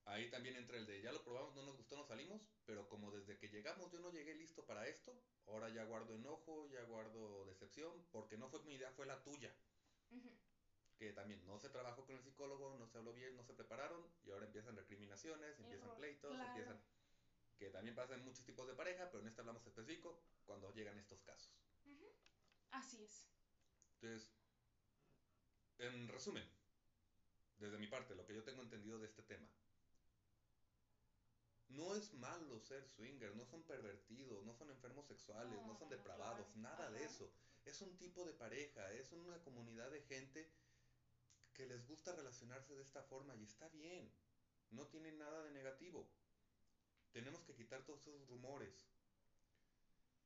ahí 0.04 0.30
también 0.30 0.56
entra 0.56 0.76
el 0.76 0.86
de 0.86 1.02
ya 1.02 1.12
lo 1.12 1.22
probamos, 1.24 1.54
no 1.54 1.62
nos 1.62 1.76
gustó, 1.76 1.96
no 1.96 2.04
salimos, 2.04 2.48
pero 2.64 2.88
como 2.88 3.10
desde 3.10 3.38
que 3.38 3.48
llegamos 3.48 3.90
yo 3.90 4.00
no 4.00 4.10
llegué 4.10 4.34
listo 4.34 4.64
para 4.64 4.86
esto, 4.86 5.20
ahora 5.46 5.68
ya 5.68 5.84
guardo 5.84 6.14
enojo, 6.14 6.68
ya 6.68 6.82
guardo 6.84 7.44
decepción, 7.46 8.06
porque 8.12 8.38
no 8.38 8.48
fue 8.48 8.62
mi 8.64 8.74
idea, 8.74 8.90
fue 8.92 9.06
la 9.06 9.22
tuya. 9.22 9.54
Que 10.98 11.12
también 11.12 11.44
no 11.46 11.58
se 11.58 11.68
trabajó 11.68 12.06
con 12.06 12.16
el 12.16 12.22
psicólogo, 12.22 12.76
no 12.78 12.86
se 12.86 12.98
habló 12.98 13.12
bien, 13.12 13.36
no 13.36 13.44
se 13.44 13.52
prepararon, 13.52 14.02
y 14.24 14.30
ahora 14.30 14.46
empiezan 14.46 14.76
recriminaciones, 14.76 15.58
empiezan 15.58 15.94
pleitos, 15.96 16.34
empiezan 16.38 16.80
que 17.58 17.70
también 17.70 17.94
pasa 17.94 18.14
en 18.14 18.24
muchos 18.24 18.44
tipos 18.44 18.66
de 18.66 18.74
pareja, 18.74 19.08
pero 19.10 19.22
en 19.22 19.28
este 19.28 19.40
hablamos 19.40 19.66
específico 19.66 20.20
cuando 20.44 20.72
llegan 20.72 20.98
estos 20.98 21.22
casos. 21.22 21.52
Así 22.70 23.02
es. 23.02 23.26
Entonces, 23.94 24.30
en 25.78 26.08
resumen, 26.08 26.46
desde 27.58 27.78
mi 27.78 27.86
parte, 27.86 28.14
lo 28.14 28.26
que 28.26 28.34
yo 28.34 28.44
tengo 28.44 28.62
entendido 28.62 28.98
de 28.98 29.06
este 29.06 29.22
tema, 29.22 29.48
no 31.68 31.94
es 31.94 32.12
malo 32.14 32.60
ser 32.60 32.86
swinger, 32.86 33.34
no 33.34 33.44
son 33.46 33.62
pervertidos, 33.64 34.44
no 34.44 34.54
son 34.54 34.70
enfermos 34.70 35.06
sexuales, 35.06 35.60
no, 35.66 35.74
son 35.74 35.88
depravados, 35.88 36.54
nada 36.56 36.90
de 36.90 37.04
eso. 37.04 37.30
Es 37.64 37.80
un 37.80 37.96
tipo 37.96 38.24
de 38.24 38.32
pareja, 38.34 38.92
es 38.92 39.12
una 39.12 39.42
comunidad 39.42 39.90
de 39.90 40.02
gente 40.02 40.48
que 41.56 41.66
les 41.66 41.86
gusta 41.86 42.14
relacionarse 42.14 42.74
de 42.74 42.82
esta 42.82 43.02
forma 43.02 43.34
y 43.34 43.42
está 43.42 43.68
bien, 43.70 44.12
no 44.70 44.86
tiene 44.88 45.10
nada 45.12 45.42
de 45.42 45.52
negativo. 45.52 46.06
Tenemos 47.12 47.42
que 47.44 47.54
quitar 47.54 47.82
todos 47.84 48.06
esos 48.06 48.28
rumores. 48.28 48.86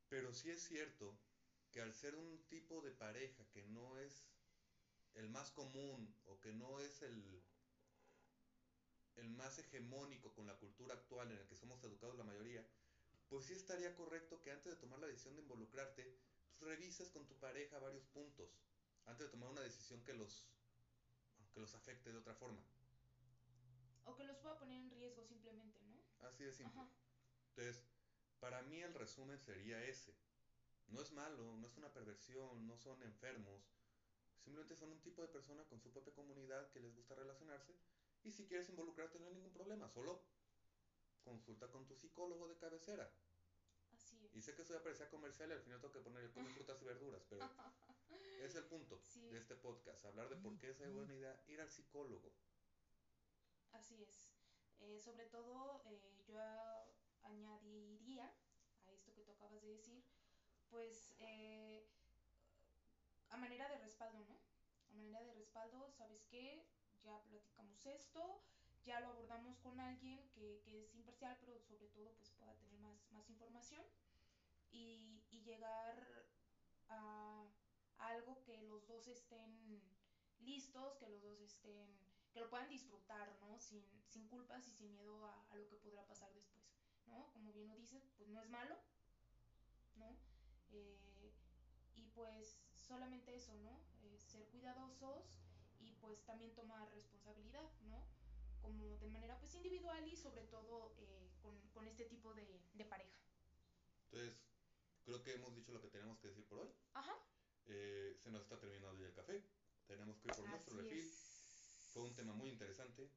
Pero 0.09 0.35
sí 0.35 0.51
es 0.51 0.65
cierto 0.65 1.17
que 1.71 1.81
al 1.81 1.95
ser 1.95 2.17
un 2.17 2.43
tipo 2.49 2.83
de 2.83 2.91
pareja 2.91 3.49
que 3.53 3.63
no 3.63 3.97
es 3.99 4.27
el 5.15 5.29
más 5.31 5.53
común 5.53 6.13
o 6.27 6.41
que 6.41 6.53
no 6.53 6.81
es 6.81 7.03
el, 7.03 7.45
el 9.17 9.31
más 9.31 9.57
hegemónico 9.59 10.35
con 10.35 10.49
la 10.49 10.59
cultura 10.59 10.95
actual 10.95 11.31
en 11.31 11.39
el 11.39 11.47
que 11.47 11.57
somos 11.57 11.83
educados 11.85 12.17
la 12.17 12.25
mayoría, 12.25 12.67
pues 13.29 13.45
sí 13.45 13.53
estaría 13.53 13.95
correcto 13.95 14.41
que 14.43 14.51
antes 14.51 14.73
de 14.73 14.81
tomar 14.81 14.99
la 14.99 15.07
decisión 15.07 15.37
de 15.37 15.43
involucrarte, 15.43 16.19
pues 16.59 16.71
revises 16.73 17.11
con 17.11 17.29
tu 17.29 17.39
pareja 17.39 17.79
varios 17.79 18.05
puntos, 18.07 18.51
antes 19.07 19.27
de 19.27 19.31
tomar 19.31 19.51
una 19.51 19.61
decisión 19.61 20.03
que 20.03 20.15
los, 20.15 20.49
que 21.53 21.61
los 21.61 21.75
afecte 21.75 22.13
de 22.13 22.19
otra 22.19 22.35
forma. 22.35 22.63
O 24.05 24.17
que 24.17 24.25
los 24.25 24.37
pueda 24.39 24.59
poner 24.59 24.81
en 24.81 24.91
riesgo 24.91 25.25
simplemente, 25.25 25.81
¿no? 25.83 26.01
Así 26.27 26.45
de 26.45 26.53
simple. 26.53 26.81
Entonces, 27.51 27.85
para 28.39 28.63
mí 28.63 28.81
el 28.83 28.95
resumen 28.95 29.39
sería 29.39 29.83
ese. 29.85 30.15
No 30.89 31.01
es 31.01 31.13
malo, 31.13 31.57
no 31.57 31.67
es 31.67 31.77
una 31.77 31.93
perversión, 31.93 32.67
no 32.67 32.77
son 32.77 33.03
enfermos. 33.03 33.63
Simplemente 34.43 34.75
son 34.75 34.91
un 34.91 35.01
tipo 35.03 35.23
de 35.23 35.29
persona 35.29 35.65
con 35.65 35.81
su 35.81 35.93
propia 35.93 36.15
comunidad 36.15 36.71
que 36.71 36.81
les 36.81 36.95
gusta 36.95 37.15
relacionarse. 37.15 37.75
Y 38.23 38.33
si 38.33 38.47
quieres 38.47 38.69
involucrarte 38.69 39.19
no 39.19 39.27
hay 39.27 39.35
ningún 39.35 39.53
problema, 39.53 39.89
solo 39.89 40.25
consulta 41.23 41.71
con 41.71 41.87
tu 41.87 41.95
psicólogo 41.95 42.49
de 42.49 42.57
cabecera. 42.57 43.11
Así 43.93 44.25
es. 44.25 44.35
Y 44.35 44.43
sé 44.43 44.55
que 44.55 44.65
soy 44.65 44.77
a 44.77 45.11
comercial 45.11 45.51
y 45.51 45.53
al 45.53 45.61
final 45.61 45.81
tengo 45.81 45.93
que 45.93 46.01
poner 46.01 46.31
comer 46.33 46.53
frutas 46.67 46.83
y 46.83 46.85
verduras, 46.85 47.25
pero 47.29 47.49
es 48.45 48.55
el 48.55 48.65
punto 48.65 49.03
de 49.31 49.39
este 49.39 49.55
podcast, 49.55 50.05
hablar 50.05 50.29
de 50.29 50.37
por 50.37 50.57
qué 50.59 50.71
es 50.71 50.93
buena 50.93 51.15
idea 51.15 51.41
ir 51.47 51.61
al 51.61 51.71
psicólogo. 51.71 52.33
Así 53.73 54.03
es. 54.03 54.33
Eh, 54.81 54.99
sobre 54.99 55.27
todo, 55.27 55.83
eh, 55.85 56.01
yo 56.27 56.39
añadiría 57.23 58.33
a 58.87 58.93
esto 58.93 59.13
que 59.15 59.23
tú 59.23 59.33
acabas 59.33 59.61
de 59.63 59.69
decir, 59.69 60.03
pues 60.69 61.13
eh, 61.19 61.85
a 63.29 63.37
manera 63.37 63.69
de 63.69 63.79
respaldo, 63.79 64.25
¿no? 64.25 64.39
A 64.89 64.93
manera 64.95 65.23
de 65.23 65.33
respaldo, 65.33 65.91
¿sabes 65.91 66.25
qué? 66.27 66.65
Ya 67.03 67.23
platicamos 67.25 67.85
esto, 67.87 68.41
ya 68.85 69.01
lo 69.01 69.09
abordamos 69.09 69.59
con 69.59 69.79
alguien 69.81 70.29
que, 70.31 70.61
que 70.65 70.83
es 70.83 70.95
imparcial, 70.95 71.37
pero 71.41 71.59
sobre 71.61 71.89
todo 71.89 72.13
pues 72.15 72.31
pueda 72.33 72.55
tener 72.55 72.79
más, 72.79 73.11
más 73.11 73.29
información 73.29 73.85
y, 74.71 75.25
y 75.31 75.43
llegar 75.43 76.25
a, 76.89 77.47
a 77.47 77.50
algo 78.01 78.43
que 78.45 78.63
los 78.63 78.87
dos 78.87 79.07
estén 79.09 79.83
listos, 80.41 80.97
que 80.97 81.09
los 81.09 81.23
dos 81.23 81.41
estén 81.41 82.11
que 82.33 82.41
lo 82.41 82.49
puedan 82.49 82.69
disfrutar, 82.69 83.37
¿no? 83.41 83.59
Sin, 83.59 83.85
sin 84.07 84.29
culpas 84.29 84.67
y 84.67 84.71
sin 84.71 84.91
miedo 84.93 85.27
a, 85.27 85.57
lo 85.57 85.69
que 85.69 85.77
podrá 85.77 86.07
pasar 86.07 86.33
después, 86.33 86.65
¿no? 87.07 87.31
Como 87.33 87.53
bien 87.53 87.69
lo 87.69 87.77
dices, 87.77 88.09
pues 88.17 88.29
no 88.29 88.41
es 88.41 88.49
malo, 88.49 88.77
¿no? 89.97 90.17
Eh, 90.71 91.33
y 91.97 92.07
pues 92.15 92.57
solamente 92.75 93.35
eso, 93.35 93.55
¿no? 93.57 93.81
Eh, 94.03 94.19
ser 94.19 94.47
cuidadosos 94.49 95.41
y 95.81 95.93
pues 95.95 96.25
también 96.25 96.55
tomar 96.55 96.89
responsabilidad, 96.95 97.69
¿no? 97.83 98.05
Como 98.63 98.97
de 98.99 99.09
manera 99.09 99.39
pues 99.39 99.55
individual 99.55 100.07
y 100.07 100.17
sobre 100.17 100.45
todo 100.45 100.95
eh, 100.99 101.31
con, 101.43 101.59
con, 101.71 101.89
este 101.89 102.05
tipo 102.05 102.33
de, 102.35 102.63
de, 102.75 102.85
pareja. 102.85 103.19
Entonces, 104.05 104.39
creo 105.05 105.23
que 105.23 105.35
hemos 105.35 105.55
dicho 105.55 105.73
lo 105.73 105.81
que 105.81 105.89
tenemos 105.89 106.19
que 106.19 106.29
decir 106.29 106.47
por 106.47 106.61
hoy. 106.61 106.71
Ajá. 106.95 107.17
Se 108.19 108.31
nos 108.31 108.43
está 108.43 108.59
terminando 108.59 108.99
ya 108.99 109.07
el 109.07 109.15
café. 109.15 109.43
Tenemos 109.87 110.19
que 110.19 110.29
ir 110.29 110.35
por 110.35 110.49
nuestro 110.49 110.77
refil. 110.77 111.11
Fue 111.93 112.03
un 112.03 112.15
tema 112.15 112.33
muy 112.33 112.51
interesante. 112.51 113.11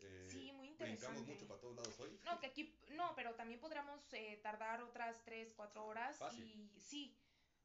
Eh, 0.00 0.28
sí, 0.30 0.52
muy 0.52 0.68
interesante. 0.68 1.06
Brincamos 1.06 1.28
mucho 1.28 1.46
para 1.46 1.60
todos 1.60 1.76
lados 1.76 2.00
hoy. 2.00 2.18
No, 2.24 2.40
que 2.40 2.46
aquí, 2.46 2.74
no, 2.92 3.14
pero 3.14 3.34
también 3.34 3.60
podríamos 3.60 4.00
eh, 4.12 4.40
tardar 4.42 4.82
otras 4.82 5.22
3, 5.24 5.52
4 5.54 5.84
horas. 5.84 6.18
Y 6.32 6.80
sí, 6.80 7.16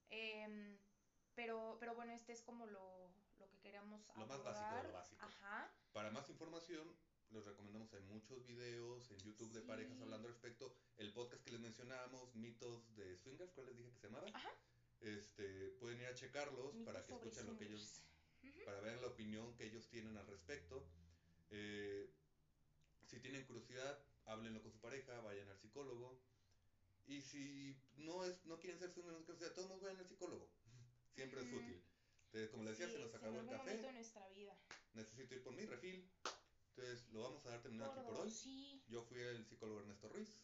eh, 0.10 0.78
pero, 1.34 1.78
pero 1.80 1.96
bueno, 1.96 2.12
este 2.12 2.34
es 2.34 2.42
como 2.42 2.66
lo, 2.66 3.10
lo 3.40 3.50
que 3.50 3.60
queríamos 3.60 4.02
Lo 4.18 4.26
más 4.26 4.44
básico 4.44 4.76
de 4.76 4.84
lo 4.84 4.92
básico. 4.92 5.26
Ajá. 5.26 5.72
Para 5.94 6.12
más 6.12 6.30
información, 6.30 6.94
les 7.32 7.46
recomendamos, 7.46 7.94
hay 7.94 8.04
muchos 8.04 8.46
videos 8.46 9.10
en 9.12 9.18
YouTube 9.20 9.52
de 9.54 9.62
parejas 9.62 10.00
hablando 10.02 10.28
al 10.28 10.34
respecto. 10.34 10.76
El 10.98 11.14
podcast 11.14 11.44
que 11.44 11.52
les 11.52 11.60
mencionábamos, 11.60 12.36
mitos 12.36 12.96
de 12.96 13.18
swingers, 13.18 13.52
¿cuál 13.54 13.68
les 13.68 13.78
dije 13.78 13.92
que 13.92 14.00
se 14.00 14.08
llamaba? 14.08 14.28
Ajá. 14.34 14.50
Este, 15.06 15.70
pueden 15.80 16.02
ir 16.02 16.08
a 16.08 16.16
checarlos 16.16 16.76
para 16.84 17.06
que 17.06 17.14
escuchen 17.14 17.46
lo 17.46 17.58
que 17.58 17.66
ellos 17.66 18.02
para 18.66 18.80
ver 18.82 19.00
la 19.02 19.08
opinión 19.08 19.56
que 19.56 19.66
ellos 19.66 19.88
tienen 19.88 20.18
al 20.18 20.26
respecto. 20.26 20.88
Eh, 21.52 22.10
si 23.06 23.20
tienen 23.20 23.46
curiosidad, 23.46 24.04
háblenlo 24.26 24.64
con 24.64 24.72
su 24.72 24.80
pareja, 24.80 25.22
vayan 25.22 25.48
al 25.50 25.60
psicólogo. 25.60 26.20
Y 27.06 27.22
si 27.22 27.80
no 27.98 28.24
es 28.26 28.44
no 28.46 28.60
quieren 28.60 28.80
ser 28.80 28.92
su 28.92 29.04
curiosidad, 29.04 29.54
todos 29.54 29.70
nos 29.70 29.82
vayan 29.82 30.00
al 30.00 30.08
psicólogo. 30.08 30.50
Siempre 31.16 31.42
es 31.42 31.54
útil. 31.54 31.84
Entonces, 32.26 32.50
como 32.50 32.64
les 32.64 32.78
decía, 32.78 32.92
se 32.92 33.00
nos 33.00 33.14
acabó 33.14 33.40
el 33.40 33.48
café. 33.48 33.78
De 33.78 33.94
nuestra 33.94 34.28
vida. 34.30 34.58
Necesito 34.94 35.36
ir 35.36 35.44
por 35.44 35.54
mi 35.54 35.66
refil. 35.66 36.10
Entonces, 36.70 37.08
lo 37.12 37.22
vamos 37.22 37.46
a 37.46 37.52
dar 37.52 37.62
terminado 37.62 37.92
aquí 37.92 38.02
por 38.02 38.20
hoy. 38.20 38.84
Yo 38.88 39.04
fui 39.04 39.20
el 39.20 39.46
psicólogo 39.46 39.82
Ernesto 39.82 40.10
Ruiz. 40.10 40.42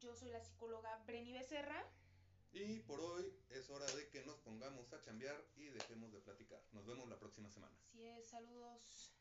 Yo 0.00 0.14
soy 0.14 0.28
la 0.28 0.40
psicóloga 0.40 1.02
Breni 1.06 1.32
Becerra. 1.32 1.84
Y 2.52 2.80
por 2.80 3.00
hoy 3.00 3.32
es 3.50 3.68
hora 3.70 3.86
de 3.86 4.08
que 4.08 4.24
nos 4.24 4.36
pongamos 4.38 4.92
a 4.92 5.00
chambear 5.00 5.44
y 5.56 5.66
dejemos 5.68 6.12
de 6.12 6.20
platicar. 6.20 6.62
Nos 6.72 6.86
vemos 6.86 7.08
la 7.08 7.18
próxima 7.18 7.50
semana. 7.50 7.76
Así 7.88 8.06
es, 8.06 8.26
saludos. 8.28 9.17